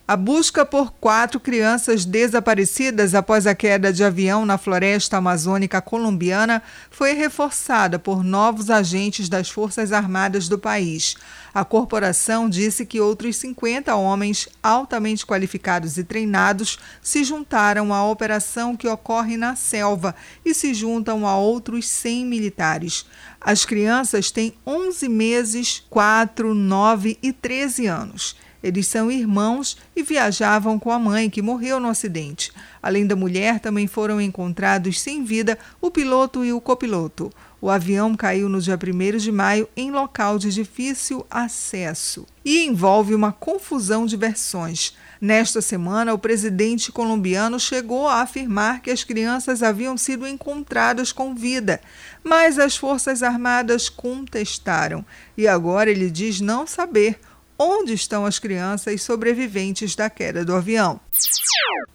A 0.06 0.16
busca 0.16 0.66
por 0.66 0.92
quatro 0.92 1.40
crianças 1.40 2.04
desaparecidas 2.04 3.14
após 3.14 3.46
a 3.46 3.54
queda 3.54 3.90
de 3.90 4.04
avião 4.04 4.44
na 4.44 4.58
floresta 4.58 5.16
amazônica 5.16 5.80
colombiana 5.80 6.62
foi 6.90 7.14
reforçada 7.14 7.98
por 7.98 8.22
novos 8.22 8.68
agentes 8.68 9.28
das 9.30 9.48
Forças 9.48 9.92
Armadas 9.92 10.46
do 10.46 10.58
país. 10.58 11.16
A 11.54 11.64
corporação 11.64 12.50
disse 12.50 12.84
que 12.84 13.00
outros 13.00 13.36
50 13.36 13.94
homens 13.94 14.46
altamente 14.62 15.24
qualificados 15.24 15.96
e 15.96 16.04
treinados 16.04 16.78
se 17.00 17.24
juntaram 17.24 17.94
à 17.94 18.06
operação 18.06 18.76
que 18.76 18.86
ocorre 18.86 19.38
na 19.38 19.56
selva 19.56 20.14
e 20.44 20.52
se 20.52 20.74
juntam 20.74 21.26
a 21.26 21.34
outros 21.38 21.88
100 21.88 22.26
militares. 22.26 23.06
As 23.40 23.64
crianças 23.64 24.30
têm 24.30 24.52
11 24.66 25.08
meses, 25.08 25.82
4, 25.88 26.52
9 26.52 27.18
e 27.22 27.32
13 27.32 27.86
anos. 27.86 28.36
Eles 28.64 28.86
são 28.86 29.10
irmãos 29.10 29.76
e 29.94 30.02
viajavam 30.02 30.78
com 30.78 30.90
a 30.90 30.98
mãe, 30.98 31.28
que 31.28 31.42
morreu 31.42 31.78
no 31.78 31.90
acidente. 31.90 32.50
Além 32.82 33.06
da 33.06 33.14
mulher, 33.14 33.60
também 33.60 33.86
foram 33.86 34.18
encontrados 34.18 35.02
sem 35.02 35.22
vida 35.22 35.58
o 35.82 35.90
piloto 35.90 36.42
e 36.42 36.50
o 36.50 36.62
copiloto. 36.62 37.30
O 37.60 37.68
avião 37.68 38.14
caiu 38.14 38.48
no 38.48 38.62
dia 38.62 38.78
1 38.82 39.18
de 39.18 39.30
maio 39.30 39.68
em 39.76 39.90
local 39.90 40.38
de 40.38 40.50
difícil 40.50 41.26
acesso 41.30 42.26
e 42.42 42.64
envolve 42.64 43.14
uma 43.14 43.32
confusão 43.32 44.06
de 44.06 44.16
versões. 44.16 44.94
Nesta 45.20 45.60
semana, 45.60 46.14
o 46.14 46.18
presidente 46.18 46.90
colombiano 46.90 47.60
chegou 47.60 48.08
a 48.08 48.22
afirmar 48.22 48.80
que 48.80 48.90
as 48.90 49.04
crianças 49.04 49.62
haviam 49.62 49.96
sido 49.98 50.26
encontradas 50.26 51.12
com 51.12 51.34
vida, 51.34 51.82
mas 52.22 52.58
as 52.58 52.76
Forças 52.76 53.22
Armadas 53.22 53.90
contestaram 53.90 55.04
e 55.36 55.46
agora 55.46 55.90
ele 55.90 56.10
diz 56.10 56.40
não 56.40 56.66
saber 56.66 57.18
onde 57.58 57.92
estão 57.92 58.26
as 58.26 58.38
crianças 58.38 59.02
sobreviventes 59.02 59.94
da 59.94 60.10
queda 60.10 60.44
do 60.44 60.54
avião. 60.54 61.00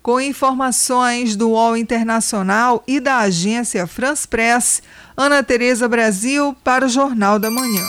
Com 0.02 0.20
informações 0.20 1.36
do 1.36 1.50
UOL 1.50 1.76
Internacional 1.76 2.84
e 2.88 3.00
da 3.00 3.20
agência 3.20 3.86
France 3.86 4.28
Press, 4.28 4.82
Ana 5.16 5.44
Tereza 5.44 5.88
Brasil 5.88 6.56
para 6.64 6.86
o 6.86 6.90
Jornal 6.90 7.38
da 7.38 7.52
Manhã. 7.52 7.86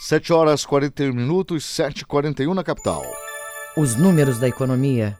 7 0.00 0.32
horas 0.32 0.64
41 0.64 1.12
minutos, 1.12 1.64
7h41 1.64 2.54
na 2.54 2.62
capital. 2.62 3.04
Os 3.76 3.96
números 3.96 4.38
da 4.38 4.46
economia. 4.46 5.18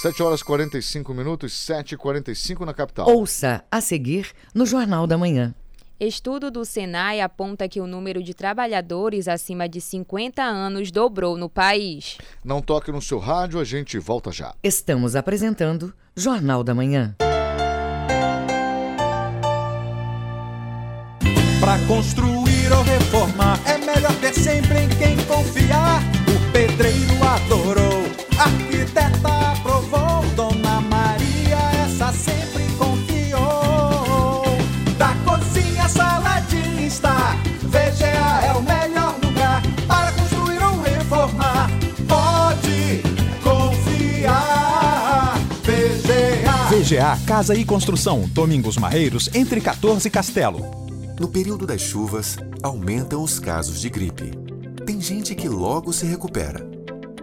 7 0.01 0.23
horas 0.23 0.41
45 0.41 1.13
minutos, 1.13 1.53
7 1.53 1.93
e 1.93 1.97
45 1.97 2.65
na 2.65 2.73
capital. 2.73 3.07
Ouça 3.07 3.63
a 3.69 3.79
seguir 3.79 4.31
no 4.53 4.65
Jornal 4.65 5.05
da 5.05 5.17
Manhã. 5.17 5.53
Estudo 6.03 6.49
do 6.49 6.65
Senai 6.65 7.21
aponta 7.21 7.69
que 7.69 7.79
o 7.79 7.85
número 7.85 8.23
de 8.23 8.33
trabalhadores 8.33 9.27
acima 9.27 9.69
de 9.69 9.79
50 9.79 10.41
anos 10.41 10.89
dobrou 10.89 11.37
no 11.37 11.47
país. 11.47 12.17
Não 12.43 12.59
toque 12.59 12.91
no 12.91 12.99
seu 12.99 13.19
rádio, 13.19 13.59
a 13.59 13.63
gente 13.63 13.99
volta 13.99 14.31
já. 14.31 14.55
Estamos 14.63 15.15
apresentando 15.15 15.93
Jornal 16.15 16.63
da 16.63 16.73
Manhã. 16.73 17.15
Para 21.59 21.77
construir 21.87 22.71
ou 22.75 22.81
reformar, 22.81 23.59
é 23.67 23.77
melhor 23.77 24.15
ter 24.19 24.33
sempre 24.33 24.79
em 24.79 24.89
quem 24.89 25.15
confiar. 25.27 26.01
O 26.25 26.51
pedreiro 26.51 27.23
adorou, 27.23 27.80
VGA 46.91 47.17
Casa 47.25 47.55
e 47.55 47.63
Construção, 47.63 48.29
Domingos 48.33 48.75
Marreiros, 48.75 49.29
entre 49.33 49.61
14 49.61 50.09
e 50.09 50.11
Castelo. 50.11 50.59
No 51.17 51.29
período 51.29 51.65
das 51.65 51.79
chuvas, 51.79 52.35
aumentam 52.61 53.23
os 53.23 53.39
casos 53.39 53.79
de 53.79 53.89
gripe. 53.89 54.31
Tem 54.85 54.99
gente 54.99 55.33
que 55.33 55.47
logo 55.47 55.93
se 55.93 56.05
recupera, 56.05 56.69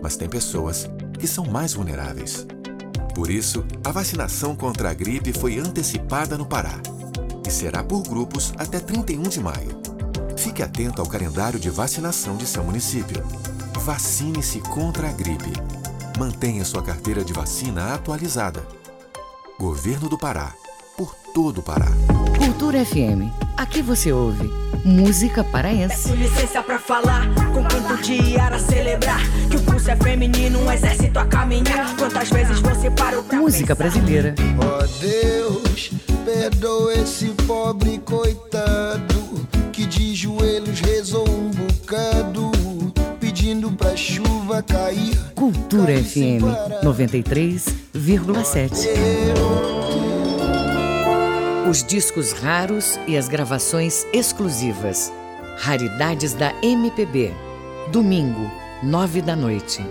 mas 0.03 0.17
tem 0.17 0.27
pessoas 0.27 0.89
que 1.19 1.27
são 1.27 1.45
mais 1.45 1.75
vulneráveis. 1.75 2.47
Por 3.15 3.29
isso, 3.29 3.63
a 3.85 3.93
vacinação 3.93 4.57
contra 4.57 4.91
a 4.91 4.95
gripe 4.95 5.35
foi 5.35 5.59
antecipada 5.59 6.39
no 6.39 6.47
Pará 6.47 6.81
e 7.47 7.51
será 7.51 7.85
por 7.85 8.03
grupos 8.05 8.55
até 8.57 8.81
31 8.81 9.25
de 9.25 9.41
maio. 9.41 9.83
Fique 10.35 10.63
atento 10.63 11.03
ao 11.03 11.07
calendário 11.07 11.61
de 11.61 11.69
vacinação 11.69 12.39
de 12.39 12.47
seu 12.47 12.65
município. 12.65 13.23
Vacine-se 13.83 14.61
contra 14.61 15.11
a 15.11 15.13
gripe. 15.13 15.53
Mantenha 16.19 16.65
sua 16.65 16.83
carteira 16.83 17.23
de 17.23 17.35
vacina 17.35 17.93
atualizada. 17.93 18.79
Governo 19.59 20.09
do 20.09 20.17
Pará. 20.17 20.53
Por 20.97 21.13
todo 21.35 21.59
o 21.59 21.63
Pará. 21.63 21.89
Cultura 22.39 22.85
FM. 22.85 23.27
Aqui 23.57 23.83
você 23.83 24.13
ouve 24.13 24.49
música 24.85 25.43
paraense. 25.43 26.11
Peço 26.11 26.15
licença 26.15 26.63
pra 26.63 26.79
falar, 26.79 27.27
com 27.53 27.65
quanto 27.65 28.01
dia 28.01 28.41
era 28.41 28.59
celebrar 28.61 29.21
que 29.51 29.57
o 29.57 29.63
pulso 29.63 29.91
é 29.91 29.97
feminino, 29.97 30.61
um 30.61 30.71
exército 30.71 31.19
a 31.19 31.27
caminhar. 31.27 31.93
Quantas 31.97 32.31
vezes 32.31 32.61
você 32.61 32.89
parou 32.89 33.25
pra 33.25 33.39
Música 33.39 33.75
brasileira. 33.75 34.37
Ó 34.61 34.79
oh 34.79 34.87
Deus, 35.01 35.91
perdoa 36.25 36.95
esse 36.95 37.27
pobre 37.45 37.99
coitado 37.99 39.49
que 39.73 39.87
de 39.87 40.15
joelhos 40.15 40.79
rezou 40.79 41.29
um 41.29 41.51
bocado, 41.51 42.53
pra 43.79 43.97
chuva 43.97 44.63
cair. 44.63 45.17
Cultura 45.35 45.97
FM 45.97 46.43
93,7. 46.83 48.71
Os 51.71 51.83
discos 51.85 52.33
raros 52.33 52.99
e 53.07 53.17
as 53.17 53.29
gravações 53.29 54.05
exclusivas. 54.13 55.13
Raridades 55.59 56.35
da 56.35 56.53
MPB. 56.63 57.33
Domingo, 57.93 58.51
nove 58.83 59.23
da 59.23 59.37
noite. 59.37 59.83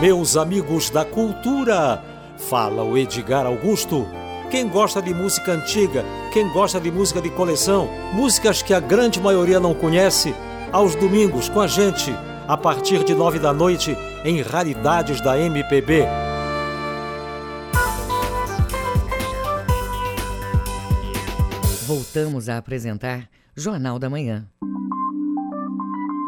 Meus 0.00 0.36
amigos 0.36 0.88
da 0.90 1.04
cultura, 1.04 2.02
fala 2.48 2.82
o 2.84 2.96
Edgar 2.96 3.44
Augusto. 3.46 4.06
Quem 4.50 4.68
gosta 4.68 5.02
de 5.02 5.12
música 5.12 5.52
antiga, 5.52 6.04
quem 6.32 6.48
gosta 6.52 6.80
de 6.80 6.90
música 6.92 7.20
de 7.20 7.30
coleção, 7.30 7.88
músicas 8.12 8.62
que 8.62 8.72
a 8.72 8.78
grande 8.78 9.20
maioria 9.20 9.58
não 9.58 9.74
conhece, 9.74 10.34
aos 10.70 10.94
domingos 10.94 11.48
com 11.48 11.60
a 11.60 11.66
gente, 11.66 12.14
a 12.48 12.56
partir 12.56 13.02
de 13.02 13.12
nove 13.12 13.40
da 13.40 13.52
noite, 13.52 13.96
em 14.24 14.40
Raridades 14.40 15.20
da 15.20 15.38
MPB. 15.38 16.04
Voltamos 21.86 22.48
a 22.48 22.56
apresentar 22.56 23.28
Jornal 23.56 23.98
da 23.98 24.08
Manhã. 24.08 24.46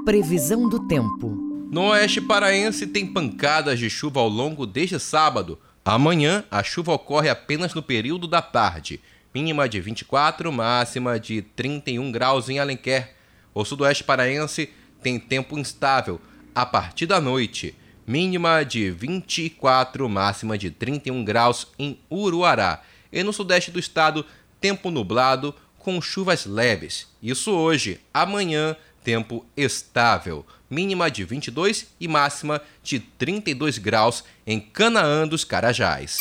Previsão 0.05 0.69
do 0.69 0.87
tempo. 0.89 1.37
No 1.71 1.91
oeste 1.91 2.21
paraense 2.21 2.87
tem 2.87 3.07
pancadas 3.07 3.79
de 3.79 3.89
chuva 3.89 4.21
ao 4.21 4.29
longo 4.29 4.67
deste 4.67 4.99
sábado. 4.99 5.59
Amanhã 5.85 6.45
a 6.51 6.63
chuva 6.65 6.93
ocorre 6.93 7.29
apenas 7.29 7.75
no 7.75 7.83
período 7.83 8.27
da 8.27 8.43
tarde. 8.43 9.01
Mínima 9.35 9.69
de 9.69 9.81
24, 9.81 10.51
máxima 10.51 11.21
de 11.21 11.43
31 11.43 12.11
graus 12.11 12.49
em 12.49 12.59
Alenquer. 12.59 13.15
O 13.55 13.65
sudoeste 13.65 14.03
paraense 14.03 14.71
tem 15.03 15.19
tempo 15.19 15.59
instável 15.59 16.21
a 16.55 16.67
partir 16.67 17.07
da 17.07 17.21
noite. 17.21 17.75
Mínima 18.07 18.65
de 18.65 18.91
24, 18.91 20.09
máxima 20.09 20.57
de 20.57 20.71
31 20.71 21.25
graus 21.25 21.69
em 21.79 21.99
Uruará. 22.11 22.83
E 23.13 23.23
no 23.23 23.33
sudeste 23.33 23.71
do 23.71 23.79
estado, 23.79 24.25
tempo 24.61 24.91
nublado 24.91 25.55
com 25.79 26.01
chuvas 26.01 26.47
leves. 26.47 27.07
Isso 27.23 27.53
hoje. 27.53 28.01
Amanhã, 28.13 28.77
tempo 29.05 29.45
estável. 29.57 30.45
Mínima 30.71 31.11
de 31.11 31.25
22 31.25 31.87
e 32.01 32.09
máxima 32.09 32.61
de 32.83 32.99
32 32.99 33.79
graus 33.79 34.25
em 34.47 34.61
Canaã 34.61 35.27
dos 35.27 35.45
Carajás. 35.45 36.19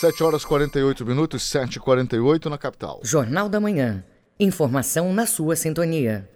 7 0.00 0.22
horas 0.22 0.44
48 0.44 1.06
minutos, 1.06 1.42
7 1.44 1.76
e 1.76 1.80
48 1.80 2.50
na 2.50 2.58
capital. 2.58 3.00
Jornal 3.02 3.48
da 3.48 3.60
Manhã. 3.60 4.04
Informação 4.38 5.12
na 5.12 5.26
sua 5.26 5.56
sintonia. 5.56 6.28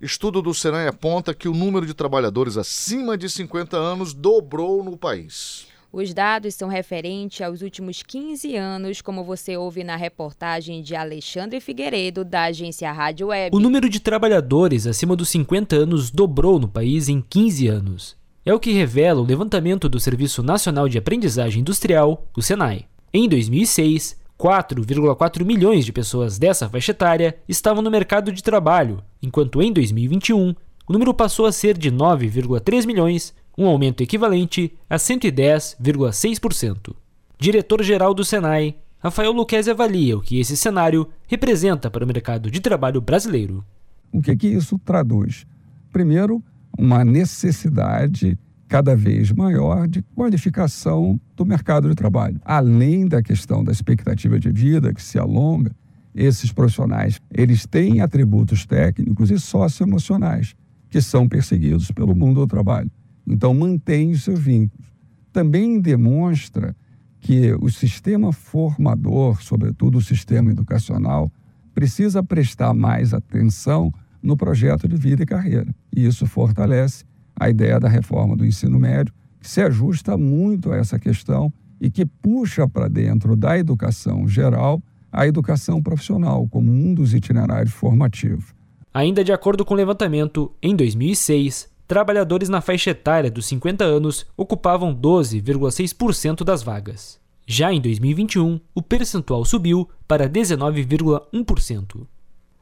Estudo 0.00 0.42
do 0.42 0.52
Senai 0.52 0.86
aponta 0.86 1.32
que 1.32 1.48
o 1.48 1.54
número 1.54 1.86
de 1.86 1.94
trabalhadores 1.94 2.56
acima 2.56 3.16
de 3.16 3.30
50 3.30 3.76
anos 3.76 4.12
dobrou 4.12 4.84
no 4.84 4.96
país. 4.96 5.66
Os 5.90 6.12
dados 6.12 6.54
são 6.54 6.68
referentes 6.68 7.40
aos 7.40 7.62
últimos 7.62 8.02
15 8.02 8.54
anos, 8.54 9.00
como 9.00 9.24
você 9.24 9.56
ouve 9.56 9.82
na 9.82 9.96
reportagem 9.96 10.82
de 10.82 10.94
Alexandre 10.94 11.58
Figueiredo, 11.60 12.22
da 12.22 12.44
agência 12.44 12.92
Rádio 12.92 13.28
Web. 13.28 13.56
O 13.56 13.60
número 13.60 13.88
de 13.88 13.98
trabalhadores 13.98 14.86
acima 14.86 15.16
dos 15.16 15.30
50 15.30 15.74
anos 15.74 16.10
dobrou 16.10 16.58
no 16.58 16.68
país 16.68 17.08
em 17.08 17.22
15 17.22 17.68
anos. 17.68 18.16
É 18.44 18.52
o 18.52 18.60
que 18.60 18.72
revela 18.72 19.22
o 19.22 19.24
levantamento 19.24 19.88
do 19.88 19.98
Serviço 19.98 20.42
Nacional 20.42 20.88
de 20.88 20.98
Aprendizagem 20.98 21.62
Industrial, 21.62 22.26
o 22.36 22.42
SENAI. 22.42 22.84
Em 23.12 23.26
2006, 23.26 24.18
4,4 24.38 25.44
milhões 25.44 25.84
de 25.84 25.92
pessoas 25.92 26.38
dessa 26.38 26.68
faixa 26.68 26.92
etária 26.92 27.36
estavam 27.48 27.82
no 27.82 27.90
mercado 27.90 28.30
de 28.32 28.42
trabalho, 28.42 29.02
enquanto 29.22 29.62
em 29.62 29.72
2021 29.72 30.54
o 30.88 30.92
número 30.92 31.12
passou 31.12 31.46
a 31.46 31.52
ser 31.52 31.76
de 31.76 31.90
9,3 31.90 32.86
milhões, 32.86 33.34
um 33.58 33.66
aumento 33.66 34.02
equivalente 34.02 34.72
a 34.88 34.96
110,6%. 34.96 36.94
Diretor-geral 37.38 38.14
do 38.14 38.24
Senai, 38.24 38.76
Rafael 38.98 39.32
Luquez 39.32 39.68
avalia 39.68 40.16
o 40.16 40.20
que 40.20 40.38
esse 40.38 40.56
cenário 40.56 41.08
representa 41.26 41.90
para 41.90 42.04
o 42.04 42.06
mercado 42.06 42.50
de 42.50 42.60
trabalho 42.60 43.00
brasileiro. 43.00 43.64
O 44.12 44.22
que, 44.22 44.36
que 44.36 44.46
isso 44.48 44.78
traduz? 44.78 45.46
Primeiro, 45.92 46.42
uma 46.78 47.04
necessidade 47.04 48.38
cada 48.68 48.96
vez 48.96 49.32
maior 49.32 49.86
de 49.86 50.02
qualificação 50.14 51.20
do 51.36 51.46
mercado 51.46 51.88
de 51.88 51.94
trabalho. 51.94 52.40
Além 52.44 53.06
da 53.06 53.22
questão 53.22 53.62
da 53.62 53.72
expectativa 53.72 54.38
de 54.38 54.50
vida 54.50 54.92
que 54.92 55.02
se 55.02 55.18
alonga, 55.18 55.74
esses 56.14 56.50
profissionais, 56.50 57.20
eles 57.30 57.66
têm 57.66 58.00
atributos 58.00 58.64
técnicos 58.64 59.30
e 59.30 59.38
socioemocionais 59.38 60.56
que 60.88 61.00
são 61.00 61.28
perseguidos 61.28 61.90
pelo 61.90 62.16
mundo 62.16 62.40
do 62.40 62.46
trabalho. 62.46 62.90
Então, 63.26 63.52
mantém 63.52 64.12
os 64.12 64.24
seus 64.24 64.40
vínculos. 64.40 64.86
Também 65.32 65.78
demonstra 65.78 66.74
que 67.20 67.52
o 67.60 67.68
sistema 67.68 68.32
formador, 68.32 69.42
sobretudo 69.42 69.98
o 69.98 70.02
sistema 70.02 70.50
educacional, 70.50 71.30
precisa 71.74 72.22
prestar 72.22 72.72
mais 72.72 73.12
atenção 73.12 73.92
no 74.22 74.36
projeto 74.36 74.88
de 74.88 74.96
vida 74.96 75.24
e 75.24 75.26
carreira. 75.26 75.74
E 75.94 76.06
isso 76.06 76.24
fortalece 76.24 77.04
a 77.38 77.48
ideia 77.48 77.78
da 77.78 77.88
reforma 77.88 78.36
do 78.36 78.44
ensino 78.44 78.78
médio, 78.78 79.12
que 79.40 79.48
se 79.48 79.60
ajusta 79.60 80.16
muito 80.16 80.72
a 80.72 80.76
essa 80.76 80.98
questão 80.98 81.52
e 81.80 81.90
que 81.90 82.06
puxa 82.06 82.66
para 82.66 82.88
dentro 82.88 83.36
da 83.36 83.58
educação 83.58 84.26
geral 84.26 84.82
a 85.12 85.26
educação 85.26 85.82
profissional 85.82 86.46
como 86.48 86.70
um 86.70 86.92
dos 86.92 87.14
itinerários 87.14 87.72
formativos. 87.72 88.54
Ainda 88.92 89.22
de 89.22 89.32
acordo 89.32 89.64
com 89.64 89.74
o 89.74 89.76
levantamento, 89.76 90.52
em 90.62 90.74
2006, 90.74 91.68
trabalhadores 91.86 92.48
na 92.48 92.60
faixa 92.60 92.90
etária 92.90 93.30
dos 93.30 93.46
50 93.46 93.84
anos 93.84 94.26
ocupavam 94.36 94.94
12,6% 94.94 96.42
das 96.44 96.62
vagas. 96.62 97.18
Já 97.46 97.72
em 97.72 97.80
2021, 97.80 98.58
o 98.74 98.82
percentual 98.82 99.44
subiu 99.44 99.88
para 100.08 100.28
19,1%. 100.28 102.06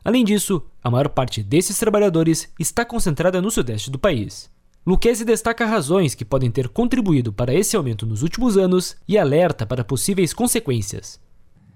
Além 0.04 0.24
disso, 0.24 0.62
a 0.82 0.90
maior 0.90 1.08
parte 1.08 1.42
desses 1.42 1.78
trabalhadores 1.78 2.52
está 2.60 2.84
concentrada 2.84 3.40
no 3.40 3.50
sudeste 3.50 3.90
do 3.90 3.98
país. 3.98 4.50
Luquezzi 4.86 5.24
destaca 5.24 5.64
razões 5.64 6.14
que 6.14 6.26
podem 6.26 6.50
ter 6.50 6.68
contribuído 6.68 7.32
para 7.32 7.54
esse 7.54 7.74
aumento 7.74 8.04
nos 8.04 8.22
últimos 8.22 8.58
anos 8.58 8.96
e 9.08 9.16
alerta 9.16 9.64
para 9.64 9.82
possíveis 9.82 10.34
consequências. 10.34 11.18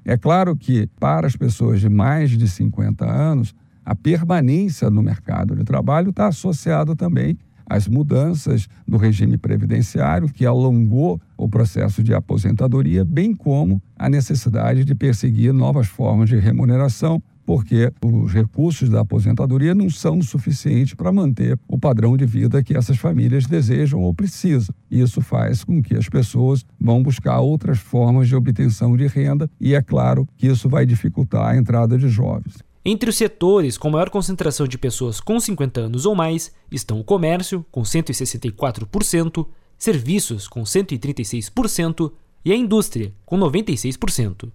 É 0.04 0.18
claro 0.18 0.54
que, 0.54 0.86
para 1.00 1.26
as 1.26 1.34
pessoas 1.34 1.80
de 1.80 1.88
mais 1.88 2.30
de 2.30 2.46
50 2.46 3.10
anos, 3.10 3.54
a 3.82 3.94
permanência 3.94 4.90
no 4.90 5.02
mercado 5.02 5.56
de 5.56 5.64
trabalho 5.64 6.10
está 6.10 6.26
associada 6.26 6.94
também 6.94 7.38
às 7.66 7.88
mudanças 7.88 8.68
do 8.86 8.98
regime 8.98 9.38
previdenciário, 9.38 10.28
que 10.28 10.44
alongou 10.44 11.18
o 11.34 11.48
processo 11.48 12.02
de 12.02 12.12
aposentadoria, 12.12 13.06
bem 13.06 13.34
como 13.34 13.82
a 13.96 14.10
necessidade 14.10 14.84
de 14.84 14.94
perseguir 14.94 15.54
novas 15.54 15.86
formas 15.86 16.28
de 16.28 16.36
remuneração 16.38 17.22
porque 17.48 17.90
os 18.04 18.30
recursos 18.30 18.90
da 18.90 19.00
aposentadoria 19.00 19.74
não 19.74 19.88
são 19.88 20.20
suficientes 20.20 20.92
para 20.92 21.10
manter 21.10 21.58
o 21.66 21.78
padrão 21.78 22.14
de 22.14 22.26
vida 22.26 22.62
que 22.62 22.76
essas 22.76 22.98
famílias 22.98 23.46
desejam 23.46 24.02
ou 24.02 24.12
precisam. 24.12 24.74
Isso 24.90 25.22
faz 25.22 25.64
com 25.64 25.80
que 25.82 25.96
as 25.96 26.10
pessoas 26.10 26.62
vão 26.78 27.02
buscar 27.02 27.40
outras 27.40 27.78
formas 27.78 28.28
de 28.28 28.36
obtenção 28.36 28.94
de 28.98 29.06
renda 29.06 29.50
e 29.58 29.74
é 29.74 29.80
claro 29.80 30.28
que 30.36 30.46
isso 30.46 30.68
vai 30.68 30.84
dificultar 30.84 31.46
a 31.46 31.56
entrada 31.56 31.96
de 31.96 32.06
jovens. 32.10 32.58
Entre 32.84 33.08
os 33.08 33.16
setores 33.16 33.78
com 33.78 33.88
maior 33.88 34.10
concentração 34.10 34.68
de 34.68 34.76
pessoas 34.76 35.18
com 35.18 35.40
50 35.40 35.80
anos 35.80 36.04
ou 36.04 36.14
mais 36.14 36.52
estão 36.70 37.00
o 37.00 37.04
comércio, 37.04 37.64
com 37.70 37.80
164%, 37.80 39.46
serviços, 39.78 40.46
com 40.46 40.64
136% 40.64 42.12
e 42.44 42.52
a 42.52 42.54
indústria, 42.54 43.10
com 43.24 43.38
96%. 43.38 44.52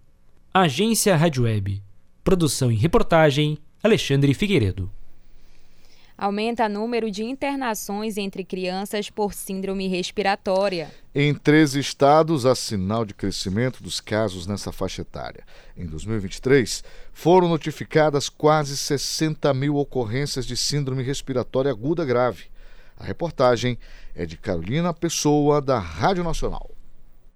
Agência 0.53 1.15
Rádio 1.15 1.45
Web 1.45 1.81
Produção 2.23 2.71
e 2.71 2.75
reportagem: 2.75 3.57
Alexandre 3.83 4.33
Figueiredo. 4.33 4.89
Aumenta 6.17 6.67
o 6.67 6.69
número 6.69 7.11
de 7.11 7.21
internações 7.21 8.15
entre 8.15 8.45
crianças 8.45 9.09
por 9.09 9.33
síndrome 9.33 9.89
respiratória. 9.89 10.89
Em 11.13 11.33
três 11.33 11.75
estados, 11.75 12.45
há 12.45 12.55
sinal 12.55 13.03
de 13.03 13.13
crescimento 13.13 13.83
dos 13.83 13.99
casos 13.99 14.47
nessa 14.47 14.71
faixa 14.71 15.01
etária. 15.01 15.43
Em 15.75 15.85
2023, 15.85 16.81
foram 17.11 17.49
notificadas 17.49 18.29
quase 18.29 18.77
60 18.77 19.53
mil 19.53 19.75
ocorrências 19.75 20.45
de 20.45 20.55
síndrome 20.55 21.03
respiratória 21.03 21.71
aguda 21.71 22.05
grave. 22.05 22.45
A 22.97 23.03
reportagem 23.03 23.77
é 24.15 24.25
de 24.25 24.37
Carolina 24.37 24.93
Pessoa, 24.93 25.61
da 25.61 25.77
Rádio 25.77 26.23
Nacional 26.23 26.72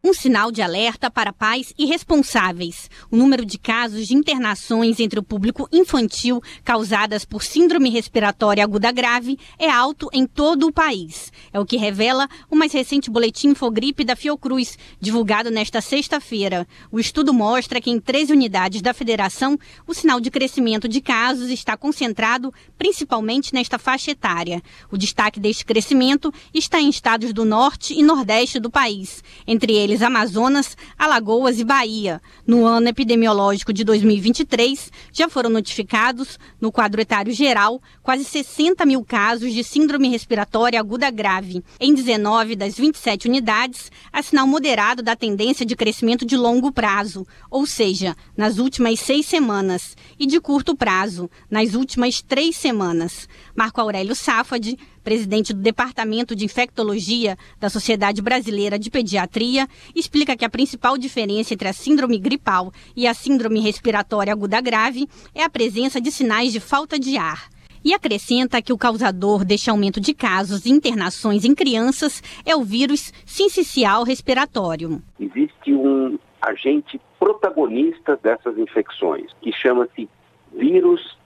um 0.08 0.14
sinal 0.14 0.54
de 0.54 0.62
alerta 0.62 1.12
para 1.12 1.34
pais 1.34 1.74
irresponsáveis. 1.78 2.90
O 3.12 3.18
número 3.18 3.46
de 3.46 3.58
casos 3.58 4.08
de 4.08 4.16
internações 4.16 5.02
entre 5.02 5.20
o 5.20 5.24
público 5.24 5.68
infantil 5.70 6.42
causadas 6.64 7.26
por 7.26 7.44
síndrome 7.44 7.90
respiratória 7.90 8.64
aguda 8.64 8.90
grave 8.90 9.38
é 9.60 9.70
alto 9.70 10.08
em 10.14 10.26
todo 10.26 10.68
o 10.68 10.72
país. 10.72 11.30
É 11.52 11.60
o 11.60 11.66
que 11.66 11.76
revela 11.76 12.30
o 12.50 12.56
mais 12.56 12.72
recente 12.72 13.10
boletim 13.10 13.50
Infogripe 13.50 14.06
da 14.06 14.16
Fiocruz, 14.16 14.78
divulgado 14.98 15.52
nesta 15.52 15.82
sexta-feira. 15.82 16.66
O 16.90 17.02
estudo 17.02 17.34
mostra 17.34 17.82
que 17.82 17.90
em 17.90 18.00
13 18.00 18.32
unidades 18.32 18.82
da 18.82 18.94
federação, 18.94 19.60
o 19.86 19.94
sinal 19.94 20.22
de 20.22 20.32
crescimento 20.32 20.88
de 20.88 21.02
casos 21.02 21.50
está 21.50 21.76
concentrado 21.76 22.54
principalmente 22.78 23.54
nesta 23.54 23.78
faixa 23.78 24.12
etária. 24.12 24.64
O 24.90 24.98
destaque 24.98 25.38
deste 25.38 25.66
crescimento 25.66 26.34
está 26.54 26.80
em 26.80 26.90
estados 26.90 27.34
do 27.34 27.44
norte 27.44 27.94
e 27.94 28.04
nordeste 28.04 28.58
do 28.58 28.70
país, 28.70 29.22
entre 29.46 29.74
eles 29.74 29.97
Amazonas, 30.02 30.78
Alagoas 30.98 31.60
e 31.60 31.64
Bahia. 31.64 32.22
No 32.46 32.66
ano 32.66 32.88
epidemiológico 32.88 33.74
de 33.74 33.84
2023, 33.84 34.92
já 35.12 35.30
foram 35.30 35.50
notificados, 35.50 36.40
no 36.60 36.72
quadro 36.72 37.02
etário 37.02 37.34
geral, 37.34 37.82
quase 38.02 38.24
60 38.24 38.86
mil 38.86 39.04
casos 39.04 39.54
de 39.54 39.64
síndrome 39.64 40.10
respiratória 40.10 40.80
aguda 40.80 41.10
grave. 41.10 41.64
Em 41.80 41.94
19 41.94 42.56
das 42.56 42.76
27 42.76 43.28
unidades, 43.28 43.92
há 44.12 44.22
sinal 44.22 44.48
moderado 44.48 45.02
da 45.02 45.16
tendência 45.16 45.66
de 45.66 45.76
crescimento 45.76 46.26
de 46.26 46.38
longo 46.38 46.72
prazo, 46.72 47.26
ou 47.50 47.66
seja, 47.66 48.16
nas 48.36 48.58
últimas 48.58 49.00
seis 49.00 49.26
semanas, 49.26 49.96
e 50.20 50.26
de 50.26 50.40
curto 50.40 50.76
prazo, 50.76 51.30
nas 51.50 51.74
últimas 51.74 52.22
três 52.22 52.56
semanas. 52.56 53.28
Marco 53.58 53.82
Aurélio 53.82 54.14
Safad, 54.14 54.78
presidente 55.04 55.52
do 55.52 55.60
Departamento 55.60 56.36
de 56.36 56.46
Infectologia 56.46 57.36
da 57.60 57.72
Sociedade 57.72 58.22
Brasileira 58.22 58.78
de 58.78 58.92
Pediatria, 58.92 59.68
explica 59.96 60.38
que 60.38 60.46
a 60.46 60.50
principal 60.50 60.96
diferença 60.96 61.56
entre 61.56 61.68
a 61.68 61.74
síndrome 61.74 62.20
gripal 62.20 62.72
e 62.96 63.08
a 63.08 63.16
síndrome 63.16 63.60
respiratória 63.60 64.32
aguda 64.32 64.62
grave 64.62 65.08
é 65.34 65.42
a 65.42 65.50
presença 65.50 66.00
de 66.00 66.12
sinais 66.12 66.54
de 66.54 66.60
falta 66.60 67.00
de 67.00 67.18
ar. 67.18 67.50
E 67.84 67.96
acrescenta 67.96 68.62
que 68.62 68.72
o 68.72 68.78
causador 68.78 69.44
deste 69.44 69.72
aumento 69.72 70.00
de 70.00 70.14
casos 70.14 70.68
e 70.68 70.70
internações 70.70 71.44
em 71.44 71.56
crianças 71.56 72.22
é 72.46 72.56
o 72.56 72.64
vírus 72.64 73.12
sincicial 73.26 74.04
respiratório. 74.04 75.02
Existe 75.20 75.74
um 75.74 76.20
agente 76.40 77.02
protagonista 77.18 78.20
dessas 78.22 78.56
infecções, 78.56 79.32
que 79.42 79.52
chama-se 79.52 80.08
vírus 80.56 81.18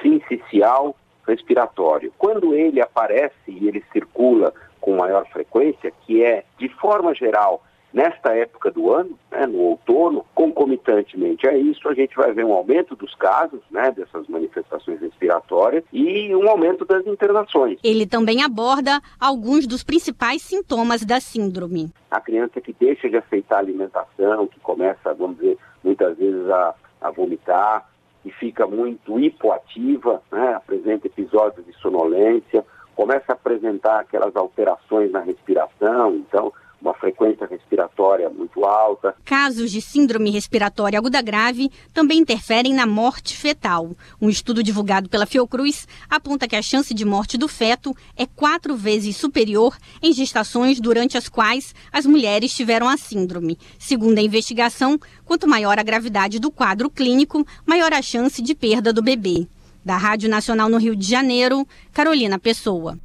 sincicial 0.00 0.94
respiratório. 1.30 2.12
Quando 2.18 2.54
ele 2.54 2.80
aparece 2.80 3.34
e 3.48 3.68
ele 3.68 3.82
circula 3.92 4.52
com 4.80 4.96
maior 4.96 5.26
frequência, 5.28 5.92
que 6.06 6.22
é, 6.22 6.44
de 6.58 6.68
forma 6.68 7.14
geral, 7.14 7.62
nesta 7.92 8.34
época 8.34 8.70
do 8.70 8.92
ano, 8.92 9.18
né, 9.30 9.46
no 9.46 9.58
outono, 9.58 10.24
concomitantemente 10.34 11.46
a 11.48 11.56
isso, 11.56 11.88
a 11.88 11.94
gente 11.94 12.16
vai 12.16 12.32
ver 12.32 12.44
um 12.44 12.52
aumento 12.52 12.94
dos 12.96 13.14
casos, 13.14 13.60
né, 13.70 13.90
dessas 13.90 14.26
manifestações 14.28 15.00
respiratórias 15.00 15.84
e 15.92 16.34
um 16.34 16.48
aumento 16.48 16.84
das 16.84 17.06
internações. 17.06 17.78
Ele 17.82 18.06
também 18.06 18.42
aborda 18.42 19.00
alguns 19.18 19.66
dos 19.66 19.82
principais 19.82 20.42
sintomas 20.42 21.04
da 21.04 21.20
síndrome. 21.20 21.92
A 22.10 22.20
criança 22.20 22.60
que 22.60 22.74
deixa 22.78 23.08
de 23.08 23.16
aceitar 23.16 23.56
a 23.56 23.60
alimentação, 23.60 24.46
que 24.46 24.60
começa, 24.60 25.14
vamos 25.14 25.36
dizer, 25.36 25.58
muitas 25.82 26.16
vezes 26.16 26.48
a, 26.48 26.74
a 27.00 27.10
vomitar, 27.10 27.89
e 28.24 28.30
fica 28.30 28.66
muito 28.66 29.18
hipoativa, 29.18 30.22
né, 30.30 30.54
apresenta 30.54 31.06
episódios 31.06 31.64
de 31.64 31.72
sonolência, 31.74 32.64
começa 32.94 33.24
a 33.28 33.32
apresentar 33.32 34.00
aquelas 34.00 34.34
alterações 34.36 35.10
na 35.10 35.20
respiração, 35.20 36.14
então 36.16 36.52
uma 36.80 36.94
frequência 36.94 37.46
respiratória 37.46 38.28
muito 38.30 38.64
alta. 38.64 39.14
Casos 39.24 39.70
de 39.70 39.80
síndrome 39.80 40.30
respiratória 40.30 40.98
aguda 40.98 41.20
grave 41.20 41.70
também 41.92 42.18
interferem 42.18 42.72
na 42.72 42.86
morte 42.86 43.36
fetal. 43.36 43.90
Um 44.20 44.28
estudo 44.28 44.62
divulgado 44.62 45.08
pela 45.08 45.26
Fiocruz 45.26 45.86
aponta 46.08 46.48
que 46.48 46.56
a 46.56 46.62
chance 46.62 46.94
de 46.94 47.04
morte 47.04 47.36
do 47.36 47.48
feto 47.48 47.94
é 48.16 48.26
quatro 48.26 48.74
vezes 48.76 49.16
superior 49.16 49.76
em 50.02 50.12
gestações 50.12 50.80
durante 50.80 51.18
as 51.18 51.28
quais 51.28 51.74
as 51.92 52.06
mulheres 52.06 52.54
tiveram 52.54 52.88
a 52.88 52.96
síndrome. 52.96 53.58
Segundo 53.78 54.18
a 54.18 54.22
investigação, 54.22 54.98
quanto 55.24 55.48
maior 55.48 55.78
a 55.78 55.82
gravidade 55.82 56.38
do 56.38 56.50
quadro 56.50 56.88
clínico, 56.90 57.46
maior 57.66 57.92
a 57.92 58.02
chance 58.02 58.40
de 58.40 58.54
perda 58.54 58.92
do 58.92 59.02
bebê. 59.02 59.46
Da 59.84 59.96
Rádio 59.96 60.28
Nacional 60.28 60.68
no 60.68 60.76
Rio 60.76 60.94
de 60.94 61.06
Janeiro, 61.06 61.66
Carolina 61.92 62.38
Pessoa. 62.38 62.98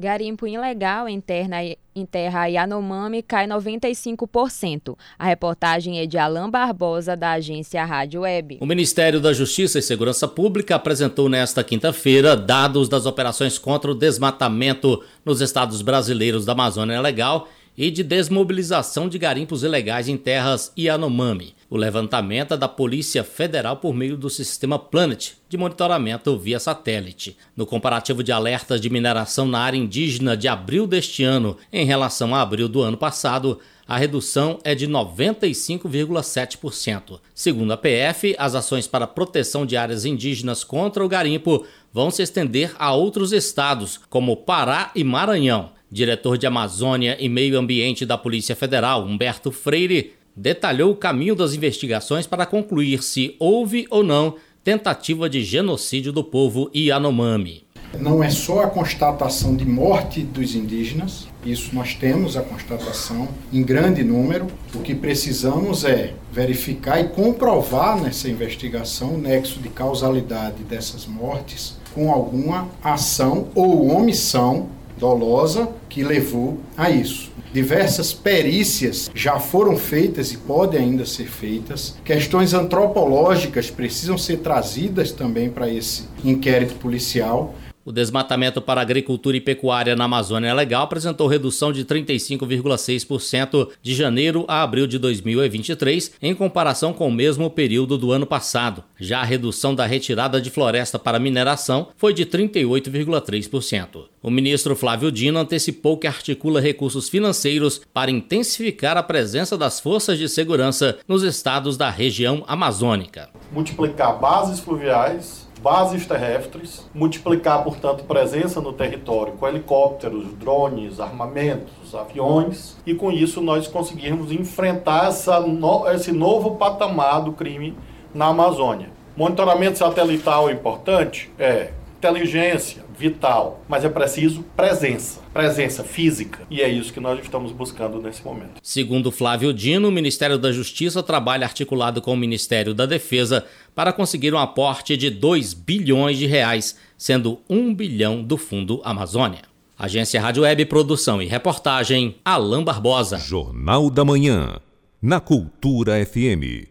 Garimpo 0.00 0.46
ilegal 0.46 1.06
em, 1.08 1.20
terra, 1.20 1.62
em 1.94 2.06
terra 2.06 2.46
Yanomami 2.46 3.22
cai 3.22 3.46
95%. 3.46 4.96
A 5.18 5.26
reportagem 5.26 6.00
é 6.00 6.06
de 6.06 6.16
Alain 6.16 6.50
Barbosa, 6.50 7.14
da 7.14 7.32
agência 7.32 7.84
Rádio 7.84 8.22
Web. 8.22 8.58
O 8.60 8.66
Ministério 8.66 9.20
da 9.20 9.32
Justiça 9.32 9.78
e 9.78 9.82
Segurança 9.82 10.26
Pública 10.26 10.74
apresentou 10.74 11.28
nesta 11.28 11.62
quinta-feira 11.62 12.34
dados 12.34 12.88
das 12.88 13.04
operações 13.04 13.58
contra 13.58 13.90
o 13.90 13.94
desmatamento 13.94 15.04
nos 15.24 15.40
estados 15.40 15.82
brasileiros 15.82 16.46
da 16.46 16.52
Amazônia 16.52 17.00
Legal 17.00 17.46
e 17.76 17.90
de 17.90 18.02
desmobilização 18.02 19.06
de 19.08 19.18
garimpos 19.18 19.62
ilegais 19.62 20.08
em 20.08 20.16
terras 20.16 20.72
Yanomami. 20.78 21.54
O 21.70 21.76
levantamento 21.76 22.54
é 22.54 22.56
da 22.56 22.66
Polícia 22.66 23.22
Federal 23.22 23.76
por 23.76 23.94
meio 23.94 24.16
do 24.16 24.28
sistema 24.28 24.76
Planet 24.78 25.34
de 25.48 25.56
monitoramento 25.56 26.36
via 26.36 26.58
satélite. 26.58 27.36
No 27.56 27.64
comparativo 27.64 28.24
de 28.24 28.32
alertas 28.32 28.80
de 28.80 28.90
mineração 28.90 29.46
na 29.46 29.60
área 29.60 29.78
indígena 29.78 30.36
de 30.36 30.48
abril 30.48 30.84
deste 30.86 31.22
ano 31.22 31.56
em 31.72 31.86
relação 31.86 32.34
a 32.34 32.42
abril 32.42 32.68
do 32.68 32.82
ano 32.82 32.96
passado, 32.96 33.60
a 33.86 33.96
redução 33.96 34.58
é 34.62 34.74
de 34.74 34.88
95,7%. 34.88 37.20
Segundo 37.34 37.72
a 37.72 37.76
PF, 37.76 38.36
as 38.38 38.54
ações 38.54 38.86
para 38.86 39.06
proteção 39.06 39.66
de 39.66 39.76
áreas 39.76 40.04
indígenas 40.04 40.62
contra 40.62 41.04
o 41.04 41.08
garimpo 41.08 41.66
vão 41.92 42.08
se 42.10 42.22
estender 42.22 42.72
a 42.78 42.92
outros 42.92 43.32
estados, 43.32 43.98
como 44.08 44.36
Pará 44.36 44.92
e 44.94 45.02
Maranhão. 45.02 45.72
Diretor 45.90 46.38
de 46.38 46.46
Amazônia 46.46 47.16
e 47.18 47.28
Meio 47.28 47.58
Ambiente 47.58 48.06
da 48.06 48.16
Polícia 48.16 48.54
Federal, 48.54 49.04
Humberto 49.04 49.50
Freire, 49.50 50.12
detalhou 50.36 50.92
o 50.92 50.96
caminho 50.96 51.34
das 51.34 51.52
investigações 51.52 52.28
para 52.28 52.46
concluir 52.46 53.02
se 53.02 53.34
houve 53.40 53.86
ou 53.90 54.04
não 54.04 54.36
tentativa 54.62 55.28
de 55.28 55.42
genocídio 55.42 56.12
do 56.12 56.22
povo 56.22 56.70
Yanomami. 56.72 57.64
Não 57.98 58.22
é 58.22 58.30
só 58.30 58.62
a 58.62 58.66
constatação 58.68 59.56
de 59.56 59.64
morte 59.64 60.20
dos 60.20 60.54
indígenas, 60.54 61.26
isso 61.44 61.74
nós 61.74 61.94
temos 61.94 62.36
a 62.36 62.42
constatação 62.42 63.26
em 63.52 63.64
grande 63.64 64.04
número. 64.04 64.46
O 64.72 64.78
que 64.78 64.94
precisamos 64.94 65.84
é 65.84 66.14
verificar 66.30 67.00
e 67.00 67.08
comprovar 67.08 68.00
nessa 68.00 68.28
investigação 68.28 69.14
o 69.14 69.18
nexo 69.18 69.58
de 69.58 69.68
causalidade 69.68 70.62
dessas 70.62 71.04
mortes 71.04 71.80
com 71.92 72.12
alguma 72.12 72.68
ação 72.80 73.48
ou 73.56 73.90
omissão 73.90 74.68
dolosa 75.00 75.70
que 75.88 76.04
levou 76.04 76.58
a 76.76 76.90
isso. 76.90 77.30
Diversas 77.52 78.12
perícias 78.12 79.10
já 79.12 79.40
foram 79.40 79.76
feitas 79.76 80.30
e 80.30 80.36
podem 80.36 80.80
ainda 80.80 81.04
ser 81.04 81.26
feitas. 81.26 81.96
Questões 82.04 82.54
antropológicas 82.54 83.70
precisam 83.70 84.16
ser 84.16 84.36
trazidas 84.36 85.10
também 85.10 85.50
para 85.50 85.68
esse 85.68 86.04
inquérito 86.22 86.74
policial. 86.74 87.52
O 87.90 87.92
desmatamento 87.92 88.62
para 88.62 88.80
agricultura 88.80 89.36
e 89.36 89.40
pecuária 89.40 89.96
na 89.96 90.04
Amazônia 90.04 90.54
Legal 90.54 90.84
apresentou 90.84 91.26
redução 91.26 91.72
de 91.72 91.84
35,6% 91.84 93.70
de 93.82 93.94
janeiro 93.96 94.44
a 94.46 94.62
abril 94.62 94.86
de 94.86 94.96
2023, 94.96 96.12
em 96.22 96.32
comparação 96.32 96.92
com 96.92 97.08
o 97.08 97.12
mesmo 97.12 97.50
período 97.50 97.98
do 97.98 98.12
ano 98.12 98.26
passado. 98.26 98.84
Já 98.96 99.22
a 99.22 99.24
redução 99.24 99.74
da 99.74 99.86
retirada 99.86 100.40
de 100.40 100.50
floresta 100.50 101.00
para 101.00 101.18
mineração 101.18 101.88
foi 101.96 102.14
de 102.14 102.24
38,3%. 102.24 104.04
O 104.22 104.30
ministro 104.30 104.76
Flávio 104.76 105.10
Dino 105.10 105.40
antecipou 105.40 105.98
que 105.98 106.06
articula 106.06 106.60
recursos 106.60 107.08
financeiros 107.08 107.80
para 107.92 108.12
intensificar 108.12 108.96
a 108.96 109.02
presença 109.02 109.58
das 109.58 109.80
forças 109.80 110.16
de 110.16 110.28
segurança 110.28 110.98
nos 111.08 111.24
estados 111.24 111.76
da 111.76 111.90
região 111.90 112.44
amazônica. 112.46 113.30
Multiplicar 113.50 114.20
bases 114.20 114.60
fluviais 114.60 115.49
bases 115.62 116.06
terrestres, 116.06 116.88
multiplicar, 116.94 117.62
portanto, 117.62 118.04
presença 118.04 118.60
no 118.60 118.72
território 118.72 119.34
com 119.34 119.46
helicópteros, 119.46 120.32
drones, 120.34 121.00
armamentos, 121.00 121.94
aviões, 121.94 122.76
e 122.86 122.94
com 122.94 123.12
isso 123.12 123.40
nós 123.40 123.68
conseguirmos 123.68 124.32
enfrentar 124.32 125.08
essa 125.08 125.40
no, 125.40 125.88
esse 125.90 126.12
novo 126.12 126.56
patamar 126.56 127.22
do 127.22 127.32
crime 127.32 127.76
na 128.14 128.26
Amazônia. 128.26 128.88
Monitoramento 129.16 129.78
satelital 129.78 130.48
é 130.48 130.52
importante? 130.52 131.30
É. 131.38 131.72
Inteligência, 131.98 132.82
vital, 133.00 133.64
mas 133.66 133.82
é 133.82 133.88
preciso 133.88 134.42
presença, 134.54 135.22
presença 135.32 135.82
física, 135.82 136.40
e 136.50 136.60
é 136.60 136.68
isso 136.68 136.92
que 136.92 137.00
nós 137.00 137.18
estamos 137.18 137.50
buscando 137.50 138.00
nesse 138.02 138.22
momento. 138.22 138.60
Segundo 138.62 139.10
Flávio 139.10 139.54
Dino, 139.54 139.88
o 139.88 139.92
Ministério 139.92 140.36
da 140.36 140.52
Justiça 140.52 141.02
trabalha 141.02 141.46
articulado 141.46 142.02
com 142.02 142.12
o 142.12 142.16
Ministério 142.16 142.74
da 142.74 142.84
Defesa 142.84 143.46
para 143.74 143.90
conseguir 143.90 144.34
um 144.34 144.38
aporte 144.38 144.98
de 144.98 145.08
2 145.08 145.54
bilhões 145.54 146.18
de 146.18 146.26
reais, 146.26 146.76
sendo 146.98 147.40
1 147.48 147.74
bilhão 147.74 148.22
do 148.22 148.36
Fundo 148.36 148.82
Amazônia. 148.84 149.48
Agência 149.78 150.20
Rádio 150.20 150.42
Web 150.42 150.66
Produção 150.66 151.22
e 151.22 151.26
Reportagem, 151.26 152.16
Alain 152.22 152.62
Barbosa. 152.62 153.16
Jornal 153.16 153.88
da 153.88 154.04
Manhã, 154.04 154.60
na 155.00 155.20
Cultura 155.20 156.04
FM. 156.04 156.68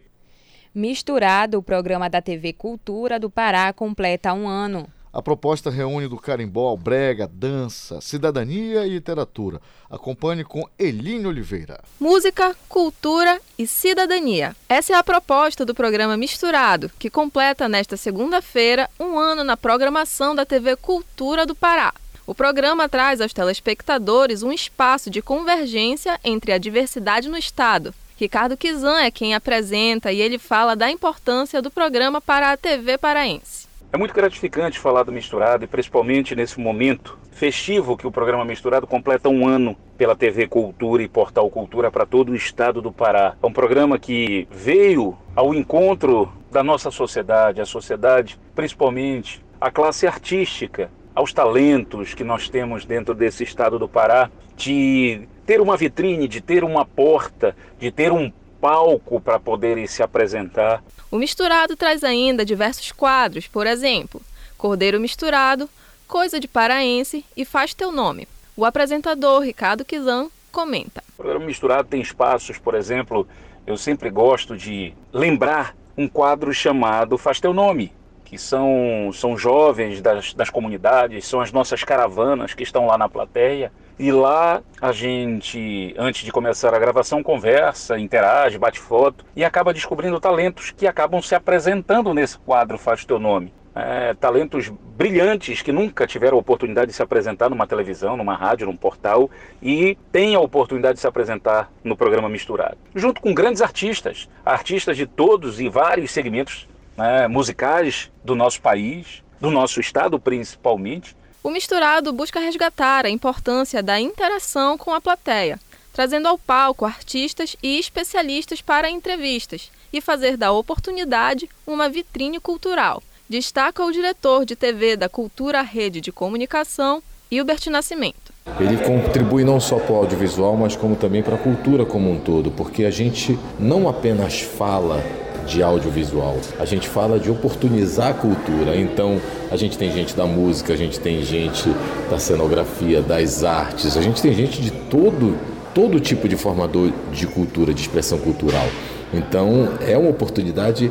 Misturado, 0.72 1.58
o 1.58 1.62
programa 1.62 2.08
da 2.08 2.22
TV 2.22 2.52
Cultura 2.52 3.18
do 3.18 3.28
Pará 3.28 3.72
completa 3.72 4.32
um 4.32 4.46
ano. 4.46 4.86
A 5.12 5.20
proposta 5.20 5.70
reúne 5.70 6.06
do 6.06 6.16
carimbó, 6.16 6.76
brega, 6.76 7.26
dança, 7.26 8.00
cidadania 8.00 8.86
e 8.86 8.90
literatura. 8.90 9.60
Acompanhe 9.90 10.44
com 10.44 10.68
Eline 10.78 11.26
Oliveira. 11.26 11.80
Música, 11.98 12.54
cultura 12.68 13.40
e 13.58 13.66
cidadania. 13.66 14.54
Essa 14.68 14.92
é 14.92 14.96
a 14.96 15.02
proposta 15.02 15.66
do 15.66 15.74
programa 15.74 16.16
Misturado, 16.16 16.92
que 16.96 17.10
completa 17.10 17.68
nesta 17.68 17.96
segunda-feira 17.96 18.88
um 19.00 19.18
ano 19.18 19.42
na 19.42 19.56
programação 19.56 20.32
da 20.32 20.46
TV 20.46 20.76
Cultura 20.76 21.44
do 21.44 21.56
Pará. 21.56 21.92
O 22.24 22.32
programa 22.32 22.88
traz 22.88 23.20
aos 23.20 23.32
telespectadores 23.32 24.44
um 24.44 24.52
espaço 24.52 25.10
de 25.10 25.20
convergência 25.20 26.20
entre 26.22 26.52
a 26.52 26.58
diversidade 26.58 27.28
no 27.28 27.36
Estado. 27.36 27.92
Ricardo 28.16 28.56
Kizan 28.56 29.00
é 29.00 29.10
quem 29.10 29.34
apresenta 29.34 30.12
e 30.12 30.20
ele 30.20 30.38
fala 30.38 30.76
da 30.76 30.88
importância 30.88 31.60
do 31.60 31.70
programa 31.70 32.20
para 32.20 32.52
a 32.52 32.56
TV 32.56 32.96
paraense. 32.96 33.59
É 33.92 33.98
muito 33.98 34.14
gratificante 34.14 34.78
falar 34.78 35.02
do 35.02 35.10
Misturado 35.10 35.64
e 35.64 35.66
principalmente 35.66 36.36
nesse 36.36 36.60
momento 36.60 37.18
festivo 37.32 37.96
que 37.96 38.06
o 38.06 38.12
programa 38.12 38.44
Misturado 38.44 38.86
completa 38.86 39.28
um 39.28 39.48
ano 39.48 39.76
pela 39.98 40.14
TV 40.14 40.46
Cultura 40.46 41.02
e 41.02 41.08
Portal 41.08 41.50
Cultura 41.50 41.90
para 41.90 42.06
todo 42.06 42.30
o 42.30 42.36
estado 42.36 42.80
do 42.80 42.92
Pará. 42.92 43.34
É 43.42 43.44
um 43.44 43.52
programa 43.52 43.98
que 43.98 44.46
veio 44.48 45.18
ao 45.34 45.52
encontro 45.52 46.32
da 46.52 46.62
nossa 46.62 46.88
sociedade, 46.92 47.60
a 47.60 47.66
sociedade, 47.66 48.38
principalmente 48.54 49.44
a 49.60 49.72
classe 49.72 50.06
artística, 50.06 50.88
aos 51.12 51.32
talentos 51.32 52.14
que 52.14 52.22
nós 52.22 52.48
temos 52.48 52.84
dentro 52.84 53.12
desse 53.12 53.42
estado 53.42 53.76
do 53.76 53.88
Pará, 53.88 54.30
de 54.56 55.22
ter 55.44 55.60
uma 55.60 55.76
vitrine, 55.76 56.28
de 56.28 56.40
ter 56.40 56.62
uma 56.62 56.84
porta, 56.84 57.56
de 57.76 57.90
ter 57.90 58.12
um 58.12 58.30
palco 58.60 59.20
para 59.20 59.40
poderem 59.40 59.86
se 59.86 60.02
apresentar. 60.02 60.82
O 61.10 61.16
misturado 61.16 61.76
traz 61.76 62.04
ainda 62.04 62.44
diversos 62.44 62.92
quadros, 62.92 63.48
por 63.48 63.66
exemplo, 63.66 64.20
Cordeiro 64.56 65.00
Misturado, 65.00 65.68
Coisa 66.06 66.38
de 66.38 66.46
Paraense 66.46 67.24
e 67.36 67.44
Faz 67.44 67.72
Teu 67.72 67.90
Nome. 67.90 68.28
O 68.56 68.64
apresentador 68.64 69.42
Ricardo 69.42 69.84
Kizan 69.84 70.28
comenta. 70.52 71.02
O 71.14 71.22
programa 71.22 71.46
Misturado 71.46 71.88
tem 71.88 72.00
espaços, 72.00 72.58
por 72.58 72.74
exemplo, 72.74 73.26
eu 73.66 73.76
sempre 73.76 74.10
gosto 74.10 74.56
de 74.56 74.92
lembrar 75.12 75.74
um 75.96 76.08
quadro 76.08 76.52
chamado 76.52 77.16
Faz 77.16 77.40
Teu 77.40 77.52
Nome, 77.52 77.92
que 78.30 78.38
são, 78.38 79.10
são 79.12 79.36
jovens 79.36 80.00
das, 80.00 80.32
das 80.34 80.48
comunidades, 80.48 81.26
são 81.26 81.40
as 81.40 81.50
nossas 81.50 81.82
caravanas 81.82 82.54
que 82.54 82.62
estão 82.62 82.86
lá 82.86 82.96
na 82.96 83.08
plateia. 83.08 83.72
E 83.98 84.12
lá 84.12 84.62
a 84.80 84.92
gente, 84.92 85.92
antes 85.98 86.24
de 86.24 86.30
começar 86.30 86.72
a 86.72 86.78
gravação, 86.78 87.24
conversa, 87.24 87.98
interage, 87.98 88.56
bate 88.56 88.78
foto 88.78 89.24
e 89.34 89.44
acaba 89.44 89.74
descobrindo 89.74 90.20
talentos 90.20 90.70
que 90.70 90.86
acabam 90.86 91.20
se 91.20 91.34
apresentando 91.34 92.14
nesse 92.14 92.38
quadro 92.38 92.78
Faz 92.78 93.04
Teu 93.04 93.18
Nome. 93.18 93.52
É, 93.74 94.14
talentos 94.14 94.68
brilhantes 94.68 95.60
que 95.60 95.72
nunca 95.72 96.06
tiveram 96.06 96.36
a 96.36 96.40
oportunidade 96.40 96.92
de 96.92 96.96
se 96.96 97.02
apresentar 97.02 97.50
numa 97.50 97.66
televisão, 97.66 98.16
numa 98.16 98.36
rádio, 98.36 98.68
num 98.68 98.76
portal 98.76 99.28
e 99.60 99.98
têm 100.12 100.36
a 100.36 100.40
oportunidade 100.40 100.94
de 100.94 101.00
se 101.00 101.06
apresentar 101.06 101.68
no 101.82 101.96
programa 101.96 102.28
Misturado. 102.28 102.78
Junto 102.94 103.20
com 103.20 103.34
grandes 103.34 103.60
artistas, 103.60 104.28
artistas 104.44 104.96
de 104.96 105.06
todos 105.06 105.60
e 105.60 105.68
vários 105.68 106.12
segmentos 106.12 106.68
né, 107.00 107.26
musicais 107.26 108.10
do 108.22 108.34
nosso 108.34 108.60
país, 108.60 109.22
do 109.40 109.50
nosso 109.50 109.80
estado 109.80 110.20
principalmente. 110.20 111.16
O 111.42 111.50
misturado 111.50 112.12
busca 112.12 112.38
resgatar 112.38 113.06
a 113.06 113.10
importância 113.10 113.82
da 113.82 113.98
interação 113.98 114.76
com 114.76 114.92
a 114.92 115.00
plateia, 115.00 115.58
trazendo 115.94 116.28
ao 116.28 116.36
palco 116.36 116.84
artistas 116.84 117.56
e 117.62 117.78
especialistas 117.78 118.60
para 118.60 118.90
entrevistas 118.90 119.70
e 119.90 120.02
fazer 120.02 120.36
da 120.36 120.52
oportunidade 120.52 121.48
uma 121.66 121.88
vitrine 121.88 122.38
cultural. 122.38 123.02
Destaca 123.26 123.82
o 123.82 123.90
diretor 123.90 124.44
de 124.44 124.54
TV 124.54 124.94
da 124.94 125.08
Cultura 125.08 125.62
Rede 125.62 126.02
de 126.02 126.12
Comunicação, 126.12 127.02
Hilbert 127.30 127.62
Nascimento. 127.70 128.34
Ele 128.58 128.76
contribui 128.76 129.44
não 129.44 129.58
só 129.58 129.78
para 129.78 129.92
o 129.92 129.96
audiovisual, 129.96 130.54
mas 130.56 130.76
como 130.76 130.96
também 130.96 131.22
para 131.22 131.36
a 131.36 131.38
cultura 131.38 131.86
como 131.86 132.10
um 132.10 132.18
todo, 132.18 132.50
porque 132.50 132.84
a 132.84 132.90
gente 132.90 133.38
não 133.58 133.88
apenas 133.88 134.40
fala 134.40 135.02
de 135.46 135.62
audiovisual. 135.62 136.38
A 136.58 136.64
gente 136.64 136.88
fala 136.88 137.18
de 137.18 137.30
oportunizar 137.30 138.10
a 138.10 138.14
cultura. 138.14 138.76
Então, 138.76 139.20
a 139.50 139.56
gente 139.56 139.76
tem 139.76 139.92
gente 139.92 140.14
da 140.14 140.26
música, 140.26 140.72
a 140.72 140.76
gente 140.76 140.98
tem 141.00 141.22
gente 141.22 141.68
da 142.10 142.18
cenografia, 142.18 143.02
das 143.02 143.44
artes, 143.44 143.96
a 143.96 144.02
gente 144.02 144.20
tem 144.20 144.32
gente 144.32 144.60
de 144.60 144.70
todo 144.70 145.36
todo 145.74 146.00
tipo 146.00 146.28
de 146.28 146.36
formador 146.36 146.90
de 147.12 147.26
cultura, 147.26 147.72
de 147.72 147.80
expressão 147.80 148.18
cultural. 148.18 148.66
Então, 149.12 149.68
é 149.80 149.96
uma 149.96 150.10
oportunidade 150.10 150.90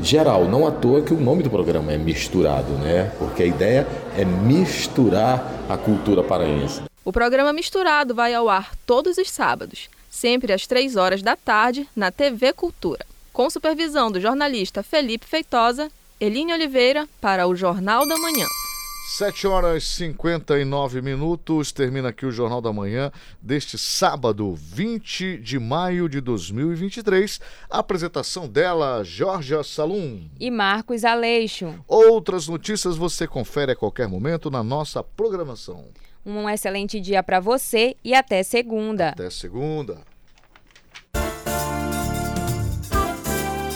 geral, 0.00 0.46
não 0.46 0.66
à 0.66 0.70
toa 0.70 1.02
que 1.02 1.12
o 1.12 1.20
nome 1.20 1.42
do 1.42 1.50
programa 1.50 1.92
é 1.92 1.98
Misturado, 1.98 2.72
né? 2.74 3.12
Porque 3.18 3.42
a 3.42 3.46
ideia 3.46 3.86
é 4.16 4.24
misturar 4.24 5.44
a 5.68 5.76
cultura 5.76 6.22
paraense. 6.22 6.82
O 7.04 7.12
programa 7.12 7.52
Misturado 7.52 8.14
vai 8.14 8.34
ao 8.34 8.48
ar 8.48 8.72
todos 8.86 9.18
os 9.18 9.30
sábados, 9.30 9.88
sempre 10.08 10.52
às 10.52 10.66
três 10.66 10.96
horas 10.96 11.22
da 11.22 11.36
tarde, 11.36 11.88
na 11.94 12.10
TV 12.10 12.52
Cultura 12.52 13.09
com 13.40 13.48
supervisão 13.48 14.10
do 14.12 14.20
jornalista 14.20 14.82
Felipe 14.82 15.26
Feitosa, 15.26 15.90
Eline 16.20 16.52
Oliveira, 16.52 17.08
para 17.22 17.48
o 17.48 17.56
Jornal 17.56 18.06
da 18.06 18.18
Manhã. 18.18 18.46
7 19.16 19.46
horas 19.46 19.82
e 19.82 19.86
59 19.86 21.00
minutos, 21.00 21.72
termina 21.72 22.10
aqui 22.10 22.26
o 22.26 22.30
Jornal 22.30 22.60
da 22.60 22.70
Manhã 22.70 23.10
deste 23.40 23.78
sábado, 23.78 24.54
20 24.54 25.38
de 25.38 25.58
maio 25.58 26.06
de 26.06 26.20
2023. 26.20 27.40
A 27.70 27.78
apresentação 27.78 28.46
dela, 28.46 29.02
Jorge 29.04 29.54
Salum. 29.64 30.28
E 30.38 30.50
Marcos 30.50 31.02
Aleixo. 31.02 31.74
Outras 31.88 32.46
notícias 32.46 32.98
você 32.98 33.26
confere 33.26 33.72
a 33.72 33.76
qualquer 33.76 34.06
momento 34.06 34.50
na 34.50 34.62
nossa 34.62 35.02
programação. 35.02 35.86
Um 36.26 36.46
excelente 36.46 37.00
dia 37.00 37.22
para 37.22 37.40
você 37.40 37.96
e 38.04 38.12
até 38.12 38.42
segunda. 38.42 39.08
Até 39.08 39.30
segunda. 39.30 40.09